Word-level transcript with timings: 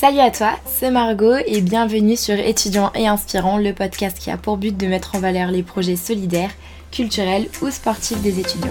Salut 0.00 0.20
à 0.20 0.30
toi, 0.30 0.52
c'est 0.64 0.92
Margot 0.92 1.38
et 1.44 1.60
bienvenue 1.60 2.14
sur 2.14 2.36
Étudiants 2.36 2.92
et 2.94 3.08
Inspirants, 3.08 3.58
le 3.58 3.72
podcast 3.72 4.16
qui 4.16 4.30
a 4.30 4.36
pour 4.36 4.56
but 4.56 4.76
de 4.76 4.86
mettre 4.86 5.16
en 5.16 5.18
valeur 5.18 5.50
les 5.50 5.64
projets 5.64 5.96
solidaires, 5.96 6.52
culturels 6.92 7.48
ou 7.62 7.70
sportifs 7.72 8.22
des 8.22 8.38
étudiants. 8.38 8.70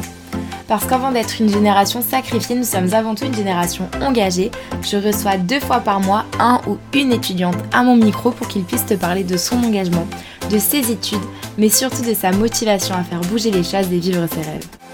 Parce 0.70 0.86
qu'avant 0.86 1.12
d'être 1.12 1.42
une 1.42 1.50
génération 1.50 2.02
sacrifiée, 2.02 2.56
nous 2.56 2.64
sommes 2.64 2.94
avant 2.94 3.14
tout 3.14 3.26
une 3.26 3.36
génération 3.36 3.90
engagée. 4.02 4.52
Je 4.82 4.96
reçois 4.96 5.36
deux 5.36 5.60
fois 5.60 5.82
par 5.82 6.00
mois 6.00 6.24
un 6.40 6.62
ou 6.66 6.78
une 6.94 7.12
étudiante 7.12 7.58
à 7.74 7.84
mon 7.84 7.98
micro 7.98 8.32
pour 8.32 8.48
qu'il 8.48 8.64
puisse 8.64 8.86
te 8.86 8.94
parler 8.94 9.26
de 9.26 9.36
son 9.36 9.58
engagement, 9.58 10.08
de 10.50 10.58
ses 10.58 10.92
études, 10.92 11.20
mais 11.58 11.68
surtout 11.68 12.04
de 12.04 12.14
sa 12.14 12.32
motivation 12.32 12.96
à 12.96 13.04
faire 13.04 13.20
bouger 13.20 13.52
les 13.52 13.66
choses 13.66 13.92
et 13.92 14.00
vivre 14.00 14.26
ses 14.28 14.50
rêves. 14.50 14.87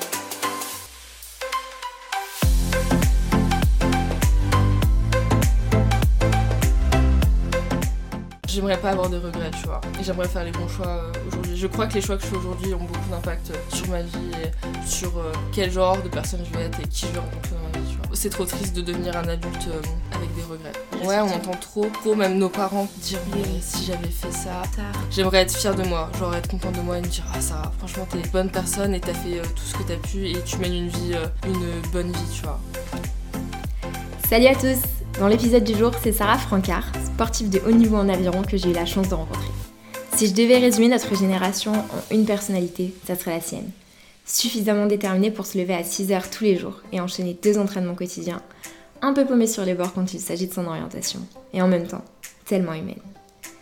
J'aimerais 8.53 8.77
pas 8.77 8.91
avoir 8.91 9.09
de 9.09 9.17
regrets, 9.17 9.52
tu 9.52 9.66
vois. 9.66 9.81
Et 9.99 10.03
j'aimerais 10.03 10.27
faire 10.27 10.43
les 10.43 10.52
bons 10.52 10.67
choix 10.67 10.88
euh, 10.88 11.12
aujourd'hui. 11.27 11.57
Je 11.57 11.67
crois 11.67 11.88
que 11.88 11.95
les 11.95 12.02
choix 12.02 12.17
que 12.17 12.23
je 12.23 12.27
fais 12.27 12.35
aujourd'hui 12.35 12.73
ont 12.73 12.84
beaucoup 12.84 13.09
d'impact 13.09 13.52
euh, 13.52 13.76
sur 13.76 13.88
ma 13.88 14.02
vie 14.02 14.31
et 14.43 14.88
sur 14.88 15.17
euh, 15.17 15.31
quel 15.52 15.71
genre 15.71 16.02
de 16.02 16.09
personne 16.09 16.41
je 16.45 16.57
vais 16.57 16.66
être 16.66 16.79
et 16.79 16.88
qui 16.88 17.07
je 17.07 17.12
vais 17.13 17.20
rencontrer 17.20 17.52
dans 17.52 17.79
ma 17.79 17.85
vie, 17.85 17.91
tu 17.91 17.98
vois. 17.98 18.16
C'est 18.16 18.29
trop 18.29 18.45
triste 18.45 18.76
de 18.76 18.81
devenir 18.81 19.17
un 19.17 19.27
adulte 19.27 19.67
avec 20.12 20.35
des 20.35 20.43
regrets. 20.43 20.71
Ouais, 21.03 21.20
on 21.20 21.35
entend 21.35 21.57
trop, 21.59 21.88
trop 21.88 22.16
même 22.16 22.38
nos 22.38 22.49
parents 22.49 22.88
dire 22.98 23.20
mais 23.34 23.43
si 23.59 23.85
j'avais 23.85 24.07
fait 24.07 24.31
ça, 24.31 24.62
j'aimerais 25.09 25.40
être 25.40 25.55
fière 25.55 25.76
de 25.76 25.84
moi, 25.84 26.09
genre 26.20 26.35
être 26.35 26.48
contente 26.48 26.76
de 26.76 26.81
moi 26.81 26.99
et 26.99 27.01
me 27.01 27.07
dire 27.07 27.26
ah 27.34 27.41
ça, 27.41 27.71
franchement 27.79 28.07
t'es 28.09 28.20
une 28.20 28.29
bonne 28.29 28.51
personne 28.51 28.93
et 28.93 29.01
t'as 29.01 29.13
fait 29.13 29.41
tout 29.41 29.63
ce 29.63 29.74
que 29.74 29.84
t'as 29.84 29.98
pu 29.98 30.27
et 30.27 30.41
tu 30.43 30.57
mènes 30.57 30.76
une 30.76 30.90
vie, 30.90 31.15
une 31.48 31.91
bonne 31.91 32.12
vie, 32.12 32.29
tu 32.34 32.43
vois. 32.43 32.59
Salut 34.29 34.48
à 34.48 34.55
tous 34.55 35.02
Dans 35.19 35.27
l'épisode 35.27 35.63
du 35.63 35.75
jour, 35.75 35.91
c'est 36.01 36.11
Sarah 36.11 36.39
Francard, 36.39 36.91
sportive 37.05 37.49
de 37.49 37.59
haut 37.59 37.71
niveau 37.71 37.97
en 37.97 38.09
aviron 38.09 38.41
que 38.41 38.57
j'ai 38.57 38.71
eu 38.71 38.73
la 38.73 38.87
chance 38.87 39.09
de 39.09 39.13
rencontrer. 39.13 39.51
Si 40.15 40.27
je 40.27 40.33
devais 40.33 40.57
résumer 40.57 40.87
notre 40.87 41.15
génération 41.15 41.71
en 41.71 42.15
une 42.15 42.25
personnalité, 42.25 42.93
ça 43.05 43.15
serait 43.15 43.35
la 43.35 43.41
sienne. 43.41 43.69
Suffisamment 44.25 44.87
déterminée 44.87 45.29
pour 45.29 45.45
se 45.45 45.57
lever 45.57 45.75
à 45.75 45.84
6 45.84 46.11
heures 46.11 46.29
tous 46.31 46.43
les 46.43 46.57
jours 46.57 46.81
et 46.91 46.99
enchaîner 46.99 47.37
deux 47.41 47.59
entraînements 47.59 47.93
quotidiens, 47.93 48.41
un 49.03 49.13
peu 49.13 49.23
paumée 49.25 49.47
sur 49.47 49.63
les 49.63 49.75
bords 49.75 49.93
quand 49.93 50.13
il 50.13 50.19
s'agit 50.19 50.47
de 50.47 50.53
son 50.53 50.65
orientation, 50.65 51.19
et 51.53 51.61
en 51.61 51.67
même 51.67 51.87
temps, 51.87 52.03
tellement 52.45 52.73
humaine. 52.73 52.95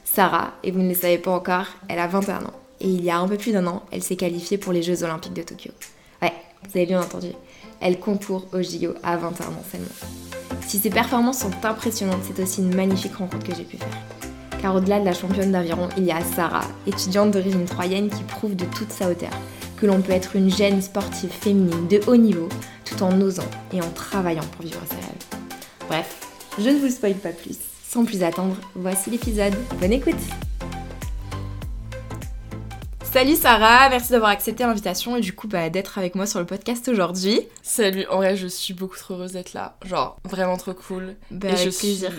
Sarah, 0.06 0.54
et 0.64 0.72
vous 0.72 0.80
ne 0.80 0.90
le 0.90 0.96
savez 0.96 1.18
pas 1.18 1.32
encore, 1.32 1.68
elle 1.90 2.00
a 2.00 2.08
21 2.08 2.46
ans, 2.46 2.60
et 2.80 2.88
il 2.88 3.04
y 3.04 3.12
a 3.12 3.18
un 3.18 3.28
peu 3.28 3.38
plus 3.38 3.52
d'un 3.52 3.68
an, 3.68 3.84
elle 3.92 4.04
s'est 4.04 4.16
qualifiée 4.16 4.58
pour 4.58 4.72
les 4.72 4.84
Jeux 4.84 5.04
Olympiques 5.04 5.34
de 5.34 5.44
Tokyo. 5.44 5.72
Ouais, 6.22 6.34
vous 6.64 6.78
avez 6.78 6.86
bien 6.86 7.02
entendu, 7.02 7.32
elle 7.82 8.00
concourt 8.00 8.48
au 8.54 8.62
JO 8.62 8.94
à 9.04 9.18
21 9.18 9.48
ans 9.48 9.66
seulement. 9.70 9.88
Si 10.68 10.78
ses 10.78 10.90
performances 10.90 11.40
sont 11.40 11.52
impressionnantes, 11.64 12.22
c'est 12.24 12.42
aussi 12.42 12.62
une 12.62 12.76
magnifique 12.76 13.16
rencontre 13.16 13.46
que 13.46 13.56
j'ai 13.56 13.64
pu 13.64 13.78
faire. 13.78 13.88
Car 14.62 14.76
au-delà 14.76 15.00
de 15.00 15.06
la 15.06 15.14
championne 15.14 15.52
d'aviron, 15.52 15.90
il 15.98 16.06
y 16.06 16.12
a 16.12 16.22
Sarah, 16.22 16.68
étudiante 16.86 17.32
d'origine 17.32 17.66
troyenne 17.66 18.10
qui 18.10 18.24
prouve 18.24 18.56
de 18.56 18.66
toute 18.66 18.92
sa 18.92 19.10
hauteur 19.10 19.32
que 19.82 19.88
l'on 19.88 20.02
peut 20.02 20.12
être 20.12 20.36
une 20.36 20.52
jeune 20.52 20.82
sportive 20.82 21.32
féminine 21.32 21.88
de 21.88 22.00
haut 22.06 22.16
niveau 22.16 22.48
tout 22.86 23.02
en 23.02 23.20
osant 23.20 23.50
et 23.74 23.82
en 23.82 23.90
travaillant 23.90 24.46
pour 24.56 24.64
vivre 24.64 24.82
ses 24.88 24.96
rêves. 24.96 25.42
Bref, 25.88 26.28
je 26.60 26.70
ne 26.70 26.78
vous 26.78 26.90
spoil 26.90 27.16
pas 27.16 27.30
plus. 27.30 27.58
Sans 27.84 28.06
plus 28.06 28.24
attendre, 28.24 28.56
voici 28.76 29.10
l'épisode. 29.10 29.56
Bonne 29.80 29.94
écoute 29.94 30.51
Salut 33.12 33.36
Sarah, 33.36 33.90
merci 33.90 34.14
d'avoir 34.14 34.32
accepté 34.32 34.64
l'invitation 34.64 35.18
et 35.18 35.20
du 35.20 35.34
coup 35.34 35.50
bah, 35.50 35.70
d'être 35.70 35.98
avec 35.98 36.16
moi 36.16 36.26
sur 36.26 36.40
le 36.40 36.46
podcast 36.46 36.88
aujourd'hui. 36.88 37.42
Salut, 37.62 38.06
en 38.10 38.16
vrai 38.16 38.38
je 38.38 38.48
suis 38.48 38.74
beaucoup 38.74 38.96
trop 38.96 39.16
heureuse 39.16 39.34
d'être 39.34 39.52
là, 39.52 39.76
genre 39.84 40.18
vraiment 40.24 40.56
trop 40.56 40.74
cool. 40.74 41.16
Bah, 41.30 41.50
et 41.50 41.58
je 41.58 41.78
plaisir. 41.78 42.14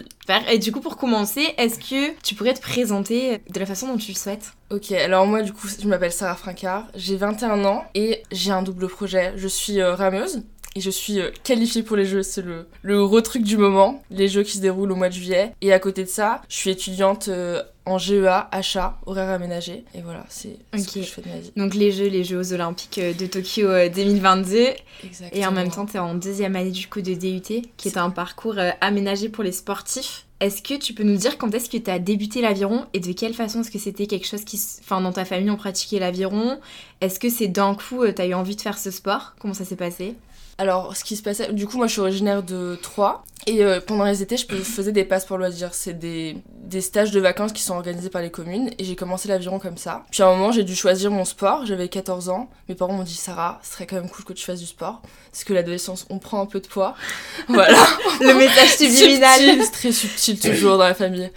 Et 0.51 0.59
du 0.59 0.71
coup 0.71 0.81
pour 0.81 0.99
commencer, 0.99 1.55
est-ce 1.57 1.79
que 1.79 2.13
tu 2.23 2.35
pourrais 2.35 2.53
te 2.53 2.61
présenter 2.61 3.41
de 3.49 3.59
la 3.59 3.65
façon 3.65 3.89
dont 3.89 3.97
tu 3.97 4.13
le 4.13 4.19
souhaites? 4.19 4.53
Ok, 4.71 4.93
alors 4.93 5.27
moi 5.27 5.41
du 5.41 5.55
coup 5.55 5.67
je 5.67 5.89
m'appelle 5.89 6.13
Sarah 6.13 6.37
Francard, 6.37 6.89
j'ai 6.95 7.17
21 7.17 7.65
ans 7.65 7.87
et 7.95 8.23
j'ai 8.31 8.51
un 8.51 8.63
double 8.63 8.87
projet. 8.89 9.33
Je 9.37 9.49
suis 9.49 9.81
euh, 9.81 9.95
rameuse 9.95 10.43
et 10.75 10.81
je 10.81 10.91
suis 10.91 11.21
euh, 11.21 11.31
qualifiée 11.43 11.83
pour 11.83 11.97
les 11.97 12.07
jeux, 12.07 12.23
c'est 12.23 12.43
le, 12.43 12.67
le 12.83 13.07
gros 13.07 13.21
truc 13.21 13.43
du 13.43 13.57
moment, 13.57 14.03
les 14.11 14.29
jeux 14.29 14.43
qui 14.43 14.57
se 14.57 14.63
déroulent 14.63 14.93
au 14.93 14.97
mois 14.97 15.09
de 15.09 15.15
juillet. 15.15 15.55
Et 15.61 15.73
à 15.73 15.79
côté 15.79 16.03
de 16.05 16.09
ça, 16.09 16.43
je 16.49 16.57
suis 16.57 16.71
étudiante 16.71 17.29
euh, 17.29 17.63
en 17.85 17.99
GEA, 17.99 18.49
achat, 18.53 18.99
horaire 19.07 19.31
aménagé. 19.31 19.85
Et 19.95 20.03
voilà, 20.03 20.25
c'est 20.29 20.57
ce 20.77 20.93
que 20.93 21.03
je 21.03 21.11
fais 21.11 21.23
de 21.23 21.29
ma 21.29 21.39
vie. 21.39 21.53
Donc 21.57 21.75
les 21.75 21.91
jeux, 21.91 22.09
les 22.09 22.25
Jeux 22.25 22.53
olympiques 22.53 22.99
euh, 22.99 23.13
de 23.13 23.27
Tokyo 23.27 23.69
2022. 23.95 24.69
Exactement. 25.05 25.43
Et 25.43 25.47
en 25.47 25.53
même 25.53 25.71
temps, 25.71 25.87
tu 25.87 25.97
es 25.97 25.99
en 25.99 26.15
deuxième 26.15 26.57
année 26.57 26.71
du 26.71 26.87
coup 26.89 27.01
de 27.01 27.15
DUT, 27.15 27.63
qui 27.77 27.89
est 27.89 27.97
un 27.97 28.11
parcours 28.11 28.57
aménagé 28.81 29.29
pour 29.29 29.45
les 29.45 29.53
sportifs. 29.53 30.27
Est-ce 30.41 30.61
que 30.61 30.75
tu 30.75 30.93
peux 30.93 31.05
nous 31.05 31.17
dire 31.17 31.39
quand 31.39 31.55
est-ce 31.55 31.71
que 31.71 31.77
tu 31.77 31.91
as 31.91 32.01
débuté 32.01 32.41
l'aviron 32.41 32.87
et 32.95 33.01
de 33.01 33.13
quelle 33.13 33.35
façon 33.35 33.61
est-ce 33.61 33.71
que 33.71 33.79
c'était 33.79 34.09
quelque 34.09 34.27
chose 34.27 34.45
qui... 34.45 34.61
Enfin, 34.81 35.01
dans 35.01 35.13
ta 35.13 35.25
famille, 35.25 35.51
on 35.51 35.57
pratiquait 35.57 36.01
l'aviron? 36.01 36.59
Est-ce 37.01 37.21
que 37.21 37.31
c'est 37.31 37.47
d'un 37.47 37.77
coup, 37.77 38.05
tu 38.11 38.21
as 38.21 38.27
eu 38.27 38.35
envie 38.35 38.57
de 38.57 38.61
faire 38.61 38.77
ce 38.77 38.91
sport? 38.91 39.35
Comment 39.39 39.55
ça 39.55 39.65
s'est 39.65 39.77
passé? 39.77 40.17
Alors, 40.59 40.97
ce 40.97 41.05
qui 41.05 41.17
se 41.17 41.23
passait, 41.23 41.53
du 41.53 41.67
coup, 41.67 41.77
moi 41.77 41.87
je 41.87 41.93
suis 41.93 42.01
originaire 42.01 42.43
de 42.43 42.79
Troyes. 42.81 43.23
Et 43.47 43.65
euh, 43.65 43.81
pendant 43.85 44.05
les 44.05 44.23
étés, 44.23 44.37
je 44.37 44.47
faisais 44.47 44.93
des 44.93 45.05
passes 45.05 45.25
pour 45.25 45.37
loisirs. 45.37 45.75
C'est 45.75 45.99
des, 45.99 46.37
des, 46.49 46.81
stages 46.81 47.11
de 47.11 47.19
vacances 47.19 47.53
qui 47.53 47.63
sont 47.63 47.75
organisés 47.75 48.11
par 48.11 48.23
les 48.23 48.31
communes. 48.31 48.71
Et 48.79 48.85
j'ai 48.85 48.95
commencé 48.95 49.27
l'aviron 49.27 49.59
comme 49.59 49.77
ça. 49.77 50.05
Puis 50.13 50.23
à 50.23 50.29
un 50.29 50.37
moment, 50.37 50.53
j'ai 50.53 50.63
dû 50.63 50.77
choisir 50.77 51.11
mon 51.11 51.25
sport. 51.25 51.67
J'avais 51.67 51.89
14 51.89 52.29
ans. 52.29 52.49
Mes 52.69 52.77
parents 52.77 52.93
m'ont 52.93 53.03
dit 53.03 53.15
Sarah, 53.15 53.59
ce 53.65 53.73
serait 53.73 53.87
quand 53.87 53.97
même 53.97 54.09
cool 54.09 54.25
que 54.25 54.33
tu 54.33 54.45
fasses 54.45 54.61
du 54.61 54.67
sport. 54.67 55.03
Parce 55.33 55.43
que 55.43 55.53
l'adolescence, 55.53 56.07
on 56.09 56.19
prend 56.19 56.41
un 56.41 56.47
peu 56.47 56.61
de 56.61 56.69
poids. 56.69 56.95
voilà. 57.49 57.85
Le 58.21 58.35
message 58.35 58.77
subliminal. 58.77 59.41
C'est 59.41 59.73
très 59.73 59.93
subtil 59.93 60.39
toujours 60.39 60.79
dans 60.79 60.85
la 60.85 60.95
famille. 60.95 61.31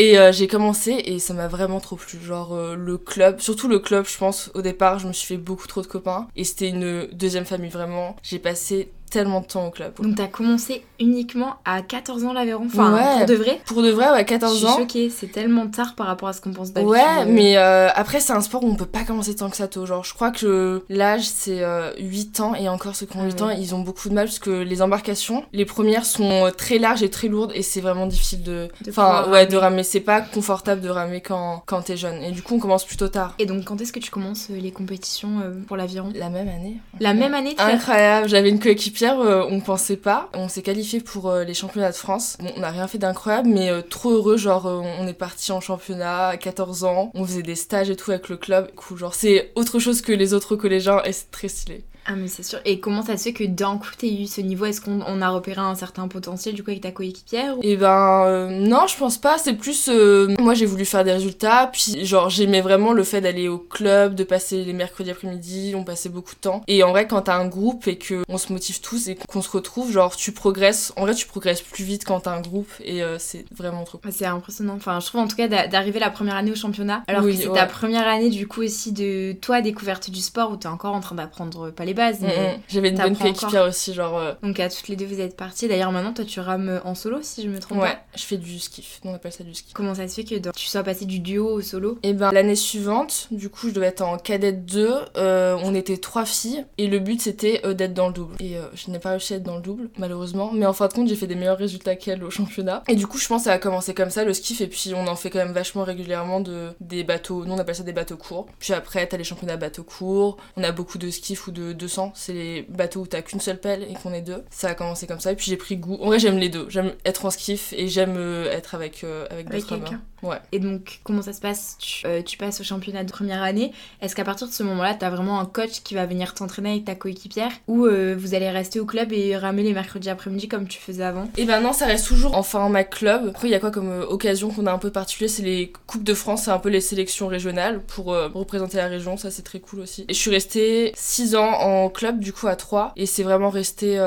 Et 0.00 0.16
euh, 0.16 0.30
j'ai 0.30 0.46
commencé 0.46 0.92
et 0.92 1.18
ça 1.18 1.34
m'a 1.34 1.48
vraiment 1.48 1.80
trop 1.80 1.96
plu. 1.96 2.20
Genre 2.22 2.54
euh, 2.54 2.76
le 2.76 2.98
club, 2.98 3.40
surtout 3.40 3.66
le 3.66 3.80
club, 3.80 4.06
je 4.06 4.16
pense, 4.16 4.48
au 4.54 4.62
départ, 4.62 5.00
je 5.00 5.08
me 5.08 5.12
suis 5.12 5.26
fait 5.26 5.36
beaucoup 5.36 5.66
trop 5.66 5.82
de 5.82 5.88
copains. 5.88 6.28
Et 6.36 6.44
c'était 6.44 6.68
une 6.68 7.08
deuxième 7.12 7.44
famille 7.44 7.68
vraiment. 7.68 8.14
J'ai 8.22 8.38
passé 8.38 8.92
tellement 9.10 9.40
de 9.40 9.46
temps 9.46 9.66
au 9.66 9.70
club. 9.70 9.92
Donc 10.00 10.16
t'as 10.16 10.26
commencé 10.26 10.84
uniquement 11.00 11.56
à 11.64 11.82
14 11.82 12.24
ans 12.24 12.32
l'aviron 12.32 12.64
Enfin, 12.66 13.16
pour 13.18 13.26
de 13.26 13.34
vrai? 13.34 13.60
Pour 13.66 13.82
de 13.82 13.90
vrai, 13.90 14.10
ouais, 14.10 14.24
14 14.24 14.64
ans. 14.64 14.68
Je 14.68 14.72
suis 14.72 14.82
choquée, 14.82 15.10
c'est 15.10 15.32
tellement 15.32 15.66
tard 15.68 15.94
par 15.94 16.06
rapport 16.06 16.28
à 16.28 16.32
ce 16.32 16.40
qu'on 16.40 16.52
pense 16.52 16.72
d'habitude. 16.72 16.92
Ouais, 16.92 17.24
mais 17.26 17.56
euh, 17.56 17.88
après 17.94 18.20
c'est 18.20 18.32
un 18.32 18.40
sport 18.40 18.64
où 18.64 18.68
on 18.68 18.74
peut 18.74 18.86
pas 18.86 19.04
commencer 19.04 19.34
tant 19.34 19.50
que 19.50 19.56
ça 19.56 19.68
tôt. 19.68 19.86
Genre, 19.86 20.04
je 20.04 20.14
crois 20.14 20.30
que 20.30 20.84
l'âge 20.88 21.24
c'est 21.24 21.64
8 21.98 22.40
euh, 22.40 22.42
ans 22.42 22.54
et 22.54 22.68
encore 22.68 22.96
ceux 22.96 23.06
qui 23.06 23.16
ont 23.16 23.24
8 23.24 23.36
ah 23.40 23.44
ans, 23.44 23.50
ils 23.50 23.74
ont 23.74 23.80
beaucoup 23.80 24.08
de 24.08 24.14
mal 24.14 24.26
parce 24.26 24.38
que 24.38 24.50
les 24.50 24.82
embarcations, 24.82 25.44
les 25.52 25.64
premières 25.64 26.04
sont 26.04 26.46
euh, 26.46 26.50
très 26.50 26.78
larges 26.78 27.02
et 27.02 27.10
très 27.10 27.28
lourdes 27.28 27.52
et 27.54 27.62
c'est 27.62 27.80
vraiment 27.80 28.06
difficile 28.06 28.42
de... 28.42 28.68
Enfin, 28.88 29.28
ouais, 29.30 29.46
de 29.46 29.56
ramer. 29.56 29.82
C'est 29.82 30.00
pas 30.00 30.20
confortable 30.20 30.80
de 30.80 30.88
ramer 30.88 31.20
quand, 31.20 31.62
quand 31.66 31.82
t'es 31.82 31.96
jeune. 31.96 32.22
Et 32.22 32.32
du 32.32 32.42
coup, 32.42 32.56
on 32.56 32.58
commence 32.58 32.84
plutôt 32.84 33.08
tard. 33.08 33.34
Et 33.38 33.46
donc, 33.46 33.64
quand 33.64 33.80
est-ce 33.80 33.92
que 33.92 34.00
tu 34.00 34.10
commences 34.10 34.48
les 34.50 34.70
compétitions 34.70 35.42
pour 35.66 35.76
l'aviron 35.76 36.10
La 36.14 36.30
même 36.30 36.48
année. 36.48 36.78
La 37.00 37.14
même 37.14 37.34
année 37.34 37.54
Incroyable, 37.58 38.28
j'avais 38.28 38.50
une 38.50 38.60
coéquipe 38.60 38.97
Pierre, 38.98 39.20
euh, 39.20 39.46
on 39.48 39.60
pensait 39.60 39.96
pas. 39.96 40.28
On 40.34 40.48
s'est 40.48 40.62
qualifié 40.62 40.98
pour 40.98 41.30
euh, 41.30 41.44
les 41.44 41.54
championnats 41.54 41.92
de 41.92 41.96
France. 41.96 42.36
Bon, 42.40 42.50
on 42.56 42.60
n'a 42.62 42.70
rien 42.70 42.88
fait 42.88 42.98
d'incroyable, 42.98 43.48
mais 43.48 43.70
euh, 43.70 43.80
trop 43.80 44.10
heureux. 44.10 44.36
Genre, 44.36 44.66
on 44.66 45.06
est 45.06 45.14
parti 45.14 45.52
en 45.52 45.60
championnat 45.60 46.26
à 46.30 46.36
14 46.36 46.82
ans. 46.82 47.12
On 47.14 47.24
faisait 47.24 47.44
des 47.44 47.54
stages 47.54 47.90
et 47.90 47.94
tout 47.94 48.10
avec 48.10 48.28
le 48.28 48.36
club. 48.36 48.72
Cool, 48.74 48.98
genre, 48.98 49.14
c'est 49.14 49.52
autre 49.54 49.78
chose 49.78 50.02
que 50.02 50.10
les 50.10 50.34
autres 50.34 50.56
collégiens 50.56 51.00
et 51.04 51.12
c'est 51.12 51.30
très 51.30 51.46
stylé. 51.46 51.84
Ah 52.10 52.14
mais 52.16 52.26
c'est 52.28 52.42
sûr. 52.42 52.58
Et 52.64 52.80
comment 52.80 53.02
ça 53.02 53.18
se 53.18 53.24
fait 53.24 53.32
que 53.34 53.44
d'un 53.44 53.76
coup 53.76 53.90
t'aies 53.96 54.22
eu 54.22 54.26
ce 54.26 54.40
niveau? 54.40 54.64
Est-ce 54.64 54.80
qu'on 54.80 55.20
a 55.20 55.28
repéré 55.28 55.60
un 55.60 55.74
certain 55.74 56.08
potentiel 56.08 56.54
du 56.54 56.64
coup 56.64 56.70
avec 56.70 56.82
ta 56.82 56.90
coéquipière 56.90 57.54
Et 57.60 57.72
eh 57.72 57.76
ben 57.76 58.24
euh, 58.26 58.48
non, 58.48 58.86
je 58.86 58.96
pense 58.96 59.18
pas. 59.18 59.36
C'est 59.36 59.52
plus 59.52 59.90
euh, 59.90 60.34
moi 60.38 60.54
j'ai 60.54 60.64
voulu 60.64 60.86
faire 60.86 61.04
des 61.04 61.12
résultats. 61.12 61.68
Puis 61.70 62.06
genre 62.06 62.30
j'aimais 62.30 62.62
vraiment 62.62 62.94
le 62.94 63.04
fait 63.04 63.20
d'aller 63.20 63.48
au 63.48 63.58
club, 63.58 64.14
de 64.14 64.24
passer 64.24 64.64
les 64.64 64.72
mercredis 64.72 65.10
après-midi. 65.10 65.74
On 65.76 65.84
passait 65.84 66.08
beaucoup 66.08 66.34
de 66.34 66.40
temps. 66.40 66.62
Et 66.66 66.82
en 66.82 66.92
vrai 66.92 67.06
quand 67.06 67.20
t'as 67.20 67.36
un 67.36 67.46
groupe 67.46 67.86
et 67.88 67.98
que 67.98 68.22
on 68.26 68.38
se 68.38 68.54
motive 68.54 68.80
tous 68.80 69.08
et 69.08 69.18
qu'on 69.28 69.42
se 69.42 69.50
retrouve, 69.50 69.92
genre 69.92 70.16
tu 70.16 70.32
progresses. 70.32 70.94
En 70.96 71.02
vrai 71.02 71.14
tu 71.14 71.26
progresses 71.26 71.60
plus 71.60 71.84
vite 71.84 72.06
quand 72.06 72.20
t'as 72.20 72.34
un 72.34 72.40
groupe 72.40 72.70
et 72.82 73.02
euh, 73.02 73.18
c'est 73.18 73.44
vraiment 73.54 73.84
trop. 73.84 74.00
C'est 74.08 74.24
impressionnant. 74.24 74.76
Enfin 74.76 74.98
je 75.00 75.06
trouve 75.06 75.20
en 75.20 75.28
tout 75.28 75.36
cas 75.36 75.48
d'arriver 75.66 75.98
la 75.98 76.08
première 76.08 76.36
année 76.36 76.52
au 76.52 76.56
championnat. 76.56 77.02
Alors 77.06 77.22
que 77.22 77.34
c'est 77.34 77.52
ta 77.52 77.66
première 77.66 78.08
année 78.08 78.30
du 78.30 78.48
coup 78.48 78.62
aussi 78.62 78.92
de 78.92 79.32
toi 79.32 79.60
découverte 79.60 80.08
du 80.08 80.22
sport 80.22 80.52
où 80.52 80.56
t'es 80.56 80.68
encore 80.68 80.94
en 80.94 81.00
train 81.00 81.14
d'apprendre 81.14 81.68
pas 81.68 81.84
les 81.84 81.97
Mm, 81.98 82.26
mm. 82.26 82.60
J'avais 82.68 82.90
une 82.90 82.98
bonne 82.98 83.16
coéquipière 83.16 83.64
aussi, 83.64 83.94
genre. 83.94 84.16
Euh, 84.16 84.32
Donc 84.42 84.58
à 84.60 84.68
toutes 84.68 84.88
les 84.88 84.96
deux, 84.96 85.06
vous 85.06 85.20
êtes 85.20 85.36
parties. 85.36 85.68
D'ailleurs, 85.68 85.92
maintenant, 85.92 86.12
toi, 86.12 86.24
tu 86.24 86.40
rames 86.40 86.80
en 86.84 86.94
solo, 86.94 87.18
si 87.22 87.42
je 87.42 87.48
me 87.48 87.58
trompe 87.58 87.78
ouais, 87.78 87.98
je 88.16 88.22
fais 88.22 88.36
du 88.36 88.58
skiff. 88.58 89.00
On 89.04 89.14
appelle 89.14 89.32
ça 89.32 89.44
du 89.44 89.54
ski. 89.54 89.72
Comment 89.72 89.94
ça 89.94 90.06
se 90.08 90.14
fait 90.14 90.24
que 90.24 90.50
tu 90.50 90.66
sois 90.66 90.82
passé 90.82 91.04
du 91.04 91.20
duo 91.20 91.48
au 91.48 91.60
solo? 91.60 91.98
Et 92.02 92.10
eh 92.10 92.12
ben, 92.12 92.30
l'année 92.32 92.56
suivante, 92.56 93.28
du 93.30 93.48
coup, 93.48 93.68
je 93.68 93.74
devais 93.74 93.86
être 93.86 94.02
en 94.02 94.16
cadette 94.18 94.64
2. 94.64 94.90
Euh, 95.16 95.56
on 95.62 95.74
était 95.74 95.98
trois 95.98 96.24
filles. 96.24 96.64
Et 96.78 96.86
le 96.86 96.98
but, 96.98 97.20
c'était 97.20 97.60
euh, 97.64 97.74
d'être 97.74 97.94
dans 97.94 98.08
le 98.08 98.14
double. 98.14 98.36
Et 98.40 98.56
je 98.74 98.90
n'ai 98.90 98.98
pas 98.98 99.10
réussi 99.10 99.34
à 99.34 99.36
être 99.36 99.42
dans 99.42 99.56
le 99.56 99.62
double, 99.62 99.90
malheureusement. 99.98 100.50
Mais 100.52 100.66
en 100.66 100.72
fin 100.72 100.88
de 100.88 100.92
compte, 100.92 101.08
j'ai 101.08 101.16
fait 101.16 101.26
des 101.26 101.34
meilleurs 101.34 101.58
résultats 101.58 101.96
qu'elle 101.96 102.22
au 102.22 102.30
championnat. 102.30 102.82
Et 102.88 102.94
du 102.94 103.06
coup, 103.06 103.18
je 103.18 103.26
pense 103.26 103.42
que 103.42 103.44
ça 103.46 103.54
a 103.54 103.58
commencé 103.58 103.94
comme 103.94 104.10
ça, 104.10 104.24
le 104.24 104.32
skiff. 104.32 104.60
Et 104.60 104.66
puis, 104.66 104.92
on 104.94 105.06
en 105.06 105.16
fait 105.16 105.30
quand 105.30 105.38
même 105.38 105.52
vachement 105.52 105.84
régulièrement 105.84 106.40
de, 106.40 106.70
des 106.80 107.04
bateaux. 107.04 107.44
Nous, 107.44 107.52
on 107.52 107.58
appelle 107.58 107.74
ça 107.74 107.82
des 107.82 107.92
bateaux 107.92 108.16
courts. 108.16 108.46
Puis 108.58 108.72
après, 108.72 109.06
t'as 109.06 109.16
les 109.16 109.24
championnats 109.24 109.56
bateaux 109.56 109.84
courts. 109.84 110.36
On 110.56 110.62
a 110.62 110.72
beaucoup 110.72 110.98
de 110.98 111.10
skiff 111.10 111.46
ou 111.46 111.50
de 111.50 111.87
200, 111.88 112.12
c'est 112.14 112.32
les 112.34 112.62
bateaux 112.68 113.00
où 113.00 113.06
t'as 113.06 113.22
qu'une 113.22 113.40
seule 113.40 113.58
pelle 113.58 113.82
et 113.82 113.94
qu'on 113.94 114.12
est 114.12 114.20
deux. 114.20 114.44
Ça 114.50 114.68
a 114.68 114.74
commencé 114.74 115.06
comme 115.06 115.20
ça, 115.20 115.32
et 115.32 115.36
puis 115.36 115.46
j'ai 115.46 115.56
pris 115.56 115.76
goût. 115.78 115.98
En 116.02 116.06
vrai, 116.06 116.18
j'aime 116.18 116.36
les 116.38 116.48
deux. 116.50 116.66
J'aime 116.68 116.92
être 117.04 117.24
en 117.24 117.30
skiff 117.30 117.72
et 117.76 117.88
j'aime 117.88 118.16
euh, 118.18 118.50
être 118.52 118.74
avec, 118.74 119.02
euh, 119.04 119.26
avec, 119.30 119.46
Avec 119.48 119.62
d'autres 119.62 119.76
quelqu'un. 119.76 119.94
hommes. 119.94 120.00
Ouais. 120.22 120.38
Et 120.52 120.58
donc, 120.58 121.00
comment 121.04 121.22
ça 121.22 121.32
se 121.32 121.40
passe 121.40 121.76
tu, 121.78 122.06
euh, 122.06 122.22
tu 122.22 122.36
passes 122.36 122.60
au 122.60 122.64
championnat 122.64 123.04
de 123.04 123.10
première 123.10 123.42
année. 123.42 123.72
Est-ce 124.00 124.14
qu'à 124.14 124.24
partir 124.24 124.48
de 124.48 124.52
ce 124.52 124.62
moment-là, 124.62 124.94
t'as 124.94 125.10
vraiment 125.10 125.40
un 125.40 125.46
coach 125.46 125.82
qui 125.82 125.94
va 125.94 126.06
venir 126.06 126.34
t'entraîner 126.34 126.70
avec 126.70 126.84
ta 126.84 126.94
coéquipière 126.94 127.52
ou 127.66 127.86
euh, 127.86 128.16
vous 128.18 128.34
allez 128.34 128.48
rester 128.50 128.80
au 128.80 128.86
club 128.86 129.12
et 129.12 129.36
ramer 129.36 129.62
les 129.62 129.72
mercredis 129.72 130.10
après-midi 130.10 130.48
comme 130.48 130.66
tu 130.66 130.78
faisais 130.78 131.04
avant? 131.04 131.28
Et 131.36 131.44
ben 131.44 131.60
non, 131.60 131.72
ça 131.72 131.86
reste 131.86 132.06
toujours 132.06 132.36
en 132.36 132.42
format 132.42 132.84
club. 132.84 133.28
Après, 133.28 133.48
il 133.48 133.50
y 133.50 133.54
a 133.54 133.60
quoi 133.60 133.70
comme 133.70 133.90
euh, 133.90 134.06
occasion 134.06 134.50
qu'on 134.50 134.66
a 134.66 134.72
un 134.72 134.78
peu 134.78 134.90
particulier 134.90 135.28
C'est 135.28 135.42
les 135.42 135.72
Coupes 135.86 136.04
de 136.04 136.14
France, 136.14 136.44
c'est 136.44 136.50
un 136.50 136.58
peu 136.58 136.68
les 136.68 136.80
sélections 136.80 137.28
régionales 137.28 137.80
pour 137.82 138.06
représenter 138.06 138.76
la 138.76 138.88
région. 138.88 139.16
Ça, 139.16 139.30
c'est 139.30 139.42
très 139.42 139.60
cool 139.60 139.80
aussi. 139.80 140.04
Et 140.08 140.14
je 140.14 140.18
suis 140.18 140.30
restée 140.30 140.92
6 140.94 141.34
ans 141.36 141.50
en 141.50 141.88
club, 141.88 142.20
du 142.20 142.32
coup, 142.32 142.46
à 142.46 142.56
3. 142.56 142.92
Et 142.96 143.06
c'est 143.06 143.22
vraiment 143.22 143.50
resté 143.50 143.98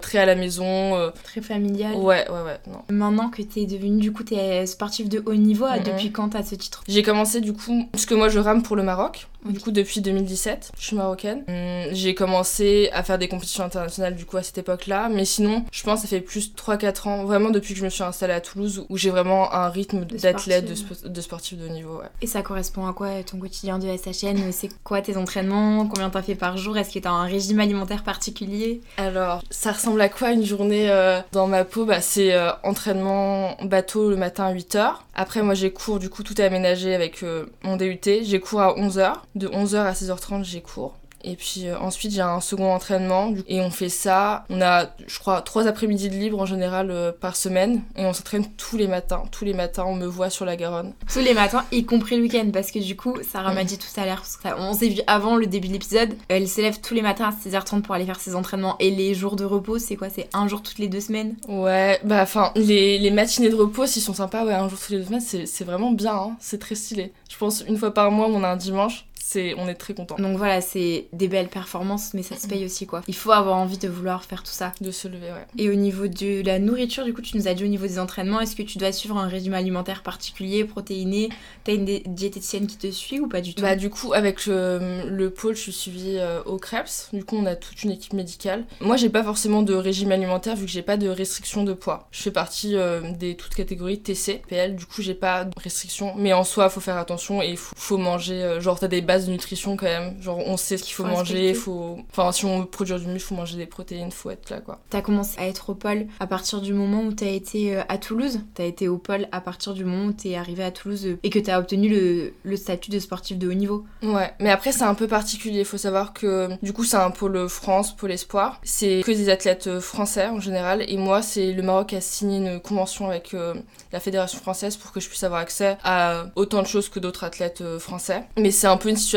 très 0.00 0.18
à 0.18 0.26
la 0.26 0.34
maison. 0.34 1.12
Très 1.22 1.40
familial. 1.40 1.94
Ouais, 1.94 2.28
ouais, 2.30 2.42
ouais. 2.42 2.58
Non. 2.66 2.82
Maintenant 2.90 3.30
que 3.30 3.42
t'es 3.42 3.66
devenu, 3.66 4.00
du 4.00 4.12
coup, 4.12 4.24
t'es 4.24 4.66
sportif 4.66 5.08
de 5.08 5.22
haut 5.24 5.34
niveau, 5.34 5.51
Depuis 5.78 6.12
quand 6.12 6.30
t'as 6.30 6.42
ce 6.42 6.54
titre? 6.54 6.82
J'ai 6.88 7.02
commencé 7.02 7.40
du 7.40 7.52
coup, 7.52 7.88
parce 7.92 8.06
que 8.06 8.14
moi 8.14 8.28
je 8.28 8.38
rame 8.38 8.62
pour 8.62 8.76
le 8.76 8.82
Maroc. 8.82 9.28
Du 9.44 9.58
coup 9.60 9.70
depuis 9.70 10.00
2017, 10.00 10.72
je 10.78 10.84
suis 10.84 10.96
marocaine. 10.96 11.44
Hum, 11.48 11.92
J'ai 11.94 12.14
commencé 12.14 12.90
à 12.92 13.02
faire 13.02 13.18
des 13.18 13.28
compétitions 13.28 13.64
internationales 13.64 14.14
du 14.14 14.24
coup 14.24 14.36
à 14.36 14.42
cette 14.42 14.58
époque-là, 14.58 15.08
mais 15.08 15.24
sinon 15.24 15.64
je 15.72 15.82
pense 15.82 16.02
que 16.02 16.08
ça 16.08 16.16
fait 16.16 16.20
plus 16.20 16.52
3-4 16.54 17.08
ans, 17.08 17.24
vraiment 17.24 17.50
depuis 17.50 17.74
que 17.74 17.80
je 17.80 17.84
me 17.84 17.90
suis 17.90 18.02
installée 18.02 18.32
à 18.34 18.40
Toulouse, 18.40 18.84
où 18.88 18.96
j'ai 18.96 19.10
vraiment 19.10 19.52
un 19.52 19.68
rythme 19.68 20.04
d'athlète, 20.04 20.66
de, 20.66 20.74
sportive. 20.74 21.06
spo- 21.06 21.08
de 21.12 21.20
sportif 21.20 21.58
de 21.58 21.66
haut 21.66 21.72
niveau. 21.72 21.98
Ouais. 21.98 22.06
Et 22.20 22.26
ça 22.26 22.42
correspond 22.42 22.86
à 22.86 22.92
quoi 22.92 23.08
ton 23.24 23.38
quotidien 23.38 23.78
de 23.78 23.86
SHN 23.86 24.52
C'est 24.52 24.68
quoi 24.84 25.00
tes 25.02 25.16
entraînements? 25.16 25.86
Combien 25.86 26.10
t'as 26.10 26.22
fait 26.22 26.34
par 26.34 26.56
jour? 26.56 26.76
Est-ce 26.78 26.92
que 26.94 26.98
t'as 26.98 27.10
un 27.10 27.24
régime 27.24 27.60
alimentaire 27.60 28.02
particulier? 28.04 28.80
Alors, 28.96 29.42
ça 29.50 29.72
ressemble 29.72 30.00
à 30.00 30.08
quoi 30.08 30.30
une 30.32 30.44
journée 30.44 30.90
euh, 30.90 31.20
dans 31.32 31.46
ma 31.46 31.64
peau? 31.64 31.84
Bah, 31.84 32.00
C'est 32.00 32.32
euh, 32.34 32.50
entraînement 32.62 33.56
bateau 33.62 34.10
le 34.10 34.16
matin 34.16 34.44
à 34.46 34.54
8h. 34.54 34.94
Après, 35.14 35.42
moi 35.42 35.54
j'ai 35.54 35.70
cours, 35.72 35.98
du 35.98 36.08
coup 36.08 36.22
tout 36.22 36.40
est 36.40 36.44
aménagé 36.44 36.94
avec 36.94 37.22
euh, 37.22 37.46
mon 37.62 37.76
DUT. 37.76 38.00
J'ai 38.22 38.40
cours 38.40 38.60
à 38.60 38.74
11h. 38.76 39.12
De 39.34 39.48
11h 39.48 39.76
à 39.76 39.92
16h30, 39.92 40.44
j'ai 40.44 40.60
cours. 40.60 40.96
Et 41.24 41.36
puis 41.36 41.68
euh, 41.68 41.78
ensuite, 41.78 42.12
j'ai 42.12 42.20
un 42.20 42.40
second 42.40 42.72
entraînement. 42.72 43.32
Et 43.46 43.60
on 43.60 43.70
fait 43.70 43.88
ça. 43.88 44.44
On 44.50 44.60
a, 44.60 44.86
je 45.06 45.18
crois, 45.18 45.42
trois 45.42 45.66
après-midi 45.66 46.08
de 46.08 46.14
libre 46.14 46.40
en 46.40 46.46
général 46.46 46.90
euh, 46.90 47.12
par 47.12 47.36
semaine. 47.36 47.82
Et 47.96 48.04
on 48.04 48.12
s'entraîne 48.12 48.46
tous 48.56 48.76
les 48.76 48.88
matins. 48.88 49.22
Tous 49.30 49.44
les 49.44 49.54
matins, 49.54 49.84
on 49.86 49.94
me 49.94 50.06
voit 50.06 50.30
sur 50.30 50.44
la 50.44 50.56
Garonne. 50.56 50.94
Tous 51.12 51.20
les 51.20 51.34
matins, 51.34 51.64
y 51.72 51.84
compris 51.84 52.16
le 52.16 52.22
week-end, 52.22 52.50
parce 52.52 52.70
que 52.70 52.78
du 52.78 52.96
coup, 52.96 53.16
Sarah 53.30 53.52
m'a 53.52 53.64
dit 53.64 53.78
tout 53.78 54.00
à 54.00 54.06
l'heure, 54.06 54.22
on 54.58 54.74
s'est 54.74 54.88
vu 54.88 55.00
avant 55.06 55.36
le 55.36 55.46
début 55.46 55.68
de 55.68 55.72
l'épisode, 55.74 56.14
elle 56.28 56.48
se 56.48 56.60
lève 56.60 56.80
tous 56.80 56.94
les 56.94 57.02
matins 57.02 57.28
à 57.28 57.48
6h30 57.48 57.82
pour 57.82 57.94
aller 57.94 58.06
faire 58.06 58.20
ses 58.20 58.34
entraînements. 58.34 58.76
Et 58.78 58.90
les 58.90 59.14
jours 59.14 59.36
de 59.36 59.44
repos, 59.44 59.78
c'est 59.78 59.96
quoi? 59.96 60.08
C'est 60.10 60.28
un 60.32 60.48
jour 60.48 60.62
toutes 60.62 60.78
les 60.78 60.88
deux 60.88 61.00
semaines? 61.00 61.36
Ouais, 61.48 62.00
bah 62.04 62.22
enfin, 62.22 62.52
les, 62.56 62.98
les 62.98 63.10
matinées 63.10 63.50
de 63.50 63.56
repos, 63.56 63.86
s'ils 63.86 64.02
sont 64.02 64.14
sympas, 64.14 64.44
ouais, 64.44 64.54
un 64.54 64.68
jour 64.68 64.78
tous 64.78 64.92
les 64.92 64.98
deux 64.98 65.06
semaines, 65.06 65.20
c'est 65.20 65.46
c'est 65.46 65.64
vraiment 65.64 65.92
bien, 65.92 66.14
hein. 66.14 66.36
c'est 66.40 66.58
très 66.58 66.74
stylé. 66.74 67.12
Je 67.30 67.36
pense 67.36 67.64
une 67.66 67.76
fois 67.76 67.92
par 67.92 68.10
mois, 68.10 68.26
on 68.28 68.42
a 68.42 68.48
un 68.48 68.56
dimanche, 68.56 69.06
c'est 69.32 69.54
on 69.56 69.68
est 69.68 69.74
très 69.74 69.94
content 69.94 70.16
Donc 70.18 70.36
voilà, 70.36 70.60
c'est 70.60 71.06
des 71.12 71.28
belles 71.28 71.48
performances, 71.48 72.14
mais 72.14 72.22
ça 72.22 72.36
se 72.36 72.46
paye 72.46 72.64
aussi 72.64 72.86
quoi. 72.86 73.02
Il 73.08 73.14
faut 73.14 73.32
avoir 73.32 73.56
envie 73.56 73.78
de 73.78 73.88
vouloir 73.88 74.24
faire 74.24 74.42
tout 74.42 74.52
ça. 74.52 74.72
de 74.80 74.90
se 74.90 75.08
lever, 75.08 75.28
ouais. 75.28 75.46
Et 75.58 75.70
au 75.70 75.74
niveau 75.74 76.06
de 76.06 76.44
la 76.44 76.58
nourriture, 76.58 77.04
du 77.04 77.14
coup, 77.14 77.22
tu 77.22 77.36
nous 77.36 77.48
as 77.48 77.54
dit 77.54 77.64
au 77.64 77.68
niveau 77.68 77.86
des 77.86 77.98
entraînements, 77.98 78.40
est-ce 78.40 78.56
que 78.56 78.62
tu 78.62 78.78
dois 78.78 78.92
suivre 78.92 79.16
un 79.16 79.28
régime 79.28 79.54
alimentaire 79.54 80.02
particulier, 80.02 80.64
protéiné? 80.64 81.30
T'as 81.64 81.74
une 81.74 81.84
diététicienne 81.84 82.66
qui 82.66 82.76
te 82.76 82.90
suit 82.90 83.20
ou 83.20 83.28
pas 83.28 83.40
du 83.40 83.54
tout? 83.54 83.62
Bah 83.62 83.76
du 83.76 83.90
coup, 83.90 84.12
avec 84.12 84.46
le, 84.46 85.08
le 85.08 85.30
pôle, 85.30 85.56
je 85.56 85.62
suis 85.62 85.72
suivie 85.72 86.18
euh, 86.18 86.42
au 86.44 86.58
Krebs, 86.58 87.08
du 87.12 87.24
coup 87.24 87.36
on 87.36 87.46
a 87.46 87.56
toute 87.56 87.82
une 87.82 87.90
équipe 87.90 88.12
médicale. 88.12 88.64
Moi 88.80 88.96
j'ai 88.96 89.08
pas 89.08 89.22
forcément 89.22 89.62
de 89.62 89.74
régime 89.74 90.12
alimentaire 90.12 90.56
vu 90.56 90.66
que 90.66 90.70
j'ai 90.70 90.82
pas 90.82 90.96
de 90.96 91.08
restriction 91.08 91.64
de 91.64 91.72
poids. 91.72 92.08
Je 92.10 92.22
fais 92.22 92.30
partie 92.30 92.76
euh, 92.76 93.00
des 93.12 93.36
toutes 93.36 93.54
catégories 93.54 94.00
TC, 94.00 94.42
PL, 94.48 94.76
du 94.76 94.86
coup 94.86 95.02
j'ai 95.02 95.14
pas 95.14 95.44
de 95.44 95.52
restriction, 95.60 96.14
mais 96.16 96.32
en 96.32 96.44
soi 96.44 96.68
faut 96.68 96.80
faire 96.80 96.96
attention 96.96 97.42
et 97.42 97.50
il 97.50 97.56
faut, 97.56 97.74
faut 97.76 97.98
manger, 97.98 98.42
euh, 98.42 98.60
genre 98.60 98.78
t'as 98.78 98.88
des 98.88 99.00
bases 99.00 99.21
de 99.26 99.30
nutrition 99.30 99.76
quand 99.76 99.86
même, 99.86 100.20
genre 100.22 100.38
on 100.46 100.56
sait 100.56 100.76
ce 100.76 100.84
qu'il 100.84 100.94
faut 100.94 101.04
Faut 101.04 101.10
manger, 101.10 101.54
faut... 101.54 101.98
Enfin 102.10 102.32
si 102.32 102.44
on 102.44 102.60
veut 102.60 102.66
produire 102.66 102.98
du 102.98 103.06
muscle, 103.06 103.28
faut 103.28 103.34
manger 103.34 103.56
des 103.56 103.66
protéines, 103.66 104.10
faut 104.10 104.30
être 104.30 104.50
là 104.50 104.60
quoi. 104.60 104.80
T'as 104.90 105.00
commencé 105.00 105.38
à 105.40 105.46
être 105.46 105.70
au 105.70 105.74
pôle 105.74 106.06
à 106.20 106.26
partir 106.26 106.60
du 106.60 106.72
moment 106.72 107.02
où 107.02 107.12
t'as 107.12 107.26
été 107.26 107.76
euh, 107.76 107.82
à 107.88 107.98
Toulouse? 107.98 108.40
T'as 108.54 108.64
été 108.64 108.88
au 108.88 108.98
pôle 108.98 109.28
à 109.32 109.40
partir 109.40 109.74
du 109.74 109.84
moment 109.84 110.06
où 110.06 110.12
t'es 110.12 110.34
arrivé 110.34 110.62
à 110.62 110.70
Toulouse 110.70 111.06
euh, 111.06 111.18
et 111.22 111.30
que 111.30 111.38
t'as 111.38 111.58
obtenu 111.58 111.88
le, 111.88 112.34
le 112.42 112.56
statut 112.56 112.90
de 112.90 112.98
sportif 112.98 113.38
de 113.38 113.48
haut 113.48 113.54
niveau? 113.54 113.84
Ouais, 114.02 114.32
mais 114.40 114.50
après 114.50 114.72
c'est 114.72 114.84
un 114.84 114.94
peu 114.94 115.08
particulier. 115.08 115.64
Faut 115.64 115.78
savoir 115.78 116.12
que 116.12 116.48
du 116.62 116.72
coup 116.72 116.84
c'est 116.84 116.96
un 116.96 117.10
pôle 117.10 117.48
France, 117.48 117.96
pôle 117.96 118.12
espoir. 118.12 118.60
C'est 118.62 119.02
que 119.04 119.12
des 119.12 119.28
athlètes 119.28 119.66
euh, 119.66 119.80
français 119.80 120.26
en 120.28 120.40
général. 120.40 120.84
Et 120.88 120.96
moi, 120.96 121.22
c'est 121.22 121.52
le 121.52 121.62
Maroc 121.62 121.92
a 121.92 122.00
signé 122.00 122.38
une 122.38 122.60
convention 122.60 123.08
avec 123.08 123.34
euh, 123.34 123.54
la 123.92 124.00
fédération 124.00 124.38
française 124.38 124.76
pour 124.76 124.92
que 124.92 125.00
je 125.00 125.08
puisse 125.08 125.22
avoir 125.24 125.40
accès 125.40 125.76
à 125.84 126.26
autant 126.36 126.62
de 126.62 126.66
choses 126.66 126.88
que 126.88 126.98
d'autres 127.00 127.24
athlètes 127.24 127.62
français. 127.78 128.24
Mais 128.38 128.50
c'est 128.50 128.66
un 128.66 128.76
peu 128.76 128.88
une 128.88 128.96
situation 128.96 129.11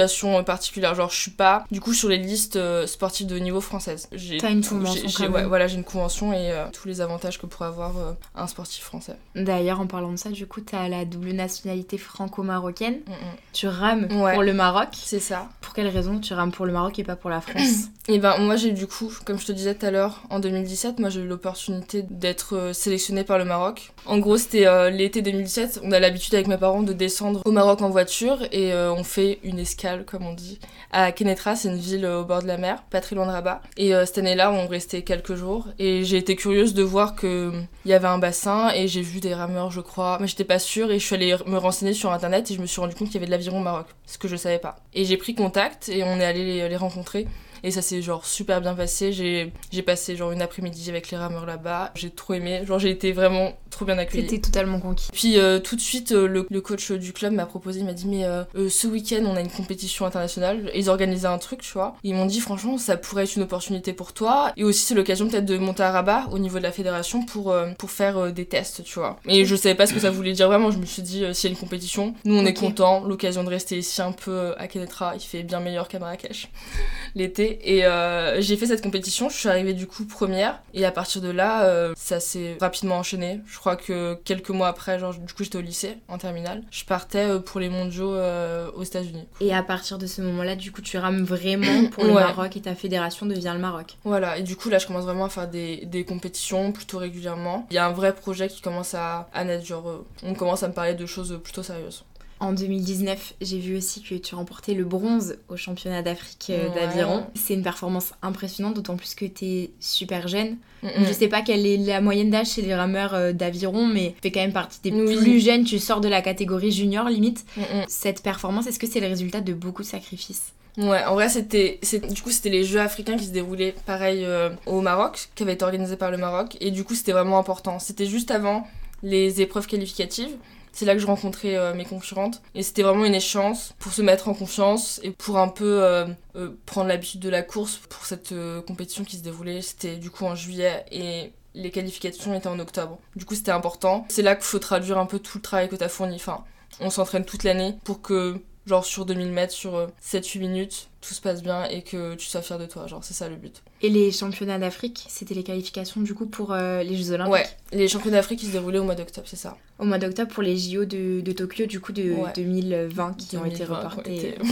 particulière. 0.45 0.95
Genre 0.95 1.09
je 1.09 1.19
suis 1.19 1.31
pas 1.31 1.65
du 1.71 1.81
coup 1.81 1.93
sur 1.93 2.09
les 2.09 2.17
listes 2.17 2.55
euh, 2.55 2.87
sportives 2.87 3.27
de 3.27 3.37
niveau 3.37 3.61
française. 3.61 4.07
J'ai 4.11 4.37
T'as 4.37 4.51
une 4.51 4.63
convention 4.63 5.07
j'ai- 5.07 5.27
ouais, 5.27 5.45
voilà, 5.45 5.67
j'ai 5.67 5.75
une 5.77 5.83
convention 5.83 6.33
et 6.33 6.51
euh, 6.51 6.65
tous 6.71 6.87
les 6.87 7.01
avantages 7.01 7.39
que 7.39 7.45
pourrait 7.45 7.67
avoir 7.67 7.97
euh, 7.97 8.13
un 8.35 8.47
sportif 8.47 8.83
français. 8.83 9.15
D'ailleurs, 9.35 9.79
en 9.79 9.87
parlant 9.87 10.11
de 10.11 10.17
ça, 10.17 10.29
du 10.29 10.47
coup, 10.47 10.61
t'as 10.61 10.87
la 10.87 11.05
double 11.05 11.31
nationalité 11.31 11.97
franco-marocaine. 11.97 12.99
Mm, 13.07 13.11
mm. 13.11 13.15
Tu 13.53 13.67
rames 13.67 14.07
Ouais. 14.21 14.33
pour 14.33 14.43
le 14.43 14.53
Maroc. 14.53 14.89
C'est 14.93 15.19
ça. 15.19 15.49
Pour 15.61 15.73
quelle 15.73 15.87
raison 15.87 16.19
tu 16.19 16.33
rames 16.33 16.51
pour 16.51 16.65
le 16.65 16.73
Maroc 16.73 16.97
et 16.99 17.03
pas 17.03 17.15
pour 17.15 17.29
la 17.29 17.41
France 17.41 17.85
Et 18.07 18.19
ben 18.19 18.37
moi 18.39 18.55
j'ai 18.55 18.71
du 18.71 18.87
coup, 18.87 19.11
comme 19.25 19.39
je 19.39 19.45
te 19.45 19.51
disais 19.51 19.75
tout 19.75 19.85
à 19.85 19.91
l'heure, 19.91 20.23
en 20.29 20.39
2017, 20.39 20.99
moi 20.99 21.09
j'ai 21.09 21.21
eu 21.21 21.27
l'opportunité 21.27 22.03
d'être 22.09 22.71
sélectionnée 22.73 23.23
par 23.23 23.37
le 23.37 23.45
Maroc. 23.45 23.93
En 24.05 24.17
gros 24.19 24.37
c'était 24.37 24.67
euh, 24.67 24.89
l'été 24.89 25.21
2017, 25.21 25.81
on 25.83 25.91
a 25.91 25.99
l'habitude 25.99 26.33
avec 26.35 26.47
mes 26.47 26.57
parents 26.57 26.83
de 26.83 26.93
descendre 26.93 27.41
au 27.45 27.51
Maroc 27.51 27.81
en 27.81 27.89
voiture 27.89 28.39
et 28.51 28.73
on 28.73 29.03
fait 29.03 29.39
une 29.43 29.59
escale 29.59 29.74
comme 30.05 30.25
on 30.25 30.33
dit 30.33 30.59
à 30.91 31.11
Kenetra, 31.11 31.55
c'est 31.55 31.69
une 31.69 31.77
ville 31.77 32.05
euh, 32.05 32.21
au 32.21 32.25
bord 32.25 32.41
de 32.41 32.47
la 32.47 32.57
mer, 32.57 32.83
pas 32.89 33.01
très 33.01 33.15
loin 33.15 33.25
de 33.25 33.31
Rabat. 33.31 33.61
Et 33.77 33.93
euh, 33.93 34.05
cette 34.05 34.19
année-là 34.19 34.51
on 34.51 34.67
restait 34.67 35.01
quelques 35.01 35.35
jours 35.35 35.67
et 35.79 36.03
j'ai 36.03 36.17
été 36.17 36.35
curieuse 36.35 36.73
de 36.73 36.83
voir 36.83 37.15
que 37.15 37.51
il 37.85 37.91
y 37.91 37.93
avait 37.93 38.07
un 38.07 38.17
bassin 38.17 38.71
et 38.73 38.87
j'ai 38.87 39.01
vu 39.01 39.19
des 39.19 39.33
rameurs 39.33 39.71
je 39.71 39.81
crois, 39.81 40.17
mais 40.19 40.27
j'étais 40.27 40.43
pas 40.43 40.59
sûre 40.59 40.91
et 40.91 40.99
je 40.99 41.05
suis 41.05 41.15
allée 41.15 41.35
me 41.45 41.57
renseigner 41.57 41.93
sur 41.93 42.11
internet 42.11 42.49
et 42.51 42.55
je 42.55 42.61
me 42.61 42.65
suis 42.65 42.81
rendu 42.81 42.95
compte 42.95 43.07
qu'il 43.07 43.15
y 43.15 43.17
avait 43.17 43.27
de 43.27 43.31
l'aviron 43.31 43.59
au 43.59 43.63
Maroc, 43.63 43.87
ce 44.05 44.17
que 44.17 44.27
je 44.27 44.35
savais 44.35 44.59
pas. 44.59 44.77
Et 44.93 45.05
j'ai 45.05 45.17
pris 45.17 45.35
contact 45.35 45.89
et 45.89 46.03
on 46.03 46.19
est 46.19 46.25
allé 46.25 46.67
les 46.67 46.77
rencontrer. 46.77 47.27
Et 47.63 47.71
ça 47.71 47.81
s'est 47.81 48.01
genre 48.01 48.25
super 48.25 48.61
bien 48.61 48.73
passé. 48.75 49.11
J'ai 49.13 49.51
j'ai 49.71 49.81
passé 49.81 50.15
genre 50.15 50.31
une 50.31 50.41
après-midi 50.41 50.89
avec 50.89 51.09
les 51.11 51.17
rameurs 51.17 51.45
là-bas. 51.45 51.91
J'ai 51.95 52.09
trop 52.09 52.33
aimé. 52.33 52.61
Genre 52.65 52.79
j'ai 52.79 52.89
été 52.91 53.11
vraiment 53.11 53.53
trop 53.69 53.85
bien 53.85 53.97
accueillie. 53.97 54.27
T'étais 54.27 54.41
totalement 54.41 54.79
conquis. 54.79 55.09
Puis 55.11 55.37
euh, 55.39 55.59
tout 55.59 55.75
de 55.75 55.81
suite, 55.81 56.11
euh, 56.13 56.27
le, 56.27 56.45
le 56.49 56.61
coach 56.61 56.91
du 56.91 57.11
club 57.13 57.33
m'a 57.33 57.45
proposé, 57.45 57.79
il 57.79 57.85
m'a 57.85 57.93
dit 57.93 58.07
mais 58.07 58.23
euh, 58.25 58.43
euh, 58.55 58.69
ce 58.69 58.87
week-end 58.87 59.23
on 59.25 59.35
a 59.35 59.41
une 59.41 59.49
compétition 59.49 60.05
internationale. 60.05 60.71
Ils 60.75 60.89
organisaient 60.89 61.27
un 61.27 61.37
truc, 61.37 61.61
tu 61.61 61.73
vois. 61.73 61.95
Ils 62.03 62.13
m'ont 62.15 62.25
dit 62.25 62.39
franchement 62.39 62.77
ça 62.77 62.97
pourrait 62.97 63.23
être 63.23 63.35
une 63.35 63.43
opportunité 63.43 63.93
pour 63.93 64.13
toi. 64.13 64.53
Et 64.57 64.63
aussi 64.63 64.85
c'est 64.85 64.95
l'occasion 64.95 65.27
peut-être 65.27 65.45
de 65.45 65.57
monter 65.57 65.83
à 65.83 65.91
Rabat 65.91 66.27
au 66.31 66.39
niveau 66.39 66.57
de 66.57 66.63
la 66.63 66.71
fédération 66.71 67.25
pour, 67.25 67.51
euh, 67.51 67.71
pour 67.77 67.91
faire 67.91 68.17
euh, 68.17 68.31
des 68.31 68.45
tests, 68.45 68.83
tu 68.83 68.99
vois. 68.99 69.17
Et 69.27 69.45
je 69.45 69.55
savais 69.55 69.75
pas 69.75 69.85
ce 69.87 69.93
que 69.93 69.99
ça 69.99 70.09
voulait 70.11 70.33
dire 70.33 70.47
vraiment. 70.47 70.71
Je 70.71 70.77
me 70.77 70.85
suis 70.85 71.01
dit 71.01 71.23
s'il 71.33 71.49
y 71.49 71.53
a 71.53 71.55
une 71.55 71.59
compétition, 71.59 72.13
nous 72.23 72.35
on 72.37 72.45
est 72.45 72.51
Ok. 72.57 72.59
content. 72.59 73.03
L'occasion 73.03 73.43
de 73.43 73.49
rester 73.49 73.77
ici 73.77 74.01
un 74.01 74.11
peu 74.13 74.53
à 74.57 74.67
Kenetra, 74.67 75.13
il 75.15 75.21
fait 75.21 75.43
bien 75.43 75.59
meilleur 75.59 75.87
qu'à 75.87 75.99
Marrakech 75.99 76.49
l'été. 77.15 77.54
Et 77.63 77.85
euh, 77.85 78.41
j'ai 78.41 78.57
fait 78.57 78.65
cette 78.67 78.81
compétition, 78.83 79.29
je 79.29 79.35
suis 79.37 79.49
arrivée 79.49 79.73
du 79.73 79.87
coup 79.87 80.05
première. 80.05 80.61
Et 80.73 80.85
à 80.85 80.91
partir 80.91 81.21
de 81.21 81.29
là, 81.29 81.65
euh, 81.65 81.93
ça 81.95 82.19
s'est 82.19 82.57
rapidement 82.59 82.95
enchaîné. 82.97 83.41
Je 83.45 83.57
crois 83.57 83.75
que 83.75 84.15
quelques 84.25 84.49
mois 84.49 84.67
après, 84.67 84.99
genre, 84.99 85.13
du 85.13 85.33
coup 85.33 85.43
j'étais 85.43 85.57
au 85.57 85.61
lycée, 85.61 85.97
en 86.07 86.17
terminale, 86.17 86.63
je 86.71 86.83
partais 86.85 87.29
euh, 87.29 87.39
pour 87.39 87.59
les 87.59 87.69
mondiaux 87.69 88.13
euh, 88.15 88.69
aux 88.75 88.83
États-Unis. 88.83 89.27
Et 89.41 89.53
à 89.53 89.63
partir 89.63 89.97
de 89.97 90.07
ce 90.07 90.21
moment-là, 90.21 90.55
du 90.55 90.71
coup, 90.71 90.81
tu 90.81 90.97
rames 90.97 91.23
vraiment 91.23 91.85
pour 91.91 92.03
le 92.03 92.11
Ouais. 92.15 92.21
Maroc 92.23 92.55
et 92.55 92.61
ta 92.61 92.75
fédération 92.75 93.25
devient 93.25 93.51
le 93.53 93.59
Maroc. 93.59 93.97
Voilà, 94.05 94.37
et 94.37 94.41
du 94.43 94.55
coup 94.55 94.69
là 94.69 94.77
je 94.77 94.87
commence 94.87 95.03
vraiment 95.03 95.25
à 95.25 95.29
faire 95.29 95.47
des, 95.49 95.85
des 95.85 96.05
compétitions 96.05 96.71
plutôt 96.71 96.97
régulièrement. 96.97 97.67
Il 97.71 97.75
y 97.75 97.77
a 97.77 97.85
un 97.85 97.91
vrai 97.91 98.13
projet 98.15 98.47
qui 98.47 98.61
commence 98.61 98.93
à, 98.93 99.27
à 99.33 99.43
naître, 99.43 99.65
genre 99.65 100.05
on 100.23 100.33
commence 100.33 100.63
à 100.63 100.67
me 100.69 100.73
parler 100.73 100.93
de 100.93 101.05
choses 101.05 101.37
plutôt 101.43 101.61
sérieuses. 101.63 102.03
En 102.41 102.51
2019, 102.51 103.35
j'ai 103.39 103.59
vu 103.59 103.77
aussi 103.77 104.01
que 104.01 104.13
tu 104.15 104.35
remportais 104.35 104.73
le 104.73 104.83
bronze 104.83 105.37
au 105.47 105.55
championnat 105.55 106.01
d'Afrique 106.01 106.47
euh, 106.49 106.67
Ouais. 106.67 106.75
d'aviron. 106.75 107.25
C'est 107.33 107.53
une 107.53 107.63
performance 107.63 108.11
impressionnante, 108.21 108.73
d'autant 108.75 108.97
plus 108.97 109.15
que 109.15 109.25
t'es 109.25 109.71
super 109.79 110.27
jeune. 110.27 110.57
Mm, 110.83 110.89
Je 111.07 111.13
sais 111.13 111.29
pas 111.29 111.41
quelle 111.41 111.65
est 111.65 111.77
la 111.77 112.01
moyenne 112.01 112.29
d'âge 112.31 112.47
chez 112.51 112.61
les 112.61 112.75
rameurs 112.75 113.13
euh, 113.13 113.31
d'aviron, 113.31 113.87
mais 113.87 114.11
tu 114.15 114.21
fais 114.23 114.31
quand 114.31 114.41
même 114.41 114.51
partie 114.53 114.79
des 114.83 114.91
Oui. 114.91 115.15
plus 115.15 115.39
jeunes. 115.39 115.63
Tu 115.63 115.79
sors 115.79 116.01
de 116.01 116.09
la 116.09 116.21
catégorie 116.21 116.71
junior 116.73 117.07
limite. 117.07 117.45
Mm. 117.55 117.61
Cette 117.87 118.21
performance, 118.21 118.67
est-ce 118.67 118.79
que 118.79 118.87
c'est 118.87 118.99
le 118.99 119.07
résultat 119.07 119.39
de 119.39 119.53
beaucoup 119.53 119.81
de 119.83 119.87
sacrifices? 119.87 120.51
Ouais, 120.77 121.05
en 121.05 121.13
vrai, 121.13 121.29
c'était, 121.29 121.79
du 122.13 122.21
coup, 122.21 122.31
c'était 122.31 122.49
les 122.49 122.65
Jeux 122.65 122.81
africains 122.81 123.15
qui 123.15 123.23
se 123.23 123.31
déroulaient 123.31 123.73
pareil 123.85 124.25
euh, 124.25 124.49
au 124.65 124.81
Maroc, 124.81 125.29
qui 125.33 125.43
avaient 125.43 125.53
été 125.53 125.63
organisés 125.63 125.95
par 125.95 126.11
le 126.11 126.17
Maroc, 126.17 126.57
et 126.59 126.69
du 126.69 126.83
coup, 126.83 126.95
c'était 126.95 127.13
vraiment 127.13 127.39
important. 127.39 127.79
C'était 127.79 128.05
juste 128.05 128.29
avant 128.29 128.67
les 129.01 129.39
épreuves 129.39 129.67
qualificatives, 129.67 130.35
C'est 130.75 130.83
là 130.83 130.93
que 130.93 130.99
je 130.99 131.07
rencontrais 131.07 131.55
euh, 131.55 131.73
mes 131.73 131.85
concurrentes. 131.85 132.41
Et 132.53 132.61
c'était 132.61 132.83
vraiment 132.83 133.05
une 133.05 133.15
échéance 133.15 133.73
pour 133.79 133.93
se 133.93 134.01
mettre 134.01 134.27
en 134.27 134.33
confiance 134.33 134.99
et 135.03 135.11
pour 135.11 135.37
un 135.37 135.47
peu 135.47 135.81
euh, 135.81 136.05
euh, 136.35 136.49
prendre 136.65 136.89
l'habitude 136.89 137.21
de 137.21 137.29
la 137.29 137.43
course 137.43 137.77
pour 137.89 138.05
cette 138.05 138.33
compétition 138.67 139.05
qui 139.05 139.15
se 139.15 139.23
déroulait. 139.23 139.61
C'était 139.61 139.95
du 139.95 140.11
coup 140.11 140.25
en 140.25 140.35
juillet 140.35 140.85
et 140.91 141.31
les 141.53 141.71
qualifications 141.71 142.33
étaient 142.33 142.49
en 142.49 142.59
octobre. 142.59 142.99
Du 143.15 143.23
coup, 143.23 143.35
c'était 143.35 143.51
important. 143.51 144.05
C'est 144.09 144.21
là 144.21 144.35
qu'il 144.35 144.43
faut 144.43 144.59
traduire 144.59 144.97
un 144.97 145.05
peu 145.05 145.19
tout 145.19 145.37
le 145.37 145.41
travail 145.41 145.69
que 145.69 145.77
tu 145.77 145.83
as 145.83 145.87
fourni. 145.87 146.17
Enfin, 146.17 146.43
on 146.81 146.89
s'entraîne 146.89 147.23
toute 147.23 147.45
l'année 147.45 147.77
pour 147.85 148.01
que 148.01 148.41
genre 148.65 148.85
sur 148.85 149.05
2000 149.05 149.31
mètres, 149.31 149.53
sur 149.53 149.87
7-8 150.03 150.39
minutes, 150.39 150.87
tout 151.01 151.13
se 151.13 151.21
passe 151.21 151.43
bien 151.43 151.65
et 151.65 151.81
que 151.81 152.15
tu 152.15 152.27
sois 152.27 152.41
fier 152.41 152.57
de 152.57 152.65
toi. 152.65 152.87
Genre, 152.87 153.03
c'est 153.03 153.13
ça 153.13 153.29
le 153.29 153.35
but. 153.35 153.61
Et 153.81 153.89
les 153.89 154.11
championnats 154.11 154.57
d'Afrique, 154.57 155.05
c'était 155.07 155.35
les 155.35 155.43
qualifications 155.43 156.01
du 156.01 156.13
coup 156.13 156.25
pour 156.25 156.51
euh, 156.51 156.83
les 156.83 156.95
Jeux 156.95 157.11
Olympiques? 157.11 157.33
Ouais, 157.33 157.47
les 157.71 157.87
championnats 157.87 158.17
d'Afrique 158.17 158.41
ils 158.43 158.47
se 158.47 158.51
déroulaient 158.53 158.79
au 158.79 158.83
mois 158.83 158.95
d'octobre, 158.95 159.27
c'est 159.27 159.35
ça. 159.35 159.57
Au 159.77 159.85
mois 159.85 159.97
d'octobre 159.97 160.31
pour 160.31 160.43
les 160.43 160.57
JO 160.57 160.85
de, 160.85 161.21
de, 161.21 161.31
Tokyo, 161.31 161.65
du 161.65 161.79
coup 161.79 161.91
de 161.91 162.15
2020 162.35 163.17
qui 163.17 163.37
ont 163.37 163.45
été 163.45 163.65
reportés. 163.65 164.35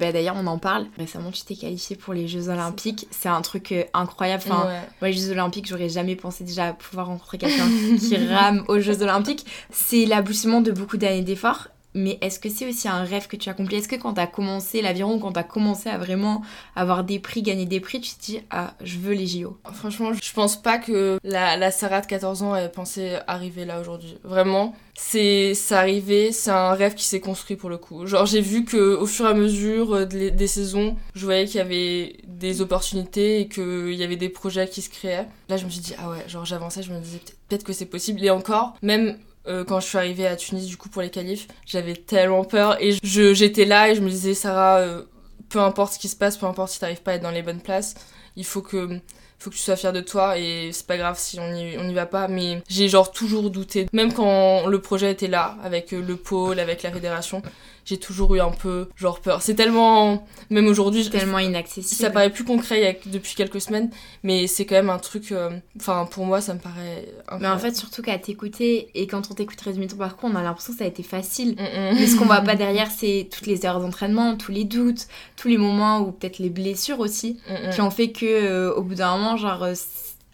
Bah, 0.00 0.12
D'ailleurs, 0.12 0.36
on 0.38 0.46
en 0.46 0.56
parle. 0.56 0.86
Récemment, 0.96 1.30
tu 1.30 1.42
t'es 1.42 1.54
qualifié 1.54 1.94
pour 1.94 2.14
les 2.14 2.26
Jeux 2.26 2.48
Olympiques. 2.48 3.06
C'est 3.10 3.28
un 3.28 3.42
truc 3.42 3.70
euh, 3.70 3.84
incroyable. 3.92 4.42
Enfin, 4.46 4.64
moi, 5.02 5.10
les 5.10 5.12
Jeux 5.12 5.30
Olympiques, 5.30 5.66
j'aurais 5.66 5.90
jamais 5.90 6.16
pensé 6.16 6.42
déjà 6.42 6.72
pouvoir 6.72 7.08
rencontrer 7.08 7.36
quelqu'un 7.36 7.68
qui 7.98 8.16
rame 8.32 8.64
aux 8.68 8.78
Jeux 8.78 9.02
Olympiques. 9.02 9.44
C'est 9.70 10.06
l'aboutissement 10.06 10.62
de 10.62 10.72
beaucoup 10.72 10.96
d'années 10.96 11.20
d'efforts 11.20 11.68
mais 11.94 12.18
est-ce 12.20 12.38
que 12.38 12.48
c'est 12.48 12.68
aussi 12.68 12.88
un 12.88 13.02
rêve 13.02 13.26
que 13.26 13.36
tu 13.36 13.48
as 13.48 13.52
accompli? 13.52 13.76
Est-ce 13.76 13.88
que 13.88 13.96
quand 13.96 14.14
tu 14.14 14.20
as 14.20 14.26
commencé 14.26 14.82
l'aviron, 14.82 15.18
quand 15.18 15.32
tu 15.32 15.38
as 15.38 15.44
commencé 15.44 15.88
à 15.88 15.98
vraiment 15.98 16.42
avoir 16.76 17.04
des 17.04 17.18
prix, 17.18 17.42
gagner 17.42 17.66
des 17.66 17.80
prix, 17.80 18.00
tu 18.00 18.14
te 18.14 18.20
dis 18.20 18.40
ah, 18.50 18.74
je 18.82 18.98
veux 18.98 19.12
les 19.12 19.26
JO 19.26 19.58
Franchement, 19.72 20.12
je 20.12 20.32
pense 20.32 20.60
pas 20.60 20.78
que 20.78 21.18
la, 21.24 21.70
Sarah 21.70 22.00
de 22.00 22.06
14 22.06 22.42
ans 22.42 22.54
ait 22.54 22.68
pensé 22.68 23.18
arriver 23.26 23.64
là 23.64 23.80
aujourd'hui. 23.80 24.18
Vraiment, 24.24 24.74
c'est 24.94 25.54
arrivé, 25.70 26.32
c'est 26.32 26.50
un 26.50 26.72
rêve 26.72 26.94
qui 26.94 27.04
s'est 27.04 27.20
construit 27.20 27.56
pour 27.56 27.70
le 27.70 27.78
coup. 27.78 28.06
Genre 28.06 28.26
j'ai 28.26 28.40
vu 28.40 28.64
que 28.64 28.96
au 28.96 29.06
fur 29.06 29.26
et 29.26 29.30
à 29.30 29.34
mesure 29.34 30.06
des 30.06 30.46
saisons, 30.46 30.96
je 31.14 31.24
voyais 31.24 31.46
qu'il 31.46 31.56
y 31.56 31.60
avait 31.60 32.16
des 32.26 32.60
opportunités 32.60 33.40
et 33.40 33.48
qu'il 33.48 33.94
y 33.94 34.02
avait 34.02 34.16
des 34.16 34.28
projets 34.28 34.68
qui 34.68 34.82
se 34.82 34.90
créaient. 34.90 35.26
Là, 35.48 35.56
je 35.56 35.64
me 35.64 35.70
suis 35.70 35.80
dit 35.80 35.94
ah 35.98 36.10
ouais, 36.10 36.28
genre 36.28 36.44
j'avançais, 36.44 36.82
je 36.82 36.92
me 36.92 37.00
disais 37.00 37.20
peut-être 37.48 37.64
que 37.64 37.72
c'est 37.72 37.86
possible 37.86 38.24
et 38.24 38.30
encore 38.30 38.76
même 38.82 39.16
euh, 39.46 39.64
quand 39.64 39.80
je 39.80 39.86
suis 39.86 39.98
arrivée 39.98 40.26
à 40.26 40.36
Tunis 40.36 40.66
du 40.66 40.76
coup 40.76 40.88
pour 40.88 41.02
les 41.02 41.10
qualifs, 41.10 41.48
j'avais 41.66 41.94
tellement 41.94 42.44
peur 42.44 42.80
et 42.82 42.92
je 43.02 43.32
j'étais 43.32 43.64
là 43.64 43.90
et 43.90 43.94
je 43.94 44.00
me 44.00 44.10
disais 44.10 44.34
Sarah, 44.34 44.78
euh, 44.78 45.02
peu 45.48 45.60
importe 45.60 45.94
ce 45.94 45.98
qui 45.98 46.08
se 46.08 46.16
passe, 46.16 46.36
peu 46.36 46.46
importe 46.46 46.70
si 46.72 46.80
t'arrives 46.80 47.02
pas 47.02 47.12
à 47.12 47.14
être 47.14 47.22
dans 47.22 47.30
les 47.30 47.42
bonnes 47.42 47.62
places, 47.62 47.94
il 48.36 48.44
faut 48.44 48.62
que 48.62 49.00
faut 49.40 49.48
que 49.48 49.54
tu 49.54 49.62
sois 49.62 49.76
fière 49.76 49.94
de 49.94 50.02
toi 50.02 50.38
et 50.38 50.70
c'est 50.72 50.86
pas 50.86 50.98
grave 50.98 51.18
si 51.18 51.40
on 51.40 51.54
y, 51.54 51.78
on 51.78 51.88
y 51.88 51.94
va 51.94 52.04
pas. 52.04 52.28
Mais 52.28 52.62
j'ai 52.68 52.88
genre 52.88 53.10
toujours 53.10 53.50
douté. 53.50 53.86
Même 53.92 54.12
quand 54.12 54.66
le 54.66 54.80
projet 54.80 55.10
était 55.10 55.28
là 55.28 55.56
avec 55.64 55.94
euh, 55.94 56.02
le 56.02 56.16
pôle 56.16 56.60
avec 56.60 56.82
la 56.82 56.92
fédération 56.92 57.42
j'ai 57.90 57.98
toujours 57.98 58.34
eu 58.34 58.40
un 58.40 58.50
peu 58.50 58.88
genre 58.96 59.20
peur. 59.20 59.42
C'est 59.42 59.54
tellement, 59.54 60.26
même 60.48 60.66
aujourd'hui, 60.66 61.08
tellement 61.10 61.38
inaccessible. 61.38 62.00
Ça 62.00 62.10
paraît 62.10 62.30
plus 62.30 62.44
concret 62.44 63.00
depuis 63.06 63.34
quelques 63.34 63.60
semaines, 63.60 63.90
mais 64.22 64.46
c'est 64.46 64.64
quand 64.64 64.76
même 64.76 64.90
un 64.90 64.98
truc. 64.98 65.32
Euh, 65.32 65.50
enfin, 65.76 66.08
pour 66.10 66.24
moi, 66.24 66.40
ça 66.40 66.54
me 66.54 66.60
paraît. 66.60 67.08
Mais 67.40 67.48
en 67.48 67.58
fait, 67.58 67.76
surtout 67.76 68.02
qu'à 68.02 68.18
t'écouter 68.18 68.88
et 68.94 69.06
quand 69.06 69.30
on 69.30 69.34
t'écoute 69.34 69.60
résumer 69.60 69.86
ton 69.86 69.96
parcours, 69.96 70.30
on 70.32 70.36
a 70.36 70.42
l'impression 70.42 70.72
que 70.72 70.78
ça 70.78 70.84
a 70.84 70.88
été 70.88 71.02
facile. 71.02 71.56
Mais 71.58 72.06
ce 72.06 72.16
qu'on 72.16 72.26
voit 72.26 72.40
pas 72.40 72.56
derrière, 72.56 72.90
c'est 72.90 73.28
toutes 73.30 73.46
les 73.46 73.66
heures 73.66 73.80
d'entraînement, 73.80 74.36
tous 74.36 74.52
les 74.52 74.64
doutes, 74.64 75.06
tous 75.36 75.48
les 75.48 75.58
moments 75.58 76.00
ou 76.00 76.12
peut-être 76.12 76.38
les 76.38 76.50
blessures 76.50 77.00
aussi, 77.00 77.38
qui 77.72 77.80
ont 77.80 77.90
fait 77.90 78.10
que 78.10 78.26
euh, 78.26 78.74
au 78.74 78.82
bout 78.82 78.94
d'un 78.94 79.16
moment, 79.16 79.36
genre 79.36 79.62
euh, 79.62 79.74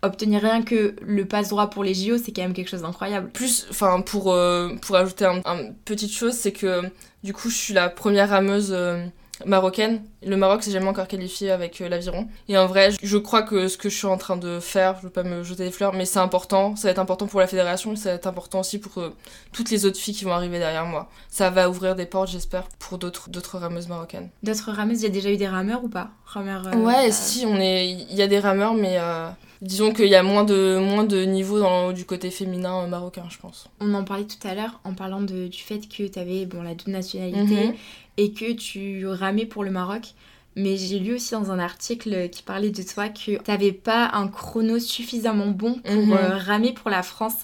obtenir 0.07 0.43
rien 0.43 0.63
que 0.63 0.97
le 1.03 1.25
passe 1.25 1.49
droit 1.49 1.71
pour 1.71 1.85
les 1.85 1.95
JO, 1.95 2.19
c'est 2.19 2.33
quand 2.33 2.43
même 2.43 2.55
quelque 2.55 2.71
chose 2.71 2.83
d'incroyable. 2.83 3.31
Plus, 3.33 3.67
enfin, 3.71 4.01
pour, 4.01 4.37
pour 4.83 4.97
ajouter 4.97 5.25
une 5.25 5.43
un 5.45 5.73
petite 5.85 6.13
chose, 6.13 6.33
c'est 6.33 6.53
que 6.53 6.83
du 7.27 7.33
coup, 7.33 7.51
je 7.51 7.57
suis 7.57 7.75
la 7.75 7.89
première 7.89 8.29
rameuse 8.29 8.69
euh, 8.71 9.05
marocaine. 9.45 10.03
Le 10.25 10.37
Maroc 10.37 10.63
s'est 10.63 10.71
jamais 10.71 10.89
encore 10.89 11.09
qualifié 11.09 11.51
avec 11.51 11.81
euh, 11.81 11.89
l'aviron. 11.89 12.29
Et 12.49 12.57
en 12.57 12.67
vrai, 12.67 12.91
je 13.03 13.19
crois 13.19 13.43
que 13.43 13.69
ce 13.69 13.77
que 13.77 13.89
je 13.89 13.97
suis 13.97 14.07
en 14.07 14.17
train 14.17 14.37
de 14.37 14.61
faire, 14.61 14.97
je 14.99 15.03
veux 15.05 15.11
pas 15.11 15.23
me 15.23 15.43
jeter 15.43 15.65
des 15.65 15.71
fleurs, 15.71 15.93
mais 15.93 16.05
c'est 16.05 16.19
important. 16.19 16.77
Ça 16.77 16.89
va 16.89 16.93
être 16.93 16.99
important 16.99 17.27
pour 17.27 17.41
la 17.41 17.47
fédération, 17.47 17.95
ça 17.97 18.11
va 18.11 18.15
être 18.17 18.27
important 18.27 18.61
aussi 18.61 18.79
pour 18.79 18.99
euh, 18.99 19.15
toutes 19.53 19.71
les 19.71 19.85
autres 19.85 19.99
filles 19.99 20.15
qui 20.15 20.25
vont 20.25 20.33
arriver 20.33 20.59
derrière 20.59 20.87
moi. 20.87 21.09
Ça 21.29 21.51
va 21.51 21.69
ouvrir 21.69 21.95
des 21.97 22.07
portes, 22.07 22.31
j'espère, 22.31 22.65
pour 22.79 22.99
d'autres 22.99 23.29
d'autres 23.31 23.59
rameuses 23.59 23.89
marocaines. 23.89 24.31
D'autres 24.43 24.73
rameuses, 24.73 25.01
il 25.01 25.05
y 25.05 25.07
a 25.07 25.11
déjà 25.11 25.31
eu 25.31 25.37
des 25.37 25.49
rameurs 25.49 25.85
ou 25.85 25.89
pas? 25.89 26.11
Rameurs, 26.25 26.67
Ouais, 26.77 27.11
si, 27.11 27.45
on 27.47 27.57
est, 27.57 27.91
il 27.91 28.15
y 28.15 28.23
a 28.23 28.27
des 28.27 28.39
rameurs, 28.39 28.75
mais 28.75 28.99
disons 29.63 29.93
qu'il 29.93 30.07
y 30.07 30.15
a 30.15 30.23
moins 30.23 30.45
de, 30.45 30.79
moins 30.79 31.05
de 31.05 31.23
niveau 31.25 31.59
dans, 31.59 31.93
du 31.93 32.05
côté 32.05 32.31
féminin 32.31 32.83
euh, 32.83 32.87
marocain, 32.87 33.25
je 33.29 33.39
pense. 33.39 33.69
On 33.81 33.95
en 33.95 34.05
parlait 34.05 34.25
tout 34.25 34.47
à 34.47 34.55
l'heure 34.55 34.81
en 34.85 34.95
parlant 34.95 35.21
de, 35.21 35.49
du 35.49 35.59
fait 35.59 35.81
que 35.81 36.07
tu 36.07 36.19
avais 36.19 36.47
bon, 36.47 36.63
la 36.63 36.75
double 36.75 36.93
nationalité 36.93 37.69
mhm. 37.69 37.75
Et 38.17 38.33
que 38.33 38.53
tu 38.53 39.07
ramais 39.07 39.47
pour 39.47 39.65
le 39.65 39.71
Maroc. 39.71 40.15
Mais 40.59 40.79
j'ai 40.79 40.99
lu 40.99 41.17
aussi 41.17 41.33
dans 41.33 41.51
un 41.51 41.59
article 41.59 42.31
qui 42.31 42.43
parlait 42.43 42.71
de 42.71 42.83
toi 42.83 43.11
que 43.11 43.37
tu 43.37 43.39
n'avais 43.47 43.73
pas 43.73 44.11
un 44.15 44.27
chrono 44.27 44.79
suffisamment 44.79 45.49
bon 45.49 45.75
pour 45.85 46.07
mhm. 46.07 46.13
euh, 46.13 46.37
ramer 46.39 46.73
pour 46.73 46.89
la 46.89 47.03
France. 47.03 47.37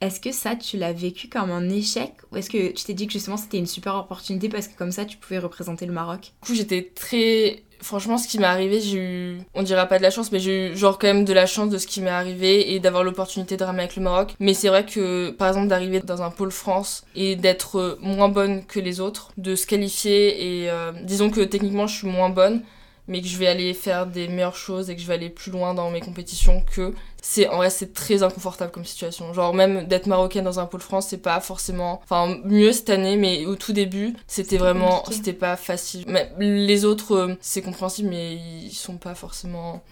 Est-ce 0.00 0.18
que 0.18 0.32
ça, 0.32 0.56
tu 0.56 0.78
l'as 0.78 0.92
vécu 0.92 1.28
comme 1.28 1.50
un 1.50 1.68
échec? 1.68 2.12
Ou 2.32 2.36
est-ce 2.36 2.48
que 2.48 2.72
tu 2.72 2.84
t'es 2.84 2.94
dit 2.94 3.06
que 3.06 3.12
justement 3.12 3.36
c'était 3.36 3.58
une 3.58 3.66
super 3.66 3.94
opportunité 3.96 4.48
parce 4.48 4.68
que 4.68 4.76
comme 4.76 4.92
ça, 4.92 5.04
tu 5.04 5.18
pouvais 5.18 5.38
représenter 5.38 5.84
le 5.84 5.92
Maroc? 5.92 6.32
Du 6.42 6.48
coup, 6.48 6.54
j'étais 6.54 6.90
très 6.94 7.62
franchement, 7.84 8.16
ce 8.18 8.26
qui 8.26 8.38
m'est 8.38 8.46
arrivé, 8.46 8.80
j'ai 8.80 8.98
eu, 8.98 9.38
on 9.54 9.62
dira 9.62 9.86
pas 9.86 9.98
de 9.98 10.02
la 10.02 10.10
chance, 10.10 10.32
mais 10.32 10.40
j'ai 10.40 10.72
eu 10.72 10.76
genre 10.76 10.98
quand 10.98 11.06
même 11.06 11.24
de 11.24 11.32
la 11.32 11.46
chance 11.46 11.68
de 11.68 11.78
ce 11.78 11.86
qui 11.86 12.00
m'est 12.00 12.10
arrivé 12.10 12.72
et 12.74 12.80
d'avoir 12.80 13.04
l'opportunité 13.04 13.56
de 13.56 13.62
ramer 13.62 13.80
avec 13.80 13.96
le 13.96 14.02
Maroc. 14.02 14.34
Mais 14.40 14.54
c'est 14.54 14.68
vrai 14.68 14.86
que, 14.86 15.30
par 15.30 15.48
exemple, 15.48 15.68
d'arriver 15.68 16.00
dans 16.00 16.22
un 16.22 16.30
pôle 16.30 16.50
France 16.50 17.04
et 17.14 17.36
d'être 17.36 17.98
moins 18.00 18.28
bonne 18.28 18.64
que 18.64 18.80
les 18.80 19.00
autres, 19.00 19.30
de 19.36 19.54
se 19.54 19.66
qualifier 19.66 20.62
et 20.62 20.70
euh, 20.70 20.92
disons 21.02 21.30
que 21.30 21.42
techniquement 21.42 21.86
je 21.86 21.98
suis 21.98 22.08
moins 22.08 22.30
bonne, 22.30 22.62
mais 23.06 23.20
que 23.20 23.28
je 23.28 23.36
vais 23.36 23.46
aller 23.46 23.74
faire 23.74 24.06
des 24.06 24.28
meilleures 24.28 24.56
choses 24.56 24.88
et 24.88 24.96
que 24.96 25.02
je 25.02 25.06
vais 25.06 25.14
aller 25.14 25.30
plus 25.30 25.50
loin 25.50 25.74
dans 25.74 25.90
mes 25.90 26.00
compétitions 26.00 26.62
que 26.74 26.94
c'est 27.22 27.48
en 27.48 27.56
vrai 27.56 27.70
c'est 27.70 27.92
très 27.92 28.22
inconfortable 28.22 28.70
comme 28.70 28.84
situation. 28.84 29.32
Genre 29.34 29.54
même 29.54 29.86
d'être 29.86 30.06
marocaine 30.06 30.44
dans 30.44 30.60
un 30.60 30.66
pôle 30.66 30.80
France 30.80 31.08
c'est 31.08 31.18
pas 31.18 31.40
forcément 31.40 32.00
enfin 32.04 32.38
mieux 32.44 32.72
cette 32.72 32.90
année 32.90 33.16
mais 33.16 33.46
au 33.46 33.56
tout 33.56 33.72
début 33.72 34.14
c'était 34.26 34.58
vraiment 34.58 35.04
c'était 35.10 35.32
pas 35.32 35.56
facile. 35.56 36.04
Mais 36.06 36.30
les 36.38 36.84
autres 36.84 37.14
euh, 37.14 37.34
c'est 37.40 37.62
compréhensible 37.62 38.08
mais 38.08 38.34
ils 38.34 38.72
sont 38.72 38.96
pas 38.96 39.14
forcément 39.14 39.82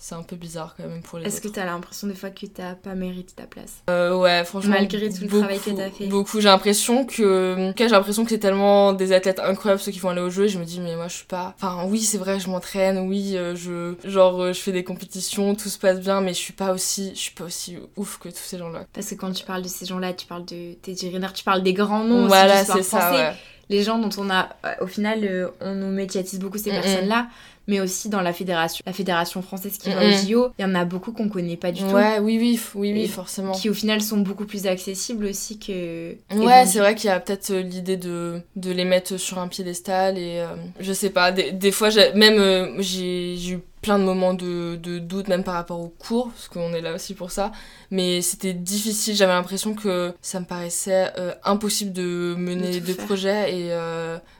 c'est 0.00 0.14
un 0.14 0.22
peu 0.22 0.36
bizarre 0.36 0.76
quand 0.76 0.86
même 0.86 1.02
pour 1.02 1.18
les 1.18 1.26
Est-ce 1.26 1.40
que 1.40 1.48
t'as 1.48 1.64
l'impression 1.64 2.06
des 2.06 2.14
fois 2.14 2.30
que 2.30 2.46
t'as 2.46 2.74
pas 2.74 2.94
mérité 2.94 3.32
ta 3.34 3.46
place? 3.46 3.82
Euh, 3.90 4.16
Ouais, 4.16 4.44
franchement. 4.44 4.76
Malgré 4.76 5.10
tout 5.10 5.22
le 5.22 5.28
travail 5.28 5.58
que 5.58 5.70
t'as 5.70 5.90
fait. 5.90 6.06
Beaucoup. 6.06 6.40
J'ai 6.40 6.48
l'impression 6.48 7.04
que. 7.04 7.72
J'ai 7.76 7.88
l'impression 7.88 8.22
que 8.24 8.30
c'est 8.30 8.38
tellement 8.38 8.92
des 8.92 9.12
athlètes 9.12 9.40
incroyables 9.40 9.80
ceux 9.80 9.90
qui 9.90 9.98
vont 9.98 10.10
aller 10.10 10.20
au 10.20 10.30
jeu 10.30 10.44
et 10.44 10.48
je 10.48 10.58
me 10.58 10.64
dis, 10.64 10.78
mais 10.78 10.94
moi 10.94 11.08
je 11.08 11.16
suis 11.16 11.26
pas. 11.26 11.54
Enfin, 11.56 11.84
oui, 11.88 12.00
c'est 12.00 12.18
vrai, 12.18 12.38
je 12.38 12.48
m'entraîne, 12.48 12.98
oui, 12.98 13.36
euh, 13.36 13.56
je. 13.56 13.96
Genre, 14.08 14.40
euh, 14.40 14.52
je 14.52 14.60
fais 14.60 14.72
des 14.72 14.84
compétitions, 14.84 15.56
tout 15.56 15.68
se 15.68 15.78
passe 15.78 15.98
bien, 15.98 16.20
mais 16.20 16.32
je 16.32 16.38
suis 16.38 16.52
pas 16.52 16.72
aussi. 16.72 17.10
Je 17.14 17.20
suis 17.20 17.34
pas 17.34 17.44
aussi 17.44 17.76
ouf 17.96 18.18
que 18.18 18.28
tous 18.28 18.36
ces 18.36 18.58
gens-là. 18.58 18.86
Parce 18.92 19.08
que 19.10 19.14
quand 19.16 19.32
tu 19.32 19.44
parles 19.44 19.62
de 19.62 19.68
ces 19.68 19.84
gens-là, 19.84 20.12
tu 20.12 20.26
parles 20.26 20.44
de 20.44 20.74
Teddy 20.74 21.08
Riner, 21.08 21.32
tu 21.34 21.42
parles 21.42 21.64
des 21.64 21.74
grands 21.74 22.04
noms. 22.04 22.28
Voilà, 22.28 22.64
c'est 22.64 22.84
ça. 22.84 23.34
Les 23.68 23.82
gens 23.82 23.98
dont 23.98 24.10
on 24.16 24.30
a. 24.30 24.48
Au 24.80 24.86
final, 24.86 25.50
on 25.60 25.74
nous 25.74 25.88
médiatise 25.90 26.38
beaucoup 26.38 26.56
ces 26.58 26.70
personnes-là 26.70 27.26
mais 27.68 27.80
aussi 27.80 28.08
dans 28.08 28.22
la 28.22 28.32
fédération, 28.32 28.82
la 28.86 28.94
fédération 28.94 29.42
française 29.42 29.76
qui 29.76 29.90
va 29.90 30.00
au 30.00 30.10
JO. 30.10 30.48
Il 30.58 30.62
y 30.62 30.64
en 30.64 30.74
a 30.74 30.86
beaucoup 30.86 31.12
qu'on 31.12 31.28
connaît 31.28 31.58
pas 31.58 31.70
du 31.70 31.82
tout. 31.82 31.90
Ouais, 31.90 32.18
oui, 32.18 32.38
oui, 32.40 32.58
oui, 32.74 32.92
oui, 32.94 33.06
forcément. 33.06 33.52
Qui 33.52 33.68
au 33.68 33.74
final 33.74 34.00
sont 34.00 34.16
beaucoup 34.16 34.46
plus 34.46 34.66
accessibles 34.66 35.26
aussi 35.26 35.58
que. 35.58 36.16
Ouais, 36.34 36.64
c'est 36.66 36.78
vrai 36.78 36.94
qu'il 36.94 37.08
y 37.08 37.12
a 37.12 37.20
peut-être 37.20 37.50
euh, 37.50 37.60
l'idée 37.60 37.98
de, 37.98 38.40
de 38.56 38.72
les 38.72 38.86
mettre 38.86 39.18
sur 39.18 39.38
un 39.38 39.48
piédestal 39.48 40.16
et 40.16 40.40
euh, 40.40 40.56
je 40.80 40.92
sais 40.94 41.10
pas, 41.10 41.30
des, 41.30 41.52
des 41.52 41.70
fois, 41.70 41.90
même 42.14 42.38
euh, 42.38 42.74
j'ai 42.78 43.36
eu 43.50 43.60
plein 43.82 43.98
de 43.98 44.04
moments 44.04 44.34
de, 44.34 44.76
de, 44.76 44.98
doute 44.98 45.28
même 45.28 45.44
par 45.44 45.54
rapport 45.54 45.78
au 45.78 45.88
cours 45.88 46.30
parce 46.30 46.48
qu'on 46.48 46.72
est 46.72 46.80
là 46.80 46.94
aussi 46.96 47.14
pour 47.14 47.30
ça 47.30 47.52
mais 47.92 48.22
c'était 48.22 48.52
difficile 48.52 49.14
j'avais 49.14 49.32
l'impression 49.32 49.72
que 49.74 50.12
ça 50.20 50.40
me 50.40 50.44
paraissait 50.44 51.12
impossible 51.44 51.92
de 51.92 52.34
mener 52.36 52.80
deux 52.80 52.96
projets 52.96 53.56
et 53.56 53.70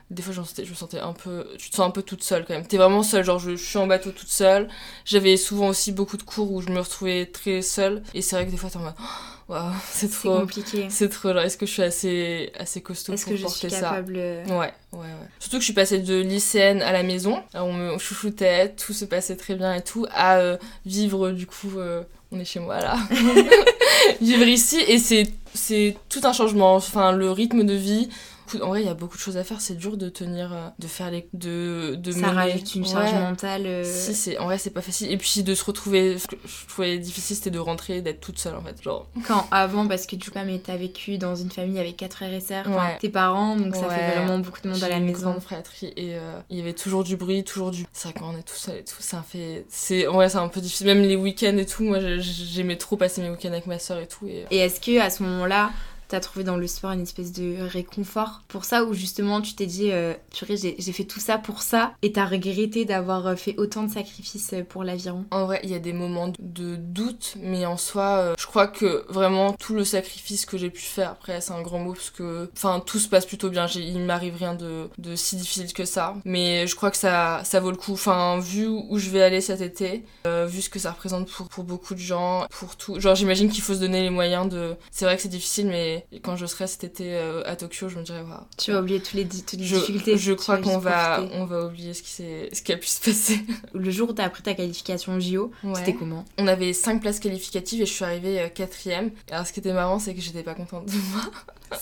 des 0.09 0.23
fois 0.23 0.33
je 0.33 0.41
me 0.41 0.75
sentais 0.75 0.99
un 0.99 1.13
peu 1.13 1.45
tu 1.57 1.69
te 1.69 1.75
sens 1.75 1.87
un 1.87 1.91
peu 1.91 2.01
toute 2.01 2.23
seule 2.23 2.45
quand 2.45 2.53
même. 2.53 2.65
T'es 2.65 2.77
vraiment 2.77 3.03
seule 3.03 3.23
genre 3.23 3.37
je, 3.37 3.55
suis 3.55 3.77
en 3.77 3.85
bateau 3.85 4.11
toute 4.11 4.29
seule. 4.29 4.67
J'avais 5.05 5.37
souvent 5.37 5.67
aussi 5.67 5.91
beaucoup 5.91 6.17
de 6.17 6.23
cours 6.23 6.51
où 6.51 6.61
je 6.61 6.69
me 6.69 6.79
retrouvais 6.79 7.27
très 7.27 7.61
seule. 7.61 8.01
Et 8.13 8.21
c'est 8.21 8.35
vrai 8.35 8.45
que 8.45 8.51
des 8.51 8.57
fois 8.57 8.69
t'es 8.71 8.77
en 8.77 8.81
mode 8.81 8.93
oh, 9.49 9.55
c'est 9.91 10.09
trop 10.09 10.39
compliqué. 10.39 10.87
c'est 10.89 11.09
trop 11.09 11.29
genre 11.29 11.41
est-ce 11.41 11.57
que 11.57 11.67
je 11.67 11.71
suis 11.71 11.83
assez 11.83 12.51
assez 12.57 12.81
costaud 12.81 13.13
est-ce 13.13 13.25
que 13.25 13.35
je 13.35 13.45
suis 13.45 13.67
capable 13.67 14.15
ouais 14.15 14.45
ouais 14.47 14.73
ouais. 14.93 15.07
Surtout 15.39 15.57
que 15.57 15.61
je 15.61 15.65
suis 15.65 15.73
passée 15.73 15.99
de 15.99 16.21
lycéenne 16.21 16.81
à 16.81 16.91
la 16.91 17.03
maison. 17.03 17.43
On 17.53 17.73
me 17.73 17.97
chouchoutait 17.99 18.73
tout 18.73 18.93
se 18.93 19.05
passait 19.05 19.35
très 19.35 19.53
bien 19.53 19.75
et 19.75 19.83
tout 19.83 20.07
à 20.11 20.37
euh, 20.37 20.57
vivre 20.85 21.29
du 21.31 21.45
coup 21.45 21.77
euh, 21.77 22.03
on 22.31 22.39
est 22.39 22.45
chez 22.45 22.59
moi 22.59 22.79
là. 22.79 22.97
Vivre 24.21 24.47
ici. 24.47 24.79
Et 24.87 24.97
c'est 24.97 25.31
c'est 25.53 25.95
tout 26.09 26.21
un 26.23 26.33
changement. 26.33 26.75
Enfin 26.75 27.11
le 27.11 27.31
rythme 27.31 27.63
de 27.63 27.73
vie 27.73 28.09
beaucoup. 28.51 28.63
En 28.65 28.69
vrai, 28.69 28.81
il 28.81 28.85
y 28.85 28.89
a 28.89 28.93
beaucoup 28.93 29.17
de 29.17 29.21
choses 29.21 29.37
à 29.37 29.43
faire. 29.43 29.61
C'est 29.61 29.75
dur 29.75 29.97
de 29.97 30.09
tenir, 30.09 30.51
euh, 30.53 30.67
de 30.79 30.87
faire 30.87 31.11
les, 31.11 31.27
de, 31.33 31.95
de 31.95 32.11
Ça 32.11 32.19
mener- 32.19 32.31
rajoute 32.33 32.75
une 32.75 32.85
charge 32.85 33.11
Ouais. 33.13 33.19
mentale. 33.19 33.65
euh, 33.65 33.83
Si, 33.85 34.13
c'est 34.13 34.37
en 34.37 34.45
vrai, 34.45 34.57
c'est 34.57 34.69
pas 34.69 34.81
facile. 34.81 35.11
Et 35.11 35.17
puis 35.17 35.43
de 35.43 35.55
se 35.55 35.63
retrouver. 35.63 36.17
Ce 36.17 36.27
que 36.27 36.35
je 36.45 36.67
trouvais 36.67 36.97
difficile, 36.97 37.35
c'était 37.35 37.49
de 37.51 37.59
rentrer, 37.59 38.01
d'être 38.01 38.19
toute 38.21 38.39
seule 38.39 38.55
en 38.55 38.61
fait. 38.61 38.81
Genre. 38.81 39.07
Quand 39.27 39.47
avant, 39.51 39.87
parce 39.87 40.05
que 40.05 40.15
du 40.15 40.29
coup, 40.31 40.39
mais 40.45 40.59
t'as 40.59 40.77
vécu 40.77 41.17
dans 41.17 41.35
une 41.35 41.51
famille 41.51 41.79
avec 41.79 41.97
quatre 41.97 42.15
frères 42.15 42.33
et 42.33 42.39
sœurs, 42.39 42.67
Ouais. 42.67 42.97
tes 42.99 43.09
parents, 43.09 43.55
donc 43.55 43.75
ça 43.75 43.87
Ouais. 43.87 43.95
fait 43.95 44.15
vraiment 44.17 44.39
beaucoup 44.39 44.61
de 44.61 44.69
monde 44.69 44.83
à 44.83 44.89
la 44.89 44.99
maison. 44.99 45.39
fratrie 45.39 45.93
et 45.95 46.15
euh, 46.15 46.39
il 46.49 46.57
y 46.57 46.61
avait 46.61 46.73
toujours 46.73 47.03
du 47.03 47.15
bruit, 47.17 47.43
toujours 47.43 47.71
du. 47.71 47.85
C'est 47.93 48.09
vrai 48.09 48.19
quand 48.19 48.33
on 48.33 48.37
est 48.37 48.43
tout 48.43 48.55
seul 48.55 48.77
et 48.77 48.83
tout, 48.83 48.95
ça 48.99 49.23
fait. 49.27 49.65
C'est 49.69 50.07
en 50.07 50.13
vrai, 50.13 50.29
c'est 50.29 50.37
un 50.37 50.47
peu 50.47 50.59
difficile. 50.61 50.87
Même 50.87 51.01
les 51.01 51.15
week-ends 51.15 51.57
et 51.57 51.65
tout, 51.65 51.83
moi 51.83 51.99
j'ai- 51.99 52.19
j'aimais 52.21 52.75
trop 52.77 52.97
passer 52.97 53.21
mes 53.21 53.29
week-ends 53.29 53.49
avec 53.51 53.67
ma 53.67 53.79
soeur 53.79 53.99
et 53.99 54.07
tout. 54.07 54.27
Et... 54.27 54.45
Et 54.51 54.57
est-ce 54.57 54.79
que 54.81 54.99
à 54.99 55.09
ce 55.09 55.23
moment-là, 55.23 55.71
t'as 56.09 56.19
trouvé 56.19 56.43
dans 56.43 56.57
le 56.57 56.67
sport 56.67 56.91
une 56.91 57.03
espèce 57.03 57.31
de 57.31 57.55
réconfort 57.61 58.41
pour 58.47 58.65
ça, 58.65 58.83
ou 58.83 58.93
justement 58.93 59.41
tu 59.41 59.53
t'es 59.53 59.65
dit, 59.65 59.91
euh, 59.91 60.13
purée, 60.35 60.57
j'ai 60.57 60.91
fait 60.91 61.05
tout 61.05 61.19
ça 61.19 61.37
pour 61.37 61.61
ça, 61.61 61.93
et 62.01 62.11
t'as 62.11 62.25
regretté 62.25 62.83
d'avoir 62.83 63.27
euh, 63.27 63.35
fait 63.35 63.55
autant 63.57 63.83
de 63.83 63.91
sacrifices 63.91 64.53
euh, 64.53 64.63
pour 64.63 64.83
l'aviron? 64.83 65.25
En 65.31 65.45
vrai, 65.45 65.61
il 65.63 65.69
y 65.69 65.75
a 65.75 65.79
des 65.79 65.93
moments 65.93 66.33
de 66.39 66.75
doute, 66.75 67.35
mais 67.41 67.65
en 67.65 67.77
soi, 67.77 68.17
euh, 68.17 68.33
je 68.37 68.45
crois 68.47 68.67
que 68.67 69.05
vraiment 69.09 69.53
tout 69.53 69.75
le 69.75 69.85
sacrifice 69.85 70.45
que 70.45 70.57
j'ai 70.57 70.69
pu 70.69 70.81
faire, 70.81 71.11
après 71.11 71.39
c'est 71.41 71.53
un 71.53 71.61
grand 71.61 71.79
mot 71.79 71.93
parce 71.93 72.09
que, 72.09 72.49
enfin, 72.57 72.81
tout 72.85 72.99
se 72.99 73.07
passe 73.07 73.25
plutôt 73.25 73.49
bien. 73.49 73.67
Il 73.67 73.99
m'arrive 73.99 74.35
rien 74.35 74.55
de, 74.55 74.89
de 74.97 75.15
si 75.15 75.35
difficile 75.35 75.71
que 75.71 75.85
ça, 75.85 76.15
mais 76.25 76.65
je 76.65 76.75
crois 76.75 76.89
que 76.89 76.97
ça, 76.97 77.41
ça 77.43 77.59
vaut 77.59 77.71
le 77.71 77.77
coup. 77.77 77.93
Enfin, 77.93 78.39
vu 78.39 78.67
où 78.67 78.97
je 78.97 79.09
vais 79.09 79.21
aller 79.21 79.41
cet 79.41 79.61
été, 79.61 80.03
vu 80.25 80.61
ce 80.61 80.69
que 80.69 80.79
ça 80.79 80.91
représente 80.91 81.29
pour, 81.29 81.47
pour 81.47 81.63
beaucoup 81.63 81.93
de 81.93 81.99
gens, 81.99 82.47
pour 82.49 82.75
tout. 82.75 82.99
Genre, 82.99 83.15
j'imagine 83.15 83.49
qu'il 83.49 83.61
faut 83.61 83.75
se 83.75 83.79
donner 83.79 84.01
les 84.01 84.09
moyens 84.09 84.49
de. 84.49 84.75
C'est 84.91 85.05
vrai 85.05 85.15
que 85.15 85.21
c'est 85.21 85.29
difficile, 85.29 85.67
mais 85.67 85.98
quand 86.23 86.35
je 86.35 86.45
serai 86.45 86.67
cet 86.67 86.83
été 86.83 87.15
euh, 87.15 87.41
à 87.45 87.55
Tokyo, 87.55 87.89
je 87.89 87.97
me 87.99 88.03
dirais, 88.03 88.21
waouh. 88.21 88.41
Tu 88.57 88.71
vas 88.71 88.79
oublier 88.81 88.99
tous 89.01 89.15
les, 89.17 89.27
toutes 89.27 89.53
les 89.53 89.65
Je, 89.65 89.75
difficultés. 89.75 90.17
je 90.17 90.33
crois 90.33 90.57
qu'on 90.57 90.77
va, 90.77 91.21
on 91.33 91.45
va 91.45 91.65
oublier 91.65 91.93
ce 91.93 92.01
qui, 92.03 92.09
ce 92.11 92.61
qui 92.61 92.71
a 92.73 92.77
pu 92.77 92.87
se 92.87 93.01
passer. 93.01 93.39
Le 93.73 93.91
jour 93.91 94.09
où 94.09 94.13
t'as 94.13 94.25
appris 94.25 94.43
ta 94.43 94.53
qualification 94.53 95.19
JO, 95.19 95.51
Ouais. 95.63 95.73
c'était 95.75 95.93
comment? 95.93 96.25
On 96.37 96.47
avait 96.47 96.73
5 96.73 97.01
places 97.01 97.19
qualificatives 97.19 97.81
et 97.81 97.85
je 97.85 97.93
suis 97.93 98.05
arrivée 98.05 98.39
euh, 98.41 98.49
quatrième. 98.49 99.11
Alors 99.31 99.45
ce 99.47 99.53
qui 99.53 99.59
était 99.59 99.73
marrant, 99.73 99.99
c'est 99.99 100.13
que 100.13 100.21
j'étais 100.21 100.43
pas 100.43 100.53
contente 100.55 100.85
de 100.85 100.91
moi. 101.13 101.21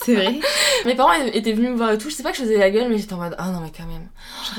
C'est 0.04 0.16
vrai? 0.16 0.38
Mes 0.86 0.96
parents 0.96 1.14
étaient 1.14 1.54
venus 1.54 1.70
me 1.72 1.76
voir 1.78 1.92
et 1.92 1.98
tout. 1.98 2.10
Je 2.10 2.16
sais 2.16 2.22
pas 2.24 2.32
que 2.32 2.38
je 2.38 2.42
faisais 2.44 2.58
la 2.58 2.70
gueule, 2.70 2.90
mais 2.90 2.98
j'étais 2.98 3.14
en 3.14 3.18
mode 3.20 3.36
ah 3.38 3.52
non 3.52 3.62
mais 3.62 3.72
quand 3.76 3.86
même. 3.86 4.10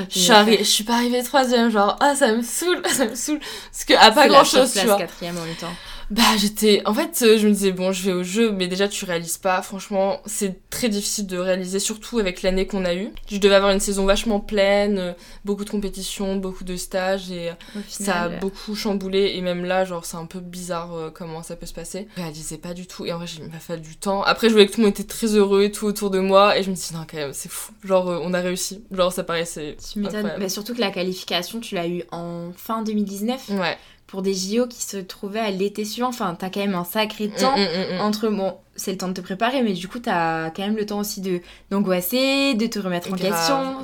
Je 0.08 0.18
suis, 0.18 0.30
arri- 0.32 0.58
je 0.60 0.62
suis 0.62 0.84
pas 0.84 0.94
arrivée 0.94 1.22
troisième, 1.22 1.70
genre 1.70 1.96
ah 2.00 2.14
ça 2.16 2.32
me 2.34 2.40
saoule, 2.42 2.80
ça 2.88 3.04
me 3.06 3.14
saoule. 3.14 3.38
Parce 3.70 3.84
que 3.84 3.92
à 3.94 4.10
pas 4.10 4.26
grand 4.26 4.44
chose, 4.44 4.72
tu 4.72 4.86
vois. 4.86 4.96
quatrième 4.96 5.36
en 5.36 5.44
même 5.44 5.54
temps. 5.56 5.72
Bah 6.10 6.22
j'étais, 6.38 6.82
en 6.86 6.94
fait 6.94 7.22
euh, 7.22 7.38
je 7.38 7.46
me 7.46 7.52
disais 7.52 7.72
bon 7.72 7.92
je 7.92 8.02
vais 8.04 8.12
au 8.12 8.22
jeu, 8.22 8.50
mais 8.50 8.66
déjà 8.66 8.88
tu 8.88 9.04
réalises 9.04 9.38
pas. 9.38 9.60
Franchement 9.62 10.20
c'est 10.26 10.68
très 10.70 10.88
difficile 10.88 11.26
de 11.26 11.38
réaliser, 11.38 11.78
surtout 11.78 12.18
avec 12.18 12.42
l'année 12.42 12.66
qu'on 12.66 12.84
a 12.84 12.94
eue. 12.94 13.10
Je 13.30 13.38
devais 13.38 13.54
avoir 13.54 13.72
une 13.72 13.80
saison 13.80 14.06
vachement 14.06 14.40
pleine, 14.40 14.98
euh, 14.98 15.12
beaucoup 15.44 15.64
de 15.64 15.70
compétitions, 15.70 16.36
beaucoup 16.36 16.64
de 16.64 16.76
stages 16.76 17.30
et 17.30 17.50
Au 17.76 17.80
Ça 17.88 18.22
a 18.22 18.28
beaucoup 18.28 18.74
chamboulé 18.74 19.32
et 19.34 19.40
même 19.42 19.64
là, 19.64 19.84
genre, 19.84 20.04
c'est 20.04 20.16
un 20.16 20.26
peu 20.26 20.40
bizarre 20.40 20.94
euh, 20.94 21.10
comment 21.10 21.42
ça 21.42 21.56
peut 21.56 21.66
se 21.66 21.74
passer. 21.74 22.08
Je 22.16 22.22
réalisais 22.22 22.58
pas 22.58 22.74
du 22.74 22.86
tout 22.86 23.06
et 23.06 23.12
en 23.12 23.18
vrai, 23.18 23.26
il 23.38 23.50
m'a 23.50 23.58
fallu 23.58 23.82
du 23.82 23.96
temps. 23.96 24.22
Après, 24.22 24.48
je 24.48 24.52
voyais 24.52 24.66
que 24.66 24.72
tout 24.72 24.80
le 24.80 24.86
monde 24.86 24.94
était 24.94 25.04
très 25.04 25.34
heureux 25.34 25.62
et 25.64 25.72
tout 25.72 25.86
autour 25.86 26.10
de 26.10 26.18
moi 26.20 26.58
et 26.58 26.62
je 26.62 26.70
me 26.70 26.74
suis 26.74 26.92
dit, 26.92 26.98
non, 26.98 27.06
quand 27.10 27.16
même, 27.18 27.32
c'est 27.32 27.50
fou. 27.50 27.72
Genre, 27.84 28.08
euh, 28.08 28.20
on 28.22 28.32
a 28.34 28.40
réussi. 28.40 28.84
Genre, 28.90 29.12
ça 29.12 29.24
paraissait. 29.24 29.76
Tu 29.92 29.98
m'étonnes. 29.98 30.32
Mais 30.38 30.48
surtout 30.48 30.74
que 30.74 30.80
la 30.80 30.90
qualification, 30.90 31.60
tu 31.60 31.74
l'as 31.74 31.88
eu 31.88 32.02
en 32.12 32.52
fin 32.56 32.82
2019 32.82 33.50
Ouais. 33.50 33.76
Pour 34.08 34.22
des 34.22 34.34
JO 34.34 34.66
qui 34.66 34.82
se 34.82 34.96
trouvaient 34.96 35.38
à 35.38 35.50
l'été 35.52 35.84
suivant. 35.84 36.08
Enfin, 36.08 36.34
t'as 36.36 36.50
quand 36.50 36.60
même 36.60 36.74
un 36.74 36.84
sacré 36.84 37.28
temps 37.28 37.56
Mm, 37.56 37.60
mm, 37.60 37.94
mm, 37.94 37.98
mm. 37.98 38.00
entre. 38.00 38.28
Bon, 38.28 38.56
c'est 38.74 38.90
le 38.90 38.98
temps 38.98 39.08
de 39.08 39.12
te 39.12 39.20
préparer, 39.20 39.62
mais 39.62 39.74
du 39.74 39.86
coup, 39.86 40.00
t'as 40.00 40.50
quand 40.50 40.62
même 40.62 40.76
le 40.76 40.86
temps 40.86 40.98
aussi 40.98 41.20
de 41.20 41.40
d'angoisser, 41.70 42.54
de 42.54 42.66
te 42.66 42.78
remettre 42.78 43.12
en 43.12 43.16
question. 43.16 43.82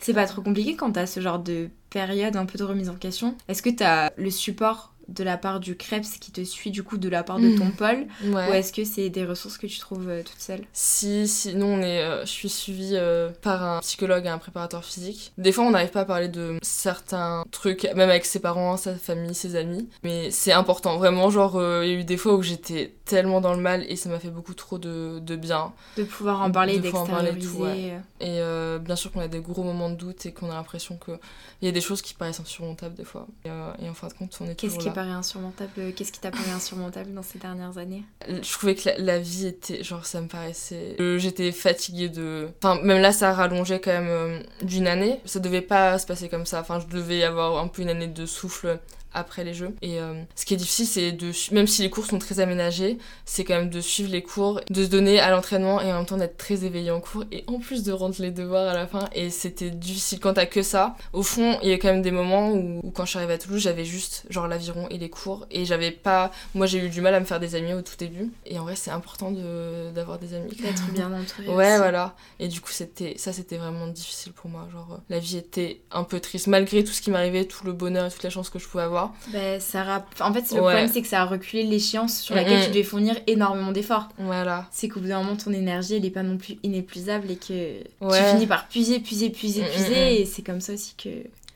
C'est 0.00 0.14
pas 0.14 0.26
trop 0.26 0.42
compliqué 0.42 0.76
quand 0.76 0.92
t'as 0.92 1.06
ce 1.06 1.20
genre 1.20 1.40
de 1.40 1.70
période 1.90 2.36
un 2.36 2.44
peu 2.44 2.58
de 2.58 2.64
remise 2.64 2.90
en 2.90 2.94
question. 2.94 3.34
Est-ce 3.48 3.62
que 3.62 3.70
t'as 3.70 4.10
le 4.16 4.30
support 4.30 4.92
de 5.08 5.24
la 5.24 5.36
part 5.36 5.60
du 5.60 5.76
Krebs 5.76 6.06
qui 6.20 6.32
te 6.32 6.42
suit 6.44 6.70
du 6.70 6.82
coup 6.82 6.96
de 6.98 7.08
la 7.08 7.22
part 7.22 7.38
de 7.38 7.56
ton 7.56 7.70
pôle 7.70 8.06
Ouais. 8.24 8.50
ou 8.50 8.52
est-ce 8.54 8.72
que 8.72 8.84
c'est 8.84 9.08
des 9.08 9.24
ressources 9.24 9.56
que 9.58 9.66
tu 9.66 9.78
trouves 9.78 10.08
euh, 10.08 10.22
toute 10.22 10.40
seule 10.40 10.62
Si, 10.72 11.28
si, 11.28 11.54
nous 11.54 11.66
on 11.66 11.80
est, 11.80 12.02
euh, 12.02 12.20
je 12.22 12.30
suis 12.30 12.48
suivie 12.48 12.92
euh, 12.94 13.30
par 13.42 13.62
un 13.62 13.80
psychologue 13.80 14.26
et 14.26 14.28
un 14.28 14.38
préparateur 14.38 14.84
physique. 14.84 15.32
Des 15.38 15.52
fois 15.52 15.64
on 15.64 15.70
n'arrive 15.70 15.90
pas 15.90 16.00
à 16.00 16.04
parler 16.04 16.28
de 16.28 16.58
certains 16.62 17.44
trucs, 17.50 17.84
même 17.94 18.10
avec 18.10 18.24
ses 18.24 18.40
parents, 18.40 18.76
sa 18.76 18.94
famille, 18.96 19.34
ses 19.34 19.56
amis, 19.56 19.88
mais 20.02 20.30
c'est 20.30 20.52
important. 20.52 20.96
Vraiment, 20.98 21.30
genre, 21.30 21.56
euh, 21.56 21.84
il 21.84 21.90
y 21.92 21.94
a 21.94 21.98
eu 22.00 22.04
des 22.04 22.16
fois 22.16 22.34
où 22.34 22.42
j'étais 22.42 22.94
tellement 23.04 23.40
dans 23.40 23.54
le 23.54 23.60
mal 23.60 23.84
et 23.88 23.96
ça 23.96 24.08
m'a 24.08 24.18
fait 24.18 24.30
beaucoup 24.30 24.54
trop 24.54 24.78
de, 24.78 25.20
de 25.20 25.36
bien. 25.36 25.72
de 25.96 26.02
pouvoir 26.04 26.42
en 26.42 26.50
parler, 26.50 26.78
De 26.78 26.90
tout, 26.90 26.96
d'extérioriser 26.96 27.92
euh. 28.20 28.78
Et 28.78 28.80
bien 28.80 28.96
sûr 28.96 29.12
qu'on 29.12 29.20
a 29.20 29.28
des 29.28 29.40
gros 29.40 29.62
moments 29.62 29.90
de 29.90 29.94
doute 29.94 30.26
et 30.26 30.32
qu'on 30.32 30.50
a 30.50 30.54
l'impression 30.54 30.98
qu'il 31.04 31.18
y 31.62 31.68
a 31.68 31.72
des 31.72 31.80
choses 31.80 32.02
qui 32.02 32.14
paraissent 32.14 32.40
insurmontables 32.40 32.94
des 32.96 33.04
fois. 33.04 33.26
Et, 33.44 33.48
et 33.48 33.88
en 33.88 33.94
fin 33.94 34.08
de 34.08 34.12
compte, 34.14 34.36
on 34.40 34.46
est 34.46 34.54
Qu'est-ce 34.56 34.74
toujours 34.74 34.78
qui 34.82 34.86
là. 34.88 34.92
Insurmontable 35.02 35.70
euh, 35.78 35.92
Qu'est-ce 35.94 36.12
qui 36.12 36.20
t'a 36.20 36.30
paru 36.30 36.50
insurmontable 36.54 37.12
dans 37.12 37.22
ces 37.22 37.38
dernières 37.38 37.78
années? 37.78 38.04
Je 38.28 38.52
trouvais 38.52 38.74
que 38.74 38.88
la, 38.98 39.18
vie 39.18 39.46
était. 39.46 39.82
Genre, 39.82 40.04
ça 40.04 40.20
me 40.20 40.28
paraissait. 40.28 40.96
euh, 41.00 41.18
J'étais 41.18 41.52
fatiguée 41.52 42.08
de. 42.08 42.48
Enfin, 42.62 42.80
même 42.82 43.00
là, 43.00 43.12
ça 43.12 43.30
a 43.30 43.32
rallongé 43.32 43.80
quand 43.80 43.92
même 43.92 44.08
euh, 44.08 44.40
d'une 44.62 44.86
année. 44.86 45.20
Ça 45.24 45.40
devait 45.40 45.60
pas 45.62 45.98
se 45.98 46.06
passer 46.06 46.28
comme 46.28 46.46
ça. 46.46 46.60
Enfin, 46.60 46.80
je 46.80 46.86
devais 46.86 47.22
avoir 47.22 47.62
un 47.62 47.68
peu 47.68 47.82
une 47.82 47.88
année 47.90 48.08
de 48.08 48.26
souffle 48.26 48.78
après 49.12 49.44
les 49.44 49.54
jeux. 49.54 49.74
Et 49.82 49.98
euh, 50.00 50.14
ce 50.34 50.44
qui 50.44 50.54
est 50.54 50.56
difficile, 50.56 50.86
c'est 50.86 51.12
de. 51.12 51.32
Même 51.54 51.66
si 51.66 51.82
les 51.82 51.90
cours 51.90 52.04
sont 52.06 52.18
très 52.18 52.40
aménagés, 52.40 52.98
c'est 53.24 53.44
quand 53.44 53.54
même 53.54 53.70
de 53.70 53.80
suivre 53.80 54.10
les 54.10 54.22
cours, 54.22 54.60
de 54.70 54.84
se 54.84 54.88
donner 54.90 55.18
à 55.20 55.30
l'entraînement 55.30 55.80
et 55.80 55.90
en 55.92 55.96
même 55.96 56.06
temps 56.06 56.16
d'être 56.16 56.36
très 56.36 56.64
éveillé 56.64 56.90
en 56.90 57.00
cours 57.00 57.24
et 57.32 57.44
en 57.46 57.58
plus 57.58 57.82
de 57.82 57.92
rendre 57.92 58.14
les 58.18 58.30
devoirs 58.30 58.68
à 58.68 58.74
la 58.74 58.86
fin. 58.86 59.08
Et 59.14 59.30
c'était 59.30 59.70
difficile 59.70 60.20
quand 60.20 60.34
t'as 60.34 60.46
que 60.46 60.62
ça. 60.62 60.96
Au 61.12 61.22
fond, 61.22 61.58
il 61.62 61.68
y 61.70 61.72
a 61.72 61.76
quand 61.78 61.88
même 61.88 62.02
des 62.02 62.10
moments 62.10 62.50
où, 62.52 62.80
où 62.82 62.90
quand 62.90 63.04
je 63.04 63.10
suis 63.10 63.18
arrivée 63.18 63.34
à 63.34 63.38
Toulouse, 63.38 63.60
j'avais 63.62 63.84
juste 63.84 64.24
genre 64.30 64.48
l'aviron 64.48 64.86
et 64.90 64.98
les 64.98 65.08
cours 65.10 65.46
et 65.50 65.64
j'avais 65.64 65.90
pas. 65.90 66.30
Moi, 66.54 66.66
j'ai 66.66 66.78
eu 66.84 66.88
du 66.90 67.00
mal 67.00 67.14
à 67.14 67.20
me 67.20 67.24
faire 67.24 67.40
des 67.40 67.54
amis 67.54 67.72
au 67.72 67.82
tout 67.82 67.96
début. 67.98 68.30
Et 68.44 68.58
en 68.58 68.64
vrai, 68.64 68.76
c'est 68.76 68.90
important 68.90 69.30
de- 69.30 69.90
d'avoir 69.92 70.18
des 70.18 70.34
amis. 70.34 70.54
D'être 70.56 70.90
bien 70.92 71.12
entouré. 71.12 71.48
Ouais, 71.48 71.68
aussi. 71.70 71.78
voilà. 71.78 72.14
Et 72.38 72.48
du 72.48 72.60
coup, 72.60 72.70
c'était 72.72 73.14
ça, 73.16 73.32
c'était 73.32 73.56
vraiment 73.56 73.86
difficile 73.86 74.32
pour 74.32 74.50
moi. 74.50 74.68
Genre, 74.72 74.88
euh, 74.92 74.96
la 75.08 75.18
vie 75.18 75.36
était 75.38 75.80
un 75.90 76.04
peu 76.04 76.20
triste, 76.20 76.46
malgré 76.48 76.84
tout 76.84 76.92
ce 76.92 77.00
qui 77.00 77.10
m'arrivait, 77.10 77.44
tout 77.46 77.64
le 77.64 77.72
bonheur 77.72 78.06
et 78.06 78.10
toute 78.10 78.22
la 78.22 78.30
chance 78.30 78.50
que 78.50 78.58
je 78.58 78.66
pouvais 78.68 78.82
avoir. 78.84 79.05
Ben, 79.32 79.60
ça 79.60 79.82
rap- 79.82 80.06
En 80.20 80.32
fait, 80.32 80.40
le 80.50 80.56
Ouais. 80.56 80.60
problème, 80.60 80.88
c'est 80.92 81.02
que 81.02 81.08
ça 81.08 81.22
a 81.22 81.24
reculé 81.24 81.62
l'échéance 81.64 82.20
sur 82.20 82.34
laquelle 82.34 82.58
Mhm. 82.58 82.64
tu 82.64 82.68
devais 82.70 82.82
fournir 82.82 83.16
énormément 83.26 83.72
d'efforts. 83.72 84.08
Voilà. 84.18 84.66
C'est 84.70 84.88
qu'au 84.88 85.00
bout 85.00 85.08
d'un 85.08 85.22
moment, 85.22 85.36
ton 85.36 85.52
énergie, 85.52 85.94
elle 85.96 86.04
est 86.04 86.10
pas 86.10 86.22
non 86.22 86.36
plus 86.38 86.56
inépuisable 86.62 87.30
et 87.30 87.36
que 87.36 87.52
Ouais. 88.00 88.18
tu 88.18 88.24
finis 88.32 88.46
par 88.46 88.68
puiser, 88.68 89.00
puiser, 89.00 89.30
puiser, 89.30 89.62
Mhm, 89.62 89.68
puiser. 89.68 90.20
Et 90.20 90.24
c'est 90.26 90.42
comme 90.42 90.60
ça 90.60 90.72
aussi 90.74 90.94
que. 90.96 91.08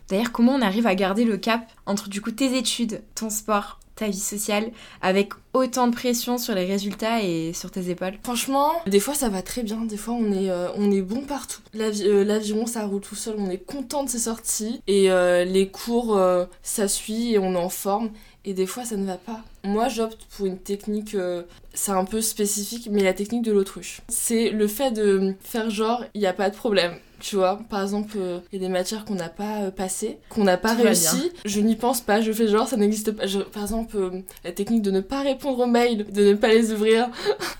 D'ailleurs, 0.09 0.33
comment 0.33 0.53
on 0.55 0.63
arrive 0.63 0.87
à 0.89 0.95
garder 0.95 1.25
le 1.25 1.37
cap 1.37 1.63
entre 1.87 2.09
du 2.09 2.21
coup 2.21 2.33
tes 2.33 2.57
études, 2.59 3.01
ton 3.15 3.31
sport, 3.31 3.79
ta 4.01 4.09
vie 4.09 4.19
sociale, 4.19 4.71
avec 5.03 5.31
autant 5.53 5.87
de 5.89 5.95
pression 5.95 6.39
sur 6.39 6.55
les 6.55 6.65
résultats 6.65 7.23
et 7.23 7.53
sur 7.53 7.71
tes 7.71 7.91
épaules 7.91 8.15
Franchement, 8.23 8.71
des 8.87 9.01
fois 9.01 9.15
ça 9.15 9.29
va 9.29 9.43
très 9.43 9.63
bien, 9.63 9.79
des 9.85 9.97
fois 9.97 10.15
on 10.15 10.33
est, 10.33 10.51
euh, 10.51 10.69
on 10.77 10.91
est 10.91 11.03
bon 11.03 11.21
partout. 11.23 11.61
L'avi- 11.75 12.05
euh, 12.07 12.65
ça 12.67 12.87
roule 12.87 13.01
tout 13.01 13.15
seul, 13.15 13.35
on 13.39 13.51
est 13.51 13.59
content 13.59 14.05
de 14.05 14.09
ses 14.09 14.21
sorties 14.21 14.81
et 14.87 15.11
euh, 15.11 15.45
les 15.45 15.69
cours 15.69 16.19
ça 16.63 16.89
suit 16.89 17.33
et 17.35 17.39
on 17.39 17.55
est 17.55 17.59
en 17.59 17.69
forme. 17.69 18.11
Et 18.45 18.55
des 18.55 18.67
fois 18.67 18.85
ça 18.85 18.97
ne 18.97 19.05
va 19.07 19.17
pas. 19.19 19.41
Moi 19.65 19.89
j'opte 19.89 20.25
pour 20.37 20.47
une 20.47 20.59
technique, 20.59 21.15
euh, 21.15 21.43
c'est 21.75 21.93
un 21.93 22.05
peu 22.07 22.21
spécifique, 22.23 22.89
mais 22.91 23.03
la 23.03 23.13
technique 23.13 23.43
de 23.43 23.53
l'autruche. 23.53 24.01
C'est 24.09 24.49
le 24.51 24.67
fait 24.67 24.91
de 24.93 25.35
faire 25.41 25.69
genre 25.71 26.05
il 26.15 26.21
n'y 26.23 26.27
a 26.27 26.33
pas 26.33 26.49
de 26.51 26.57
problème. 26.57 26.95
Tu 27.21 27.37
vois, 27.37 27.61
par 27.69 27.83
exemple, 27.83 28.17
euh, 28.17 28.39
il 28.51 28.59
y 28.63 28.65
a 28.65 28.67
des 28.67 28.73
matières 28.73 29.05
qu'on 29.05 29.15
n'a 29.15 29.29
pas 29.29 29.65
euh, 29.65 29.71
passées, 29.71 30.17
qu'on 30.31 30.45
n'a 30.45 30.57
pas 30.57 30.75
Tout 30.75 30.83
réussi. 30.85 31.33
Je 31.45 31.61
n'y 31.61 31.77
pense 31.77 32.01
pas, 32.01 32.23
je 32.23 32.33
fais 32.33 32.49
genre 32.49 32.67
ça 32.67 32.79
n'existe 32.79 33.13
pas. 33.13 33.27
Je- 33.27 33.41
par 33.41 33.63
exemple, 33.65 33.95
la 34.43 34.53
technique 34.53 34.81
de 34.81 34.91
ne 34.91 35.01
pas 35.03 35.21
répondre 35.21 35.59
aux 35.59 35.67
mails, 35.67 36.11
de 36.11 36.23
ne 36.31 36.33
pas 36.35 36.49
les 36.49 36.73
ouvrir. 36.73 37.11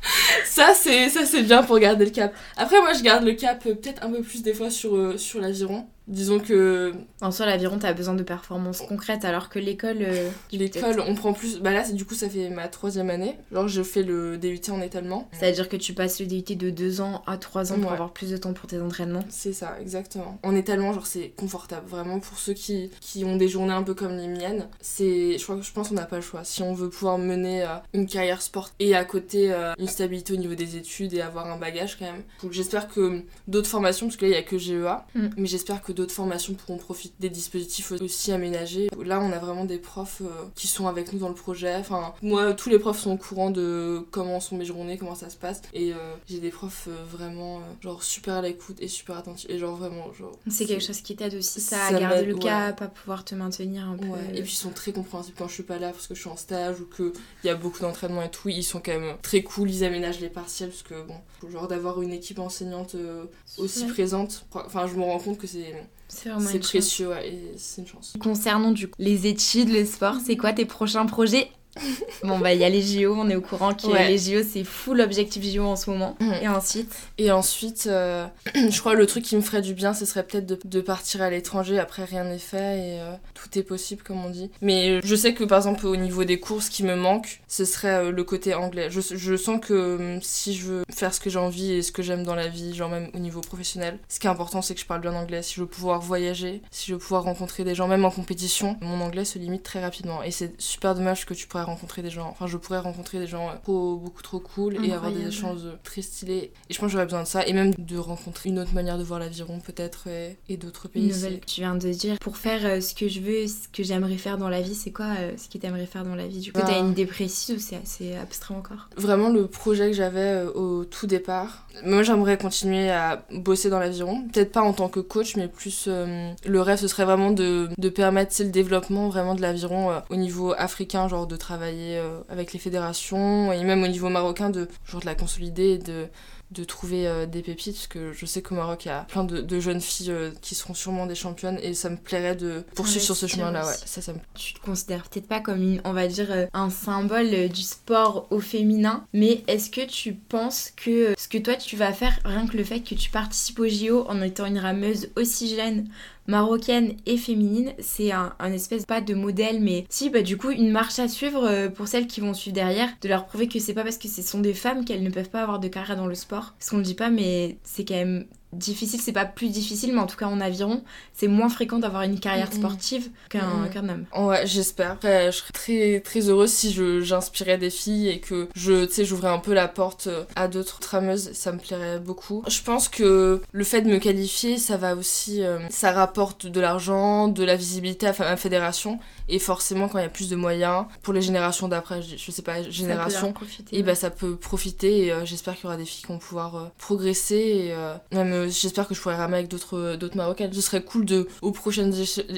ça 0.47 0.73
c'est 0.75 1.11
ça 1.11 1.27
c'est 1.27 1.43
bien 1.43 1.63
pour 1.63 1.79
garder 1.79 2.07
le 2.07 2.11
cap. 2.11 2.33
Après 2.57 2.81
moi 2.81 2.95
je 2.95 3.03
garde 3.03 3.23
le 3.25 3.35
cap 3.35 3.63
peut-être 3.63 4.03
un 4.03 4.11
peu 4.11 4.23
plus 4.23 4.43
des 4.43 4.55
fois 4.55 4.71
sur 4.71 5.21
sur 5.21 5.41
l'aviron. 5.43 5.87
Disons 6.11 6.39
que 6.41 6.93
En 7.23 7.31
soi, 7.31 7.47
l'aviron, 7.47 7.79
t'as 7.79 7.93
besoin 7.93 8.15
de 8.15 8.23
performances 8.23 8.81
concrètes, 8.81 9.25
alors 9.25 9.49
que 9.49 9.59
l'école. 9.59 9.99
euh, 10.01 10.29
l'école 10.53 11.01
on 11.07 11.15
prend 11.15 11.33
plus. 11.33 11.61
Bah 11.61 11.73
là 11.73 11.85
c'est 11.85 11.93
du 11.95 12.05
coup 12.05 12.15
ça 12.15 12.29
fait 12.29 12.51
ma 12.51 12.69
troisième 12.69 13.09
année. 13.11 13.37
Genre 13.53 13.69
je 13.69 13.83
fais 13.83 14.03
le 14.03 14.37
DUT 14.37 14.61
en 14.71 14.81
étalement. 14.83 15.29
C'est-à-dire 15.33 15.69
que 15.69 15.77
tu 15.77 15.95
passes 15.95 16.21
le 16.21 16.27
DUT 16.27 16.57
de 16.57 16.71
2 16.71 17.01
ans 17.01 17.23
à 17.27 17.37
3 17.39 17.73
ans 17.73 17.79
pour 17.81 17.93
avoir 17.93 18.13
plus 18.13 18.31
de 18.31 18.37
temps 18.37 18.53
pour 18.53 18.67
tes 18.67 18.81
entraînements. 18.81 19.25
C'est 19.29 19.53
ça, 19.53 19.77
exactement. 19.81 20.39
En 20.43 20.55
étalement, 20.57 20.93
genre, 20.93 21.07
c'est 21.07 21.29
confortable. 21.37 21.87
Vraiment, 21.89 22.21
pour 22.21 22.39
ceux 22.39 22.53
qui, 22.55 22.91
qui 23.01 23.25
ont 23.25 23.37
des 23.37 23.49
journées 23.49 23.73
un 23.73 23.83
peu 23.83 23.95
comme 23.95 24.17
les 24.17 24.27
miennes, 24.29 24.67
c'est, 24.81 25.39
je, 25.39 25.43
crois, 25.45 25.57
que- 25.57 25.63
je 25.63 25.73
pense 25.73 25.89
qu'on 25.91 25.95
n'a 25.95 26.07
pas 26.07 26.17
le 26.17 26.23
choix. 26.23 26.43
Si 26.45 26.63
on 26.63 26.75
veut 26.75 26.89
pouvoir 26.91 27.19
mener 27.19 27.63
euh, 27.63 27.67
une 27.95 28.07
carrière 28.07 28.43
sport 28.43 28.71
et 28.81 28.95
à 28.97 29.05
côté 29.05 29.53
euh, 29.53 29.73
une 29.79 29.87
stabilité 29.89 30.33
au 30.33 30.37
niveau 30.37 30.55
des 30.55 30.77
études 30.77 31.13
et 31.15 31.21
avoir 31.21 31.47
un 31.51 31.57
bagage 31.59 31.97
quand 31.99 32.07
même. 32.07 32.23
Donc 32.43 32.53
j'espère 32.53 32.89
que 32.89 33.23
d'autres 33.47 33.69
formations, 33.69 34.07
parce 34.07 34.17
que 34.17 34.25
là, 34.25 34.29
il 34.31 34.35
n'y 34.35 34.39
a 34.39 34.43
que 34.43 34.59
GEA, 34.59 35.07
Mm. 35.15 35.29
mais 35.37 35.47
j'espère 35.47 35.83
que 35.83 35.93
d'autres 36.01 36.15
formations 36.15 36.55
pourront 36.55 36.79
profiter 36.79 37.15
des 37.21 37.31
dispositifs 37.31 37.93
aussi 37.93 38.33
aménagés. 38.33 38.89
Là, 39.05 39.21
on 39.21 39.33
a 39.33 39.39
vraiment 39.39 39.65
des 39.65 39.79
profs 39.79 40.23
qui 40.55 40.67
sont 40.67 40.87
avec 40.87 41.13
nous 41.13 41.19
dans 41.19 41.29
le 41.29 41.35
projet. 41.35 41.77
Enfin, 41.77 42.15
moi, 42.23 42.55
tous 42.55 42.69
les 42.69 42.79
profs 42.79 43.01
sont 43.01 43.13
au 43.13 43.17
courant 43.17 43.51
de 43.51 44.05
comment 44.11 44.41
sont 44.41 44.57
mes 44.57 44.65
journées, 44.65 44.99
comment 44.99 45.15
ça 45.15 45.31
se 45.31 45.37
passe. 45.37 45.63
Et 45.75 45.93
j'ai 46.29 46.41
des 46.41 46.51
profs 46.51 46.89
vraiment, 47.11 47.61
genre, 47.81 48.03
super 48.03 48.35
à 48.35 48.43
l'écoute 48.43 48.77
et 48.81 48.89
super 48.89 49.17
attentifs. 49.17 49.49
Et 49.51 49.59
genre, 49.59 49.77
vraiment, 49.77 50.13
genre. 50.13 50.39
C'est 50.49 50.67
quelque 50.67 50.85
chose 50.85 51.01
qui 51.01 51.17
t'aide 51.17 51.35
aussi, 51.35 51.61
ça, 51.61 51.85
à 51.85 51.93
garder 51.93 52.25
le 52.25 52.37
cap, 52.37 52.81
à 52.83 52.89
pouvoir 52.89 53.25
te 53.25 53.35
maintenir 53.35 53.89
un 53.89 53.97
peu. 53.97 54.07
Et 54.35 54.43
puis, 54.43 54.53
ils 54.53 54.57
sont 54.57 54.71
très 54.71 54.93
compréhensifs 54.93 55.35
quand 55.37 55.49
je 55.49 55.55
suis 55.55 55.63
pas 55.63 55.79
là 55.79 55.91
parce 55.91 56.07
que 56.07 56.15
je 56.15 56.21
suis 56.21 56.31
en 56.31 56.37
stage 56.37 56.81
ou 56.81 56.87
qu'il 56.87 57.13
y 57.45 57.49
a 57.49 57.55
beaucoup 57.55 57.81
d'entraînement 57.81 58.23
et 58.23 58.31
tout. 58.31 58.49
Ils 58.49 58.63
sont 58.63 58.81
quand 58.81 58.99
même 58.99 59.17
très 59.23 59.43
cool, 59.43 59.71
ils 59.71 59.85
aménagent 59.85 60.21
les 60.21 60.29
partiels 60.29 60.71
parce 60.71 60.83
que, 60.83 61.03
bon, 61.03 61.15
genre 61.51 61.69
d'avoir 61.69 62.01
une 62.03 62.13
équipe 62.13 62.39
enseignante 62.39 62.95
euh, 62.95 63.25
aussi 63.59 63.87
présente, 63.87 64.47
enfin, 64.53 64.87
je 64.87 64.95
me 64.95 65.03
rends 65.03 65.19
compte 65.19 65.39
que 65.39 65.47
c'est. 65.47 65.75
C'est 66.11 66.59
précieux 66.59 67.13
et 67.25 67.53
c'est 67.57 67.83
une 67.83 67.87
chance. 67.87 68.15
Concernant 68.21 68.73
du 68.73 68.89
coup 68.89 68.95
les 68.99 69.27
études, 69.27 69.71
le 69.71 69.85
sport, 69.85 70.17
c'est 70.25 70.37
quoi 70.37 70.53
tes 70.53 70.67
prochains 70.67 71.07
projets 71.07 71.51
bon 72.25 72.39
bah 72.39 72.53
il 72.53 72.61
y 72.61 72.65
a 72.65 72.69
les 72.69 72.83
JO, 72.83 73.15
on 73.17 73.29
est 73.29 73.37
au 73.37 73.41
courant 73.41 73.75
que 73.75 73.87
les 73.87 74.19
JO 74.19 74.47
c'est 74.49 74.65
fou 74.65 74.95
l'objectif 74.95 75.43
JO 75.45 75.65
en 75.65 75.77
ce 75.77 75.91
moment. 75.91 76.17
Mhm. 76.21 76.35
Et 76.43 76.49
ensuite 76.49 76.95
Et 77.19 77.31
ensuite, 77.31 77.87
euh, 77.87 78.27
je 78.55 78.79
crois 78.81 78.95
que 78.95 78.99
le 78.99 79.07
truc 79.07 79.25
qui 79.25 79.37
me 79.37 79.41
ferait 79.41 79.63
du 79.63 79.75
bien, 79.75 79.95
ce 79.95 80.05
serait 80.05 80.23
peut-être 80.23 80.67
de, 80.67 80.81
partir 80.81 81.23
à 81.23 81.31
l'étranger. 81.31 81.79
Après 81.79 82.05
rien 82.05 82.25
n'est 82.25 82.39
fait 82.39 82.79
et 82.79 83.01
euh, 83.01 83.13
tout 83.35 83.59
est 83.59 83.63
possible 83.63 84.03
comme 84.03 84.25
on 84.25 84.31
dit. 84.31 84.51
Mais 84.63 85.01
je 85.03 85.15
sais 85.15 85.35
que 85.35 85.45
par 85.45 85.59
exemple 85.59 85.87
au 85.87 85.97
niveau 85.97 86.25
des 86.25 86.41
cours, 86.41 86.63
ce 86.63 86.71
qui 86.71 86.83
me 86.83 86.97
manque, 86.97 87.41
ce 87.49 87.65
serait 87.65 88.07
euh, 88.07 88.11
le 88.11 88.25
côté 88.25 88.55
anglais. 88.55 88.91
Je, 88.91 89.01
je 89.01 89.37
sens 89.37 89.61
que 89.61 90.19
si 90.23 90.55
je 90.55 90.67
veux 90.67 90.83
faire 90.93 91.15
ce 91.15 91.21
que 91.21 91.31
j'ai 91.31 91.39
envie 91.39 91.73
et 91.73 91.83
ce 91.83 91.93
que 91.93 92.03
j'aime 92.03 92.25
dans 92.25 92.35
la 92.35 92.49
vie, 92.49 92.75
genre 92.75 92.91
même 92.91 93.11
au 93.15 93.19
niveau 93.19 93.41
professionnel, 93.41 93.99
ce 94.09 94.19
qui 94.21 94.27
est 94.27 94.31
important 94.31 94.63
c'est 94.63 94.75
que 94.75 94.81
je 94.81 94.87
parle 94.87 95.01
bien 95.01 95.15
anglais. 95.15 95.43
Si 95.43 95.55
je 95.55 95.61
veux 95.61 95.67
pouvoir 95.67 96.01
voyager, 96.01 96.63
si 96.71 96.89
je 96.89 96.95
veux 96.95 96.99
pouvoir 96.99 97.25
rencontrer 97.25 97.65
des 97.65 97.75
gens, 97.75 97.89
même 97.89 98.05
en 98.05 98.11
compétition, 98.11 98.77
mon 98.81 99.01
anglais 99.01 99.25
se 99.25 99.39
limite 99.39 99.63
très 99.63 99.81
rapidement. 99.81 100.23
Et 100.23 100.31
c'est 100.31 100.61
super 100.61 100.95
dommage 100.95 101.27
que 101.27 101.35
tu 101.35 101.47
pourrais 101.47 101.65
rencontrer 101.71 102.03
des 102.03 102.11
gens, 102.11 102.29
enfin 102.29 102.47
je 102.47 102.57
pourrais 102.57 102.79
rencontrer 102.79 103.19
des 103.19 103.27
gens 103.27 103.51
beaucoup 103.65 104.23
trop 104.23 104.41
cool 104.41 104.85
et 104.85 104.93
avoir 104.93 105.13
des 105.13 105.29
échanges 105.29 105.63
très 105.83 106.03
stylés. 106.03 106.53
Et 106.69 106.75
je 106.75 106.79
pense 106.79 106.89
que 106.89 106.93
j'aurais 106.93 107.07
besoin 107.07 107.23
de 107.23 107.29
ça 107.29 107.47
et 107.47 107.53
même 107.53 107.73
de 107.75 107.97
rencontrer 107.97 108.51
une 108.51 108.59
autre 108.59 108.75
manière 108.75 108.99
de 108.99 109.05
voir 109.05 109.21
l'aviron 109.21 109.61
peut-être 109.61 110.09
et, 110.49 110.57
d'autres 110.57 110.89
pays. 110.89 111.07
Nouvelle, 111.07 111.41
tu 111.47 111.61
viens 111.61 111.75
de 111.75 111.89
dire 111.91 112.19
pour 112.19 112.37
faire 112.37 112.65
euh, 112.65 112.81
ce 112.81 112.95
que 112.95 113.09
je 113.09 113.21
veux, 113.21 113.47
ce 113.47 113.69
que 113.73 113.83
j'aimerais 113.83 114.17
faire 114.17 114.37
dans 114.37 114.49
la 114.49 114.61
vie, 114.61 114.75
c'est 114.75 114.93
quoi 114.93 115.15
euh, 115.19 115.33
ce 115.37 115.49
que 115.49 115.59
t'aimerais 115.59 115.87
faire 115.87 116.05
dans 116.05 116.15
la 116.15 116.27
vie 116.27 116.41
Du 116.41 116.53
coup, 116.53 116.61
t'as 116.61 116.73
bah. 116.73 116.79
une 116.79 116.91
idée 116.91 117.07
précise 117.07 117.57
ou 117.57 117.59
c'est 117.59 117.77
assez 117.77 118.15
abstrait 118.15 118.55
encore 118.55 118.89
Vraiment 118.97 119.31
le 119.31 119.47
projet 119.47 119.91
que 119.91 119.97
j'avais 119.97 120.21
euh, 120.21 120.53
au 120.53 120.85
tout 120.85 121.07
départ. 121.07 121.67
Moi 121.85 122.03
j'aimerais 122.03 122.37
continuer 122.37 122.91
à 122.91 123.25
bosser 123.33 123.71
dans 123.71 123.79
l'aviron, 123.79 124.23
peut-être 124.33 124.53
pas 124.53 124.63
en 124.63 124.73
tant 124.73 124.89
que 124.89 125.01
coach 125.01 125.37
mais 125.37 125.49
plus 125.49 125.89
le 125.89 126.61
rêve 126.61 126.79
ce 126.79 126.89
serait 126.89 127.05
vraiment 127.05 127.31
de, 127.31 127.69
permettre 127.89 128.35
le 128.43 128.51
développement 128.51 129.09
vraiment 129.09 129.35
de 129.35 129.43
l'aviron 129.43 130.03
au 130.11 130.17
niveau 130.17 130.53
africain, 130.57 131.09
genre 131.09 131.27
de 131.27 131.37
travailler 131.37 131.99
euh, 131.99 132.21
avec 132.29 132.53
les 132.53 132.59
fédérations 132.59 133.53
et 133.53 133.65
même 133.65 133.83
au 133.83 133.89
niveau 133.89 134.09
marocain 134.09 134.51
de 134.51 134.69
genre 134.87 135.01
de 135.01 135.07
la 135.07 135.15
consolider 135.15 135.71
et 135.71 135.79
de 135.79 136.07
de 136.51 136.65
trouver 136.65 137.07
euh, 137.07 137.27
des 137.27 137.43
pépites 137.43 137.75
parce 137.75 137.87
que 137.87 138.13
je 138.13 138.27
sais 138.27 138.43
qu'au 138.43 138.55
Maroc 138.55 138.85
il 138.85 138.89
y 138.89 138.91
a 138.91 139.03
plein 139.03 139.25
de, 139.25 139.61
jeunes 139.61 139.81
filles 139.81 140.11
euh, 140.11 140.31
qui 140.41 140.55
seront 140.55 140.75
sûrement 140.75 141.07
des 141.07 141.15
championnes 141.15 141.59
et 141.63 141.75
ça 141.75 141.91
me 141.91 141.97
plairait 141.97 142.37
de 142.37 142.65
poursuivre 142.75 143.05
sur 143.05 143.17
ce 143.17 143.27
chemin 143.27 143.51
là 143.51 143.67
ouais 143.67 143.75
ça 143.85 144.01
ça 144.01 144.13
me... 144.13 144.19
tu 144.35 144.55
te 144.55 144.61
considères 144.61 145.09
peut-être 145.09 145.29
pas 145.29 145.41
comme 145.41 145.63
une, 145.63 145.81
on 145.85 145.93
va 145.93 146.09
dire 146.09 146.49
un 146.53 146.71
symbole 146.71 147.49
du 147.49 147.63
sport 147.63 148.27
au 148.31 148.41
féminin 148.41 149.05
mais 149.13 149.45
est-ce 149.47 149.71
que 149.71 149.87
tu 149.87 150.15
penses 150.15 150.73
que 150.77 151.15
ce 151.17 151.29
que 151.29 151.39
toi 151.39 151.55
tu 151.55 151.77
vas 151.77 151.93
faire 151.93 152.19
rien 152.25 152.47
que 152.47 152.57
le 152.57 152.65
fait 152.65 152.81
que 152.81 152.95
tu 152.95 153.11
participes 153.11 153.61
au 153.61 153.69
JO 153.69 154.07
en 154.09 154.21
étant 154.23 154.47
une 154.47 154.59
rameuse 154.59 155.11
aussi 155.17 155.55
jeune 155.55 155.87
marocaine 156.27 156.97
et 157.07 157.17
féminine, 157.17 157.73
c'est 157.79 158.13
un, 158.13 158.35
espèce 158.53 158.87
pas 158.87 159.01
de 159.01 159.15
modèle, 159.15 159.61
mais 159.61 159.85
si, 159.89 160.11
bah 160.11 160.23
du 160.23 160.37
coup, 160.37 160.51
une 160.51 160.71
marche 160.71 160.99
à 160.99 161.09
suivre 161.09 161.45
euh, 161.45 161.69
pour 161.69 161.89
celles 161.89 162.07
qui 162.07 162.21
vont 162.21 162.35
suivre 162.35 162.55
derrière, 162.55 162.89
de 163.03 163.09
leur 163.09 163.27
prouver 163.27 163.49
que 163.49 163.59
c'est 163.59 163.75
pas 163.75 163.83
parce 163.83 163.99
que 163.99 164.09
ce 164.09 164.23
sont 164.23 164.41
des 164.41 164.55
femmes 164.55 164.85
qu'elles 164.85 165.03
ne 165.03 165.11
peuvent 165.11 165.31
pas 165.31 165.43
avoir 165.43 165.59
de 165.59 165.69
carrière 165.69 165.97
dans 165.97 166.07
le 166.07 166.15
sport. 166.15 166.55
Ce 166.59 166.71
qu'on 166.71 166.79
ne 166.79 166.83
dit 166.83 166.95
pas, 166.95 167.11
mais 167.11 167.59
c'est 167.65 167.85
quand 167.85 167.95
même 167.95 168.27
difficile, 168.53 169.01
c'est 169.01 169.13
pas 169.13 169.25
plus 169.25 169.49
difficile, 169.49 169.93
mais 169.93 170.01
en 170.01 170.07
tout 170.07 170.17
cas 170.17 170.27
en 170.27 170.41
aviron, 170.41 170.83
c'est 171.15 171.29
moins 171.29 171.49
fréquent 171.49 171.79
d'avoir 171.79 172.03
une 172.03 172.19
carrière 172.19 172.53
sportive 172.53 173.09
qu'un 173.29 173.89
homme. 173.89 174.07
Ouais, 174.17 174.47
j'espère. 174.47 174.99
je 175.03 175.31
serais 175.31 175.53
très 175.53 176.01
très 176.01 176.29
heureuse 176.29 176.51
si 176.51 176.73
j'inspirais 177.03 177.59
des 177.59 177.71
filles 177.71 178.09
et 178.09 178.21
que 178.21 178.49
je, 178.55 178.85
tu 178.85 178.93
sais, 178.93 179.05
j'ouvrais 179.05 179.29
un 179.29 179.39
peu 179.39 179.55
la 179.55 179.69
porte 179.69 180.07
euh, 180.07 180.25
à 180.37 180.49
d'autres 180.49 180.81
trameuses, 180.81 181.33
ça 181.33 181.53
me 181.53 181.59
plairait 181.59 181.99
beaucoup. 181.99 182.43
Je 182.49 182.63
pense 182.63 182.89
que 182.89 183.41
le 183.53 183.65
fait 183.65 183.83
de 183.83 183.89
me 183.89 183.99
qualifier, 183.99 184.59
ça 184.59 184.77
va 184.77 184.95
aussi, 184.95 185.43
euh, 185.43 185.59
ça 185.71 185.93
rapporte 185.93 186.47
de 186.47 186.61
l'argent, 186.61 187.29
de 187.29 187.45
la 187.45 187.57
visibilité 187.57 188.07
à 188.07 188.15
ma 188.19 188.37
fédération 188.37 188.99
et 189.29 189.39
forcément 189.39 189.89
quand 189.89 189.99
il 189.99 190.03
y 190.03 190.07
a 190.07 190.11
plus 190.11 190.29
de 190.29 190.37
moyens 190.37 190.87
pour 191.03 191.15
les 191.15 191.23
générations 191.23 191.69
d'après, 191.69 192.03
je, 192.03 192.31
sais 192.31 192.43
pas, 192.43 192.63
génération, 192.63 193.33
et 193.73 193.83
bah 193.83 193.95
ça 193.95 194.11
peut 194.11 194.37
profiter 194.37 195.07
et 195.07 195.13
euh, 195.13 195.25
j'espère 195.25 195.55
qu'il 195.55 195.65
y 195.65 195.67
aura 195.67 195.77
des 195.77 195.85
filles 195.85 196.03
qui 196.03 196.13
vont 196.13 196.19
pouvoir 196.19 196.71
progresser 196.79 197.35
et 197.35 198.15
même 198.15 198.40
j'espère 198.49 198.89
que 198.89 198.95
je 198.95 199.01
pourrai 199.01 199.17
ramer 199.17 199.39
avec 199.39 199.49
d'autres 199.49 199.97
d'autres 199.97 200.17
marocaines. 200.17 200.53
Ce 200.53 200.61
serait 200.61 200.83
cool 200.83 201.05
de 201.05 201.29
aux 201.43 201.53
prochaines 201.53 201.95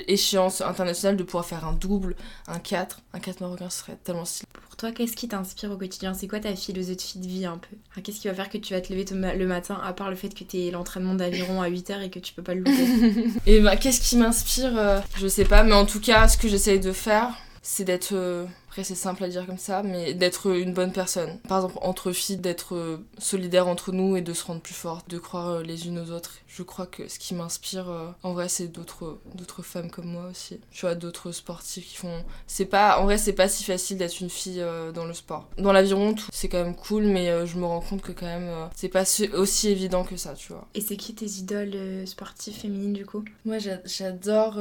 échéances 0.09 0.61
internationales 0.61 1.17
de 1.17 1.23
pouvoir 1.23 1.45
faire 1.45 1.67
un 1.67 1.73
double, 1.73 2.17
un 2.49 2.59
4, 2.59 3.01
un 3.13 3.19
4 3.19 3.41
marocain, 3.41 3.71
ce 3.71 3.79
serait 3.79 3.99
tellement 4.03 4.25
stylé. 4.25 4.47
Pour 4.65 4.77
toi, 4.77 4.93
qu'est-ce 4.93 5.17
qui 5.17 5.29
t'inspire 5.29 5.71
au 5.71 5.77
quotidien? 5.77 6.15
C'est 6.15 6.29
quoi 6.29 6.41
ta 6.41 6.55
philosophie 6.55 7.19
de 7.19 7.27
vie 7.27 7.47
un 7.47 7.59
peu? 7.59 8.01
Qu'est-ce 8.03 8.21
qui 8.21 8.29
va 8.29 8.35
faire 8.35 8.51
que 8.51 8.59
tu 8.59 8.75
vas 8.75 8.81
te 8.81 8.93
lever 8.93 9.05
le 9.37 9.47
matin 9.47 9.81
à 9.85 9.93
part 9.93 10.11
le 10.11 10.17
fait 10.17 10.35
que 10.35 10.45
tu 10.45 10.59
es 10.59 10.71
l'entraînement 10.71 11.15
d'aviron 11.15 11.63
à 11.63 11.69
8h 11.69 12.03
et 12.03 12.11
que 12.11 12.19
tu 12.19 12.33
peux 12.33 12.43
pas 12.43 12.55
le 12.55 12.61
louper? 12.61 13.31
Et 13.47 13.61
bah 13.61 13.77
qu'est-ce 13.77 14.01
qui 14.01 14.17
m'inspire 14.17 14.77
euh, 14.77 15.01
Je 15.17 15.27
sais 15.27 15.45
pas, 15.45 15.63
mais 15.63 15.75
en 15.75 15.87
tout 15.87 16.01
cas, 16.01 16.29
ce 16.29 16.39
que 16.39 16.49
j'essaye 16.49 16.81
de 16.81 16.93
faire, 16.93 17.29
c'est 17.63 17.85
d'être 17.85 18.13
euh, 18.13 18.45
après, 18.73 18.85
c'est 18.85 18.95
simple 18.95 19.23
à 19.23 19.29
dire 19.29 19.45
comme 19.45 19.59
ça, 19.59 19.83
mais 19.83 20.15
d'être 20.15 20.51
une 20.51 20.73
bonne 20.73 20.93
personne. 20.93 21.39
Par 21.47 21.59
exemple, 21.59 21.79
entre 21.83 22.11
filles, 22.13 22.39
d'être 22.39 22.75
euh, 22.75 23.05
solidaire 23.19 23.69
entre 23.69 23.93
nous 23.93 24.17
et 24.17 24.23
de 24.23 24.33
se 24.33 24.47
rendre 24.47 24.63
plus 24.63 24.73
forte, 24.73 25.11
de 25.11 25.19
croire 25.19 25.49
euh, 25.51 25.63
les 25.63 25.89
unes 25.89 25.99
aux 25.99 26.11
autres. 26.11 26.37
Je 26.47 26.63
crois 26.63 26.87
que 26.87 27.07
ce 27.07 27.19
qui 27.19 27.35
m'inspire, 27.35 27.91
euh, 27.91 28.09
en 28.23 28.33
vrai, 28.33 28.49
c'est 28.49 28.69
d'autres, 28.69 29.19
d'autres 29.35 29.61
femmes 29.61 29.91
comme 29.91 30.07
moi 30.07 30.25
aussi. 30.31 30.59
Tu 30.71 30.87
vois, 30.87 30.95
d'autres 30.95 31.33
sportifs 31.33 31.87
qui 31.87 31.97
font. 31.97 32.25
C'est 32.47 32.65
pas, 32.65 32.99
en 32.99 33.05
vrai, 33.05 33.19
c'est 33.19 33.35
pas 33.35 33.47
si 33.47 33.63
facile 33.63 33.99
d'être 33.99 34.19
une 34.23 34.31
fille 34.31 34.65
dans 34.95 35.05
le 35.05 35.13
sport. 35.13 35.51
Dans 35.59 35.73
l'aviron, 35.73 36.15
tout, 36.15 36.29
c'est 36.33 36.49
quand 36.49 36.65
même 36.65 36.75
cool, 36.75 37.05
mais 37.05 37.47
je 37.47 37.59
me 37.59 37.67
rends 37.67 37.83
compte 37.83 38.01
que 38.01 38.13
quand 38.13 38.25
même, 38.25 38.71
c'est 38.75 38.89
pas 38.89 39.05
aussi 39.35 39.69
évident 39.69 40.03
que 40.03 40.17
ça, 40.17 40.33
tu 40.33 40.55
vois. 40.55 40.67
Et 40.75 40.81
c'est 40.81 40.97
qui 40.97 41.15
tes 41.15 41.27
idoles 41.27 42.07
sportives 42.07 42.55
féminines 42.55 42.95
du 42.95 43.05
coup? 43.05 43.23
Moi, 43.45 43.59
j'adore 43.85 44.59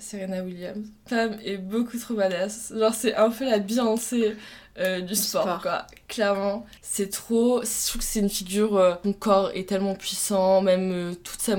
Serena 0.00 0.42
Williams. 0.42 0.86
Femme 1.06 1.38
est 1.42 1.56
beaucoup 1.56 1.98
trop 1.98 2.12
badass. 2.12 2.74
Genre, 2.76 2.92
c'est 2.92 3.14
un 3.14 3.30
peu 3.30 3.44
la 3.44 3.53
la 3.54 3.60
Beyoncé 3.60 4.36
euh, 4.78 5.00
du, 5.00 5.14
sport, 5.14 5.60
quoi. 5.62 5.86
Clairement, 6.08 6.66
c'est 6.82 7.08
trop. 7.08 7.62
Je 7.62 7.88
trouve 7.88 8.00
que 8.00 8.06
c'est 8.06 8.18
une 8.18 8.28
figure. 8.28 8.76
Euh, 8.76 8.94
son 9.04 9.12
corps 9.12 9.50
est 9.54 9.68
tellement 9.68 9.94
puissant, 9.94 10.62
même 10.62 10.90
euh, 10.92 11.14
toute 11.14 11.40
sa, 11.40 11.56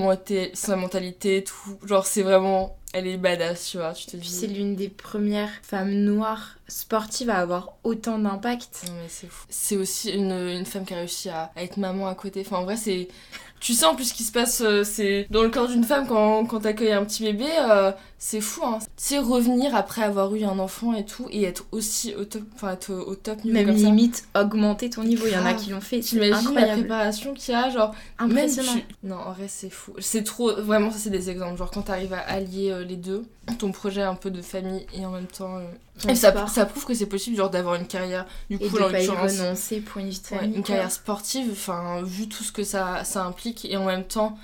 sa 0.54 0.76
mentalité, 0.76 1.44
tout. 1.44 1.80
Genre, 1.86 2.06
c'est 2.06 2.24
vraiment. 2.24 2.78
Elle 2.94 3.08
est 3.08 3.18
badass, 3.18 3.72
tu 3.72 3.78
vois, 3.78 3.94
tu 3.94 4.06
te 4.06 4.18
dis. 4.18 4.28
C'est 4.28 4.48
l'une 4.48 4.76
des 4.76 4.88
premières 4.88 5.52
femmes 5.64 5.94
noires 5.94 6.56
sportives 6.68 7.30
à 7.30 7.40
avoir 7.40 7.74
autant 7.84 8.20
d'impact. 8.20 8.84
mais 8.86 9.08
c'est 9.10 9.28
fou. 9.28 9.46
C'est 9.50 9.76
aussi 9.76 10.12
une, 10.12 10.32
une, 10.32 10.66
femme 10.66 10.86
qui 10.86 10.94
a 10.94 10.98
réussi 10.98 11.30
à, 11.30 11.52
à, 11.56 11.64
être 11.64 11.78
maman 11.78 12.08
à 12.08 12.16
côté. 12.16 12.44
Enfin, 12.46 12.58
en 12.58 12.64
vrai, 12.64 12.78
c'est. 12.78 13.08
Tu 13.66 13.74
sais 13.74 13.86
en 13.86 13.96
plus 13.96 14.10
ce 14.10 14.14
qui 14.14 14.24
se 14.24 14.32
passe, 14.32 14.64
c'est 14.84 15.26
dans 15.32 15.42
le 15.42 15.50
corps 15.50 15.68
d'une 15.68 15.84
femme 15.84 16.06
quand, 16.06 16.46
quand 16.46 16.60
t'accueilles 16.60 16.92
un 16.92 17.04
petit 17.04 17.24
bébé, 17.24 17.48
c'est 18.28 18.42
fou, 18.42 18.64
hein. 18.64 18.80
Tu 18.80 18.88
sais, 18.98 19.20
revenir 19.20 19.76
après 19.76 20.02
avoir 20.02 20.34
eu 20.34 20.44
un 20.46 20.58
enfant 20.58 20.94
et 20.94 21.06
tout, 21.06 21.28
et 21.32 21.44
être 21.44 21.66
aussi 21.72 22.16
au 22.16 22.26
top, 22.26 22.44
enfin, 22.56 22.74
être 22.74 22.92
au 22.92 23.14
top 23.14 23.44
niveau 23.44 23.58
Même 23.58 23.72
limite 23.72 24.28
augmenter 24.36 24.90
ton 24.90 25.04
niveau, 25.04 25.28
il 25.28 25.34
y 25.34 25.38
en 25.38 25.46
a 25.46 25.54
qui 25.54 25.70
l'ont 25.70 25.82
fait. 25.82 26.00
T'imagines 26.00 26.54
la 26.54 26.68
préparation 26.74 27.34
qu'il 27.34 27.54
y 27.54 27.58
a, 27.58 27.70
genre. 27.70 27.94
Impressionnant. 28.18 28.82
Non, 29.04 29.18
en 29.18 29.34
vrai, 29.34 29.48
c'est 29.48 29.70
fou. 29.70 29.94
C'est 30.00 30.24
trop. 30.24 30.56
Vraiment, 30.56 30.92
ça, 30.92 30.98
c'est 30.98 31.10
des 31.10 31.30
exemples. 31.30 31.58
Genre, 31.58 31.72
quand 31.72 31.84
t'arrives 31.84 32.14
à 32.14 32.20
allier 32.20 32.72
euh, 32.72 32.84
les 32.84 32.96
deux, 32.96 33.26
ton 33.60 33.72
projet 33.72 34.02
un 34.02 34.16
peu 34.16 34.32
de 34.32 34.42
famille 34.42 34.86
et 34.94 35.06
en 35.06 35.12
même 35.12 35.28
temps. 35.28 35.58
Euh, 35.58 35.66
et 36.10 36.16
ça, 36.16 36.48
ça, 36.48 36.66
prouve 36.66 36.86
que 36.86 36.94
c'est 36.94 37.06
possible, 37.06 37.38
genre, 37.38 37.50
d'avoir 37.50 37.76
une 37.76 37.88
carrière. 37.88 38.26
Du 38.50 38.58
coup, 38.58 38.66
et 38.66 38.70
de 38.70 38.92
pas 38.92 39.02
y 39.02 39.08
renoncer 39.08 39.80
pour 39.80 40.02
une, 40.02 40.12
une 40.44 40.64
carrière 40.64 40.92
sportive, 40.92 41.50
enfin, 41.52 42.02
vu 42.04 42.28
tout 42.28 42.44
ce 42.44 42.52
que 42.52 42.64
ça, 42.64 43.04
ça 43.04 43.24
implique, 43.24 43.66
et 43.66 43.78
en 43.78 43.86
même 43.86 44.04
temps 44.04 44.38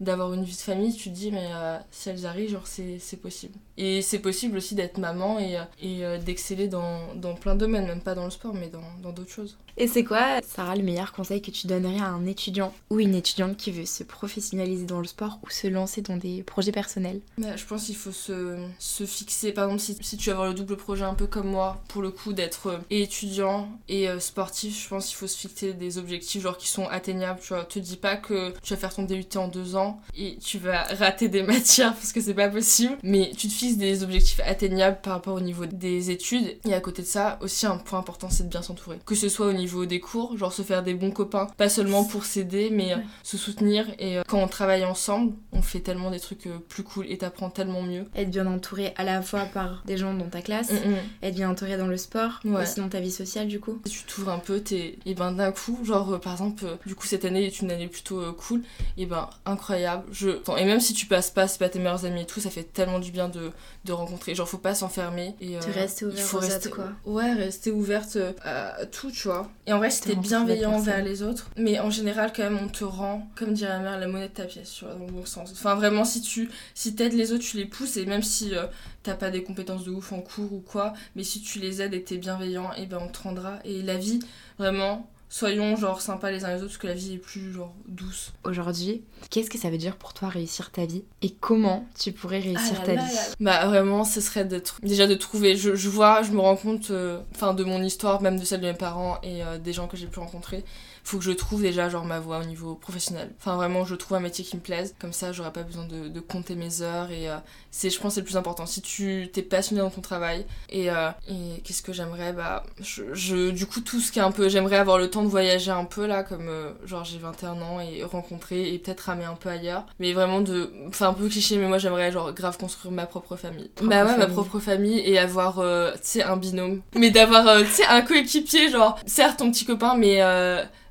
d'avoir 0.00 0.32
une 0.32 0.44
vie 0.44 0.54
de 0.54 0.60
famille, 0.60 0.94
tu 0.94 1.10
te 1.10 1.14
dis, 1.14 1.32
mais 1.32 1.48
euh, 1.52 1.76
si 1.90 2.08
elles 2.10 2.26
arrivent, 2.26 2.50
genre, 2.50 2.66
c'est 2.66 3.20
possible. 3.20 3.54
Et 3.76 4.02
c'est 4.02 4.20
possible 4.20 4.56
aussi 4.56 4.74
d'être 4.74 4.98
maman 4.98 5.38
et, 5.38 5.58
euh, 5.58 5.64
et 5.80 6.04
euh, 6.04 6.18
d'exceller 6.18 6.68
dans, 6.68 7.14
dans, 7.14 7.34
plein 7.34 7.54
de 7.54 7.60
domaines, 7.60 7.86
même 7.86 8.02
pas 8.02 8.14
dans 8.14 8.24
le 8.24 8.30
sport, 8.30 8.54
mais 8.54 8.70
dans 9.02 9.12
d'autres 9.12 9.32
choses. 9.32 9.56
Et 9.80 9.86
c'est 9.86 10.02
quoi, 10.02 10.40
Sarah, 10.42 10.74
le 10.74 10.82
meilleur 10.82 11.12
conseil 11.12 11.40
que 11.40 11.52
tu 11.52 11.68
donnerais 11.68 12.00
à 12.00 12.08
un 12.08 12.26
étudiant 12.26 12.74
ou 12.90 12.98
une 12.98 13.14
étudiante 13.14 13.56
qui 13.56 13.70
veut 13.70 13.86
se 13.86 14.02
professionnaliser 14.02 14.86
dans 14.86 14.98
le 14.98 15.06
sport 15.06 15.38
ou 15.44 15.50
se 15.50 15.68
lancer 15.68 16.02
dans 16.02 16.16
des 16.16 16.42
projets 16.42 16.72
personnels? 16.72 17.20
Bah, 17.38 17.54
Je 17.54 17.64
pense 17.64 17.84
qu'il 17.84 17.94
faut 17.94 18.10
se, 18.10 18.58
se, 18.80 19.06
fixer, 19.06 19.52
par 19.52 19.66
exemple, 19.70 20.02
si, 20.02 20.16
tu 20.16 20.30
veux 20.30 20.32
avoir 20.32 20.48
le 20.48 20.54
double 20.54 20.76
projet 20.76 21.04
un 21.04 21.14
peu 21.14 21.28
comme 21.28 21.46
moi, 21.46 21.80
pour 21.86 22.02
le 22.02 22.10
coup, 22.10 22.32
d'être 22.32 22.80
étudiant 22.90 23.68
et 23.88 24.08
sportif, 24.18 24.82
je 24.82 24.88
pense 24.88 25.06
qu'il 25.06 25.16
faut 25.16 25.28
se 25.28 25.38
fixer 25.38 25.74
des 25.74 25.96
objectifs 25.96 26.42
genre 26.42 26.58
qui 26.58 26.66
sont 26.66 26.88
atteignables. 26.88 27.38
Tu 27.38 27.54
vois, 27.54 27.64
te 27.64 27.78
dis 27.78 27.96
pas 27.96 28.16
que 28.16 28.52
tu 28.64 28.74
vas 28.74 28.80
faire 28.80 28.92
ton 28.92 29.04
DUT 29.04 29.36
en 29.36 29.46
deux 29.46 29.76
ans 29.76 30.00
et 30.16 30.38
tu 30.38 30.58
vas 30.58 30.82
rater 30.94 31.28
des 31.28 31.44
matières 31.44 31.94
parce 31.94 32.12
que 32.12 32.20
c'est 32.20 32.34
pas 32.34 32.48
possible. 32.48 32.98
Mais 33.04 33.30
tu 33.36 33.46
te 33.46 33.52
fixes 33.52 33.76
des 33.76 34.02
objectifs 34.02 34.40
atteignables 34.44 34.98
par 35.00 35.12
rapport 35.12 35.36
au 35.36 35.40
niveau 35.40 35.66
des 35.66 36.10
études. 36.10 36.58
Et 36.64 36.74
à 36.74 36.80
côté 36.80 37.02
de 37.02 37.06
ça, 37.06 37.38
aussi 37.42 37.64
un 37.64 37.76
point 37.76 38.00
important, 38.00 38.28
c'est 38.28 38.42
de 38.42 38.48
bien 38.48 38.62
s'entourer. 38.62 38.98
Que 39.06 39.14
ce 39.14 39.28
soit 39.28 39.46
au 39.46 39.52
niveau 39.52 39.67
des 39.86 40.00
cours, 40.00 40.36
genre 40.36 40.52
se 40.52 40.62
faire 40.62 40.82
des 40.82 40.94
bons 40.94 41.10
copains, 41.10 41.46
pas 41.56 41.68
seulement 41.68 42.04
pour 42.04 42.24
s'aider, 42.24 42.70
mais 42.70 42.94
Ouais. 42.94 43.02
se 43.22 43.36
soutenir. 43.36 43.86
Et 43.98 44.18
euh, 44.18 44.22
quand 44.26 44.38
on 44.42 44.48
travaille 44.48 44.84
ensemble, 44.84 45.34
on 45.52 45.62
fait 45.62 45.80
tellement 45.80 46.10
des 46.10 46.20
trucs 46.20 46.46
euh, 46.46 46.58
plus 46.68 46.82
cool 46.82 47.06
et 47.10 47.18
t'apprends 47.18 47.50
tellement 47.50 47.82
mieux. 47.82 48.06
Être 48.16 48.30
bien 48.30 48.46
entouré 48.46 48.92
à 48.96 49.04
la 49.04 49.22
fois 49.22 49.44
par 49.52 49.82
des 49.86 49.96
gens 49.96 50.14
dans 50.14 50.28
ta 50.28 50.40
classe, 50.42 50.70
Mm, 50.72 50.90
mm. 50.90 50.96
être 51.22 51.34
bien 51.34 51.50
entouré 51.50 51.76
dans 51.76 51.86
le 51.86 51.96
sport, 51.96 52.40
Ouais. 52.44 52.62
aussi 52.62 52.80
dans 52.80 52.88
ta 52.88 53.00
vie 53.00 53.10
sociale 53.10 53.48
du 53.48 53.60
coup. 53.60 53.80
Tu 53.88 54.02
t'ouvres 54.04 54.30
un 54.30 54.38
peu, 54.38 54.60
t'es. 54.60 54.98
Et 55.06 55.14
ben 55.14 55.32
d'un 55.32 55.52
coup, 55.52 55.78
genre 55.84 56.14
euh, 56.14 56.18
par 56.18 56.32
exemple, 56.32 56.64
euh, 56.64 56.76
du 56.86 56.94
coup 56.94 57.06
cette 57.06 57.24
année 57.24 57.44
est 57.46 57.60
une 57.60 57.70
année 57.70 57.88
plutôt 57.88 58.20
euh, 58.20 58.32
cool, 58.32 58.62
et 58.96 59.06
ben 59.06 59.28
incroyable. 59.46 60.04
Je... 60.12 60.30
Et 60.58 60.64
même 60.64 60.80
si 60.80 60.94
tu 60.94 61.06
passes 61.06 61.30
pas, 61.30 61.46
c'est 61.48 61.58
pas 61.58 61.68
tes 61.68 61.78
meilleurs 61.78 62.04
amis 62.04 62.22
et 62.22 62.26
tout, 62.26 62.40
ça 62.40 62.50
fait 62.50 62.62
tellement 62.64 62.98
du 62.98 63.10
bien 63.10 63.28
de, 63.28 63.50
de 63.84 63.92
rencontrer. 63.92 64.34
Genre 64.34 64.48
faut 64.48 64.58
pas 64.58 64.74
s'enfermer. 64.74 65.34
Et, 65.40 65.56
euh, 65.56 65.60
Tu 65.62 65.70
restes 65.70 66.00
il 66.02 66.06
ouvert 66.08 66.24
faut 66.24 66.38
rester... 66.38 66.70
quoi. 66.70 66.84
Ouais, 67.04 67.32
rester 67.32 67.70
ouverte 67.70 68.16
euh, 68.16 68.32
à 68.44 68.86
tout, 68.86 69.10
tu 69.10 69.28
vois. 69.28 69.48
Et 69.68 69.72
en 69.74 69.76
vrai, 69.76 69.90
de 69.90 70.14
bienveillant 70.14 70.72
envers 70.72 71.04
les 71.04 71.22
autres, 71.22 71.50
mais 71.58 71.78
en 71.78 71.90
général, 71.90 72.32
quand 72.34 72.42
même, 72.42 72.58
on 72.58 72.68
te 72.68 72.84
rend, 72.84 73.28
comme 73.34 73.52
dirait 73.52 73.76
ma 73.76 73.90
mère, 73.90 73.98
la 73.98 74.08
monnaie 74.08 74.28
de 74.28 74.32
ta 74.32 74.44
pièce, 74.44 74.72
tu 74.72 74.86
vois, 74.86 74.94
dans 74.94 75.04
le 75.04 75.12
bon 75.12 75.26
sens. 75.26 75.52
Enfin, 75.52 75.74
vraiment, 75.74 76.06
si 76.06 76.22
tu 76.22 76.48
si 76.72 76.94
t'aides 76.94 77.12
les 77.12 77.32
autres, 77.32 77.44
tu 77.44 77.58
les 77.58 77.66
pousses, 77.66 77.98
et 77.98 78.06
même 78.06 78.22
si 78.22 78.56
euh, 78.56 78.64
t'as 79.02 79.12
pas 79.12 79.30
des 79.30 79.42
compétences 79.42 79.84
de 79.84 79.90
ouf 79.90 80.10
en 80.12 80.22
cours 80.22 80.54
ou 80.54 80.60
quoi, 80.60 80.94
mais 81.16 81.22
si 81.22 81.42
tu 81.42 81.58
les 81.58 81.82
aides 81.82 81.92
et 81.92 82.00
que 82.00 82.08
t'es 82.08 82.16
bienveillant, 82.16 82.72
et 82.78 82.86
ben 82.86 82.98
on 82.98 83.08
te 83.08 83.20
rendra. 83.20 83.58
Et 83.66 83.82
la 83.82 83.98
vie, 83.98 84.20
vraiment, 84.58 85.06
soyons 85.28 85.76
genre 85.76 86.00
sympas 86.00 86.30
les 86.30 86.44
uns 86.44 86.48
les 86.48 86.56
autres, 86.56 86.66
parce 86.66 86.78
que 86.78 86.86
la 86.86 86.94
vie 86.94 87.14
est 87.14 87.18
plus 87.18 87.52
genre 87.52 87.74
douce. 87.86 88.32
Aujourd'hui, 88.44 89.02
qu'est-ce 89.30 89.50
que 89.50 89.58
ça 89.58 89.70
veut 89.70 89.78
dire 89.78 89.96
pour 89.96 90.14
toi 90.14 90.28
réussir 90.28 90.70
ta 90.70 90.86
vie 90.86 91.04
Et 91.22 91.30
comment 91.30 91.86
tu 91.98 92.12
pourrais 92.12 92.40
réussir 92.40 92.76
Ah 92.76 92.80
là 92.80 92.86
ta 92.86 92.94
là 92.94 93.04
vie 93.04 93.14
là. 93.14 93.22
Bah 93.40 93.66
vraiment, 93.66 94.04
ce 94.04 94.20
serait 94.20 94.44
d'être 94.44 94.78
déjà 94.82 95.06
de 95.06 95.14
trouver. 95.14 95.56
Je, 95.56 95.74
je 95.74 95.88
vois, 95.88 96.22
je 96.22 96.32
me 96.32 96.40
rends 96.40 96.56
compte, 96.56 96.90
euh, 96.90 97.20
enfin 97.34 97.54
de 97.54 97.64
mon 97.64 97.82
histoire, 97.82 98.22
même 98.22 98.38
de 98.38 98.44
celle 98.44 98.60
de 98.60 98.66
mes 98.66 98.74
parents 98.74 99.18
et 99.22 99.42
euh, 99.42 99.58
des 99.58 99.72
gens 99.72 99.86
que 99.86 99.96
j'ai 99.96 100.06
pu 100.06 100.18
rencontrer. 100.18 100.64
Faut 101.08 101.16
que 101.16 101.24
je 101.24 101.30
trouve 101.32 101.62
déjà 101.62 101.88
genre 101.88 102.04
ma 102.04 102.20
voie 102.20 102.38
au 102.40 102.44
niveau 102.44 102.74
professionnel. 102.74 103.30
Enfin 103.40 103.56
vraiment, 103.56 103.86
je 103.86 103.94
trouve 103.94 104.18
un 104.18 104.20
métier 104.20 104.44
qui 104.44 104.56
me 104.56 104.60
plaise. 104.60 104.94
Comme 105.00 105.14
ça, 105.14 105.32
j'aurais 105.32 105.54
pas 105.54 105.62
besoin 105.62 105.86
de, 105.86 106.08
de 106.08 106.20
compter 106.20 106.54
mes 106.54 106.82
heures 106.82 107.10
et 107.10 107.30
euh, 107.30 107.36
c'est, 107.70 107.88
je 107.88 107.98
pense, 107.98 108.14
c'est 108.14 108.20
le 108.20 108.26
plus 108.26 108.36
important. 108.36 108.66
Si 108.66 108.82
tu 108.82 109.30
t'es 109.32 109.40
passionné 109.40 109.80
dans 109.80 109.88
ton 109.88 110.02
travail 110.02 110.44
et, 110.68 110.90
euh, 110.90 111.08
et 111.26 111.62
qu'est-ce 111.62 111.80
que 111.80 111.94
j'aimerais 111.94 112.34
Bah 112.34 112.62
je, 112.80 113.04
je- 113.14 113.48
du 113.50 113.64
coup 113.64 113.80
tout 113.80 114.00
ce 114.00 114.12
qui 114.12 114.18
est 114.18 114.22
un 114.22 114.32
peu, 114.32 114.50
j'aimerais 114.50 114.76
avoir 114.76 114.98
le 114.98 115.08
temps 115.08 115.22
de 115.22 115.28
voyager 115.28 115.70
un 115.70 115.86
peu 115.86 116.04
là, 116.06 116.22
comme 116.24 116.46
euh, 116.48 116.72
genre 116.84 117.04
j'ai 117.04 117.16
21 117.16 117.60
ans 117.62 117.80
et 117.80 118.04
rencontrer 118.04 118.74
et 118.74 118.78
peut-être 118.78 119.00
ramer 119.00 119.24
un 119.24 119.34
peu 119.34 119.48
ailleurs. 119.48 119.86
Mais 120.00 120.12
vraiment 120.12 120.42
de, 120.42 120.70
enfin 120.88 121.08
un 121.08 121.14
peu 121.14 121.26
cliché, 121.28 121.56
mais 121.56 121.68
moi 121.68 121.78
j'aimerais 121.78 122.12
genre 122.12 122.34
grave 122.34 122.58
construire 122.58 122.92
ma 122.92 123.06
propre 123.06 123.34
famille. 123.36 123.68
Propre 123.68 123.88
bah 123.88 124.04
ouais, 124.04 124.18
ma 124.18 124.26
propre 124.26 124.58
famille 124.58 124.98
et 125.00 125.18
avoir, 125.18 125.58
euh, 125.60 125.92
tu 125.94 126.00
sais, 126.02 126.22
un 126.22 126.36
binôme. 126.36 126.82
Mais 126.94 127.10
d'avoir, 127.10 127.48
euh, 127.48 127.62
tu 127.62 127.70
sais, 127.70 127.86
un 127.86 128.02
coéquipier, 128.02 128.68
genre, 128.70 128.98
certes 129.06 129.38
ton 129.38 129.50
petit 129.50 129.64
copain, 129.64 129.94
mais. 129.96 130.20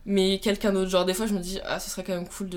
Mais 0.07 0.39
quelqu'un 0.39 0.71
d'autre, 0.71 0.89
genre 0.89 1.05
des 1.05 1.13
fois 1.13 1.27
je 1.27 1.33
me 1.33 1.39
dis 1.39 1.59
ah 1.65 1.79
ce 1.79 1.89
serait 1.89 2.03
quand 2.03 2.15
même 2.15 2.27
cool 2.27 2.49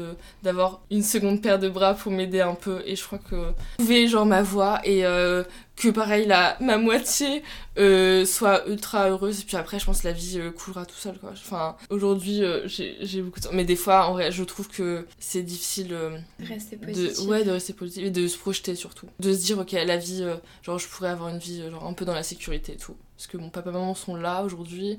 d'avoir 0.43 0.81
une 0.91 1.03
seconde 1.03 1.43
paire 1.43 1.59
de 1.59 1.69
bras 1.69 1.95
pour 1.95 2.13
m'aider 2.13 2.41
un 2.41 2.55
peu. 2.55 2.81
Et 2.87 2.95
je 2.97 3.05
crois 3.05 3.19
que 3.19 3.53
trouver 3.77 4.07
genre 4.07 4.25
ma 4.25 4.43
voix 4.43 4.81
et 4.85 5.05
euh, 5.05 5.43
que 5.77 5.89
pareil 5.89 6.27
la 6.27 6.57
ma 6.61 6.77
moitié 6.77 7.43
euh, 7.79 8.25
soit 8.27 8.67
ultra 8.69 9.09
heureuse 9.09 9.41
et 9.41 9.45
puis 9.45 9.57
après 9.57 9.79
je 9.79 9.87
pense 9.87 10.03
que 10.03 10.09
la 10.09 10.13
vie 10.13 10.39
euh, 10.39 10.51
coulera 10.51 10.85
tout 10.85 10.97
seul 10.97 11.19
quoi. 11.19 11.31
Enfin 11.33 11.77
aujourd'hui 11.89 12.45
euh, 12.45 12.67
j'ai 12.67 13.23
beaucoup 13.23 13.41
de 13.41 13.45
temps. 13.47 13.53
Mais 13.53 13.65
des 13.65 13.77
fois 13.77 14.07
en 14.07 14.13
vrai 14.13 14.31
je 14.31 14.45
trouve 14.45 14.69
que 14.69 15.07
c'est 15.19 15.43
difficile 15.43 15.97
Rester 16.41 16.77
de 16.77 17.29
ouais 17.29 17.45
de 17.45 17.51
rester 17.51 17.73
positif 17.73 18.05
et 18.05 18.11
de 18.11 18.29
se 18.29 18.37
projeter 18.37 18.75
surtout. 18.75 19.07
De 19.21 19.33
se 19.33 19.39
dire 19.39 19.59
ok 19.59 19.73
la 19.73 19.97
vie 19.97 20.27
genre 20.63 20.79
je 20.79 20.89
pourrais 20.89 21.09
avoir 21.09 21.31
une 21.31 21.39
vie 21.39 21.63
genre 21.71 21.87
un 21.87 21.95
peu 21.95 22.05
dans 22.05 22.15
la 22.15 22.23
sécurité 22.23 22.73
et 22.73 22.77
tout. 22.77 22.97
Parce 23.17 23.27
que 23.27 23.37
mon 23.37 23.51
papa 23.51 23.71
et 23.71 23.73
maman 23.73 23.95
sont 23.95 24.17
là 24.17 24.43
aujourd'hui 24.43 24.99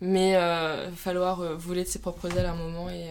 mais 0.00 0.36
euh, 0.36 0.86
va 0.90 0.96
falloir 0.96 1.56
voler 1.56 1.82
de 1.82 1.88
ses 1.88 1.98
propres 1.98 2.36
ailes 2.36 2.46
à 2.46 2.52
un 2.52 2.56
moment 2.56 2.88
et, 2.90 3.10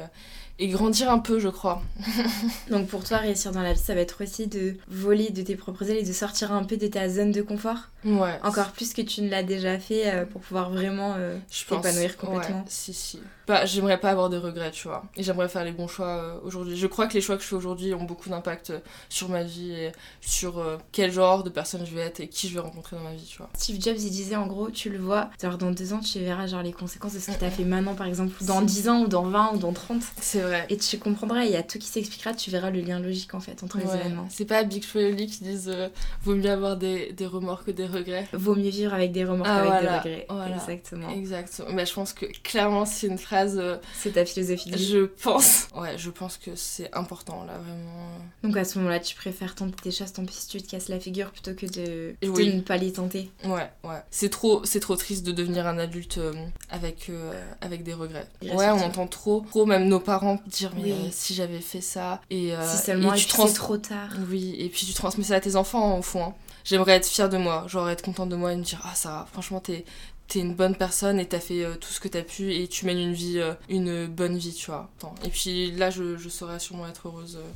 et 0.59 0.67
grandir 0.67 1.11
un 1.11 1.19
peu 1.19 1.39
je 1.39 1.49
crois 1.49 1.81
Donc 2.69 2.87
pour 2.87 3.03
toi, 3.03 3.17
réussir 3.17 3.51
dans 3.51 3.61
la 3.61 3.73
vie, 3.73 3.79
ça 3.79 3.93
va 3.93 4.01
être 4.01 4.23
aussi 4.23 4.47
de 4.47 4.75
voler 4.87 5.29
de 5.29 5.41
tes 5.41 5.55
propres 5.55 5.89
ailes 5.89 5.97
et 5.97 6.03
de 6.03 6.13
sortir 6.13 6.51
un 6.51 6.63
peu 6.63 6.77
de 6.77 6.87
ta 6.87 7.09
zone 7.09 7.31
de 7.31 7.41
confort. 7.41 7.89
ouais 8.03 8.39
Encore 8.43 8.71
plus 8.71 8.93
que 8.93 9.01
tu 9.01 9.21
ne 9.21 9.29
l'as 9.29 9.43
déjà 9.43 9.77
fait 9.79 10.09
euh, 10.13 10.25
pour 10.25 10.41
pouvoir 10.41 10.69
vraiment 10.71 11.15
euh, 11.17 11.37
t'épanouir 11.69 12.17
complètement. 12.17 12.57
ouais, 12.59 12.65
si 12.67 12.93
si 12.93 13.19
bah 13.47 13.65
j'aimerais 13.65 13.99
pas 13.99 14.09
avoir 14.11 14.29
de 14.29 14.37
regrets 14.37 14.71
tu 14.71 14.87
vois 14.87 15.03
et 15.15 15.23
j'aimerais 15.23 15.47
faire 15.49 15.63
les 15.63 15.71
bons 15.71 15.87
choix 15.87 16.07
euh, 16.07 16.39
aujourd'hui 16.43 16.75
je 16.77 16.87
crois 16.87 17.07
que 17.07 17.13
les 17.13 17.21
choix 17.21 17.37
que 17.37 17.43
je 17.43 17.47
fais 17.47 17.55
aujourd'hui 17.55 17.93
ont 17.93 18.03
beaucoup 18.03 18.29
d'impact 18.29 18.71
euh, 18.71 18.79
sur 19.09 19.29
ma 19.29 19.43
vie 19.43 19.71
et 19.71 19.91
sur 20.21 20.59
euh, 20.59 20.77
quel 20.91 21.11
genre 21.11 21.43
de 21.43 21.49
personne 21.49 21.85
je 21.85 21.93
vais 21.95 22.01
être 22.01 22.19
et 22.19 22.27
qui 22.27 22.49
je 22.49 22.53
vais 22.55 22.59
rencontrer 22.59 22.95
dans 22.97 23.03
ma 23.03 23.13
vie 23.13 23.25
tu 23.25 23.37
vois 23.37 23.49
Steve 23.55 23.81
Jobs, 23.81 23.97
il 23.97 24.09
disait 24.11 24.35
en 24.35 24.47
gros, 24.47 24.69
tu 24.69 24.89
le 24.89 24.97
vois, 24.99 25.29
genre 25.41 25.57
dans 25.57 25.71
deux 25.71 25.93
ans, 25.93 25.99
tu 25.99 26.19
verras 26.19 26.47
genre 26.47 26.61
les 26.61 26.71
conséquences 26.73 27.13
de 27.13 27.19
ce 27.19 27.31
que 27.31 27.37
tu 27.39 27.45
as 27.45 27.49
fait 27.51 27.63
maintenant, 27.63 27.95
par 27.95 28.07
exemple, 28.07 28.33
ou 28.41 28.45
dans 28.45 28.61
10 28.61 28.89
ans, 28.89 29.01
ou 29.03 29.07
dans 29.07 29.23
20, 29.23 29.53
ou 29.53 29.57
dans 29.57 29.73
30. 29.73 30.01
c'est 30.21 30.41
vrai 30.41 30.65
Et 30.69 30.77
tu 30.77 30.97
comprendras, 30.97 31.43
il 31.45 31.51
y 31.51 31.55
a 31.55 31.63
tout 31.63 31.79
qui 31.79 31.87
s'expliquera, 31.87 32.33
tu 32.33 32.49
verras 32.51 32.69
le 32.69 32.81
lien 32.81 32.99
logique 32.99 33.33
en 33.33 33.39
fait 33.39 33.63
entre 33.63 33.77
les 33.77 33.85
événements. 33.93 34.27
C'est 34.29 34.45
pas 34.45 34.63
Big 34.63 34.83
Flo 34.83 35.01
et 35.01 35.11
Oli 35.11 35.27
qui 35.27 35.43
disent 35.43 35.69
euh, 35.73 35.89
vaut 36.23 36.35
mieux 36.35 36.49
avoir 36.49 36.77
des, 36.77 37.11
des 37.13 37.25
remords 37.25 37.63
que 37.63 37.71
des 37.71 37.85
regrets. 37.85 38.27
Vaut 38.33 38.55
mieux 38.55 38.69
vivre 38.69 38.93
avec 38.93 39.11
des 39.11 39.23
remords 39.25 39.47
Ah, 39.47 39.57
qu'avec 39.57 39.69
voilà, 39.71 39.91
des 39.91 39.97
regrets. 40.09 40.25
voilà. 40.29 40.55
Exactement. 40.55 41.09
Exact. 41.09 41.63
Mais 41.71 41.85
je 41.85 41.93
pense 41.93 42.13
que 42.13 42.25
clairement 42.43 42.85
c'est 42.85 43.07
une 43.07 43.17
phrase. 43.17 43.36
Euh, 43.45 43.77
C'est 43.93 44.13
ta 44.13 44.25
philosophie 44.25 44.71
de 44.71 44.77
je 44.77 45.05
pense. 45.05 45.67
Ouais, 45.75 45.97
je 45.97 46.09
pense 46.09 46.37
que 46.37 46.51
c'est 46.55 46.93
important 46.95 47.43
là 47.45 47.57
vraiment. 47.57 48.17
Donc 48.43 48.57
à 48.57 48.65
ce 48.65 48.77
moment-là, 48.79 48.99
tu 48.99 49.15
préfères 49.15 49.53
tenter 49.55 49.75
tes 49.83 49.91
choses, 49.91 50.11
tant 50.13 50.25
pis 50.25 50.33
si 50.33 50.47
tu 50.47 50.61
te 50.61 50.69
casses 50.69 50.89
la 50.89 50.99
figure 50.99 51.31
plutôt 51.31 51.53
que 51.53 51.65
de, 51.67 52.15
Et 52.21 52.25
de 52.25 52.31
oui. 52.31 52.53
ne 52.55 52.61
pas 52.61 52.77
les 52.77 52.93
tenter. 52.93 53.29
Ouais, 53.43 53.69
ouais. 53.83 54.01
C'est 54.11 54.29
trop, 54.29 54.65
c'est 54.65 54.79
trop 54.79 54.95
triste 54.95 55.25
de 55.25 55.31
devenir 55.31 55.67
un 55.67 55.77
adulte 55.77 56.17
euh, 56.17 56.33
avec 56.69 57.09
euh, 57.09 57.33
avec 57.61 57.83
des 57.83 57.93
regrets. 57.93 58.27
Et 58.41 58.51
Ouais, 58.51 58.69
on 58.69 58.81
entend 58.81 59.07
trop, 59.07 59.45
trop 59.49 59.65
même 59.65 59.87
nos 59.87 59.99
parents 59.99 60.39
dire 60.47 60.71
mais 60.75 60.83
Oui. 60.83 60.91
euh, 60.93 61.07
si 61.11 61.33
j'avais 61.35 61.61
fait 61.61 61.81
ça 61.81 62.21
et 62.29 62.55
euh, 62.55 62.75
si 62.75 62.83
seulement 62.83 63.13
et 63.13 63.17
et 63.17 63.21
tu 63.21 63.27
trans- 63.27 63.47
trop 63.51 63.77
tard. 63.77 64.09
Oui, 64.29 64.55
et 64.57 64.69
puis 64.69 64.85
tu 64.85 64.93
transmets 64.93 65.23
ça 65.25 65.35
à 65.35 65.39
tes 65.39 65.55
enfants 65.55 65.97
au 65.99 66.01
fond. 66.01 66.23
hein. 66.23 66.33
J'aimerais 66.63 66.93
être 66.93 67.07
fière 67.07 67.29
de 67.29 67.37
moi, 67.37 67.65
genre 67.67 67.89
être 67.89 68.01
contente 68.01 68.27
de 68.29 68.35
moi 68.35 68.51
et 68.51 68.57
me 68.57 68.63
dire 68.63 68.81
ah 68.83 68.93
ça, 68.95 69.25
franchement 69.31 69.59
t'es 69.61 69.85
t'es 70.27 70.39
une 70.39 70.53
bonne 70.55 70.75
personne 70.75 71.19
et 71.19 71.25
t'as 71.25 71.39
fait 71.39 71.63
euh, 71.63 71.75
tout 71.75 71.89
ce 71.91 71.99
que 71.99 72.07
t'as 72.07 72.21
pu 72.23 72.53
et 72.53 72.67
tu 72.67 72.85
mènes 72.85 72.99
une 72.99 73.13
vie, 73.13 73.39
euh, 73.39 73.53
une 73.69 74.07
bonne 74.07 74.37
vie, 74.37 74.53
tu 74.53 74.67
vois. 74.71 74.89
Attends. 74.97 75.15
Et 75.25 75.29
puis 75.29 75.71
là 75.71 75.89
je, 75.89 76.17
je 76.17 76.29
saurais 76.29 76.59
sûrement 76.59 76.87
être 76.87 77.07
heureuse. 77.07 77.37
euh. 77.37 77.47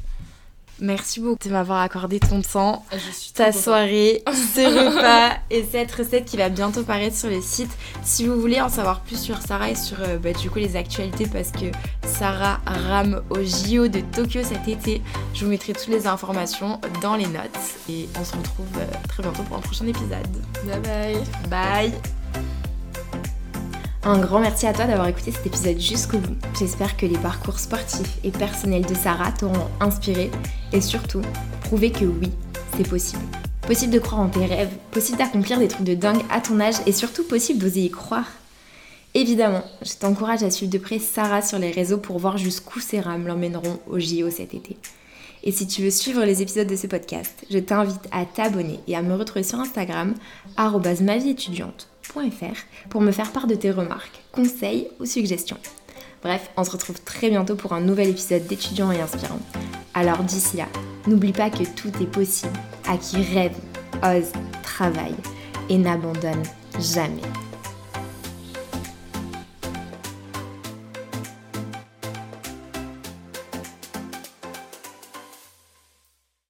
Merci 0.79 1.19
beaucoup 1.19 1.47
de 1.47 1.53
m'avoir 1.53 1.81
accordé 1.81 2.19
ton 2.19 2.41
temps, 2.41 2.83
Ah, 2.91 2.95
je 2.97 3.11
suis 3.11 3.33
ta 3.33 3.51
soirée, 3.51 4.23
ce 4.33 4.61
repas 4.61 5.37
et 5.51 5.63
cette 5.63 5.91
recette 5.91 6.25
qui 6.25 6.37
va 6.37 6.49
bientôt 6.49 6.81
paraître 6.81 7.15
sur 7.15 7.29
le 7.29 7.39
site. 7.39 7.69
Si 8.03 8.25
vous 8.25 8.39
voulez 8.41 8.59
en 8.59 8.69
savoir 8.69 9.01
plus 9.01 9.19
sur 9.21 9.39
Sarah 9.43 9.69
et 9.69 9.75
sur 9.75 9.97
euh, 10.01 10.17
bah, 10.17 10.33
du 10.33 10.49
coup 10.49 10.57
les 10.57 10.75
actualités 10.75 11.27
parce 11.27 11.51
que 11.51 11.65
Sarah 12.07 12.61
rame 12.65 13.21
au 13.29 13.43
JO 13.43 13.89
de 13.89 13.99
Tokyo 13.99 14.41
cet 14.43 14.67
été, 14.67 15.03
je 15.35 15.45
vous 15.45 15.51
mettrai 15.51 15.73
toutes 15.73 15.89
les 15.89 16.07
informations 16.07 16.81
dans 17.03 17.15
les 17.15 17.27
notes 17.27 17.59
et 17.87 18.09
on 18.19 18.25
se 18.25 18.35
retrouve 18.35 18.65
euh, 18.77 18.85
très 19.07 19.21
bientôt 19.21 19.43
pour 19.43 19.57
un 19.57 19.61
prochain 19.61 19.85
épisode. 19.85 20.25
Bye 20.65 20.79
bye. 20.79 21.23
Bye 21.91 22.20
Un 24.03 24.17
grand 24.17 24.39
merci 24.39 24.65
à 24.65 24.73
toi 24.73 24.85
d'avoir 24.85 25.07
écouté 25.07 25.31
cet 25.31 25.45
épisode 25.45 25.79
jusqu'au 25.79 26.17
bout. 26.17 26.35
J'espère 26.57 26.97
que 26.97 27.05
les 27.05 27.19
parcours 27.19 27.59
sportifs 27.59 28.17
et 28.23 28.31
personnels 28.31 28.85
de 28.85 28.95
Sarah 28.95 29.31
t'auront 29.31 29.67
inspiré 29.79 30.31
et 30.73 30.81
surtout 30.81 31.21
prouvé 31.65 31.91
que 31.91 32.05
oui, 32.05 32.31
c'est 32.75 32.89
possible. 32.89 33.21
Possible 33.67 33.93
de 33.93 33.99
croire 33.99 34.21
en 34.21 34.29
tes 34.29 34.47
rêves, 34.47 34.75
possible 34.89 35.19
d'accomplir 35.19 35.59
des 35.59 35.67
trucs 35.67 35.85
de 35.85 35.93
dingue 35.93 36.23
à 36.31 36.41
ton 36.41 36.59
âge 36.59 36.77
et 36.87 36.93
surtout 36.93 37.23
possible 37.23 37.59
d'oser 37.59 37.81
y 37.81 37.91
croire. 37.91 38.25
Évidemment, 39.13 39.63
je 39.83 39.93
t'encourage 39.93 40.41
à 40.41 40.49
suivre 40.49 40.71
de 40.71 40.79
près 40.79 40.97
Sarah 40.97 41.43
sur 41.43 41.59
les 41.59 41.69
réseaux 41.69 41.99
pour 41.99 42.17
voir 42.17 42.39
jusqu'où 42.39 42.79
ses 42.79 43.01
rames 43.01 43.27
l'emmèneront 43.27 43.81
au 43.87 43.99
JO 43.99 44.31
cet 44.31 44.55
été. 44.55 44.77
Et 45.43 45.51
si 45.51 45.67
tu 45.67 45.83
veux 45.83 45.91
suivre 45.91 46.25
les 46.25 46.41
épisodes 46.41 46.67
de 46.67 46.75
ce 46.75 46.87
podcast, 46.87 47.45
je 47.51 47.59
t'invite 47.59 48.07
à 48.11 48.25
t'abonner 48.25 48.79
et 48.87 48.95
à 48.95 49.03
me 49.03 49.13
retrouver 49.13 49.43
sur 49.43 49.59
Instagram, 49.59 50.15
arobase 50.57 51.01
pour 52.89 53.01
me 53.01 53.11
faire 53.11 53.31
part 53.31 53.47
de 53.47 53.55
tes 53.55 53.71
remarques, 53.71 54.21
conseils 54.31 54.87
ou 54.99 55.05
suggestions. 55.05 55.57
Bref, 56.23 56.49
on 56.55 56.63
se 56.63 56.71
retrouve 56.71 57.01
très 57.01 57.29
bientôt 57.29 57.55
pour 57.55 57.73
un 57.73 57.81
nouvel 57.81 58.09
épisode 58.09 58.45
d'étudiants 58.45 58.91
et 58.91 59.01
inspirants. 59.01 59.39
Alors 59.93 60.19
d'ici 60.19 60.57
là, 60.57 60.67
n'oublie 61.07 61.33
pas 61.33 61.49
que 61.49 61.63
tout 61.63 61.91
est 62.01 62.11
possible 62.11 62.57
à 62.87 62.97
qui 62.97 63.17
rêve, 63.17 63.55
ose, 64.03 64.31
travaille 64.61 65.15
et 65.69 65.77
n'abandonne 65.77 66.43
jamais. 66.79 67.21